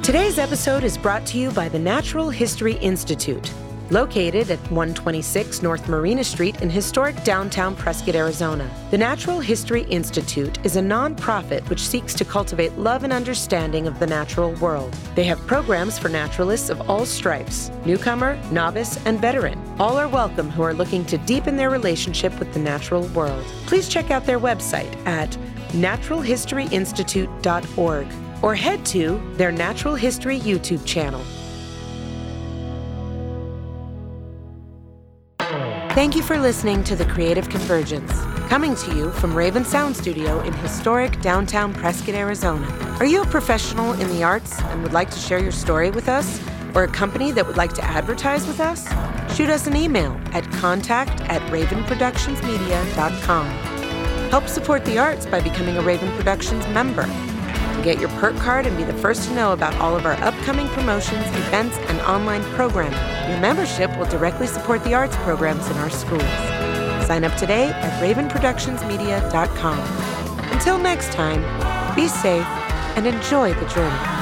[0.09, 3.53] Today's episode is brought to you by the Natural History Institute,
[3.91, 8.71] located at 126 North Marina Street in historic downtown Prescott, Arizona.
[8.91, 13.99] The Natural History Institute is a nonprofit which seeks to cultivate love and understanding of
[13.99, 14.95] the natural world.
[15.15, 19.63] They have programs for naturalists of all stripes newcomer, novice, and veteran.
[19.79, 23.45] All are welcome who are looking to deepen their relationship with the natural world.
[23.67, 25.37] Please check out their website at
[25.73, 31.23] naturalhistoryinstitute.org or head to their Natural History YouTube channel.
[35.99, 38.13] Thank you for listening to The Creative Convergence,
[38.49, 42.69] coming to you from Raven Sound Studio in historic downtown Prescott, Arizona.
[43.01, 46.09] Are you a professional in the arts and would like to share your story with
[46.09, 46.41] us?
[46.75, 48.87] Or a company that would like to advertise with us?
[49.35, 53.47] Shoot us an email at contact at ravenproductionsmedia.com.
[54.31, 57.09] Help support the arts by becoming a Raven Productions member.
[57.83, 60.69] Get your perk card and be the first to know about all of our upcoming
[60.69, 62.99] promotions, events, and online programming.
[63.31, 66.23] Your membership will directly support the arts programs in our schools.
[67.07, 69.79] Sign up today at ravenproductionsmedia.com.
[70.53, 71.41] Until next time,
[71.95, 72.47] be safe
[72.97, 74.18] and enjoy the journey.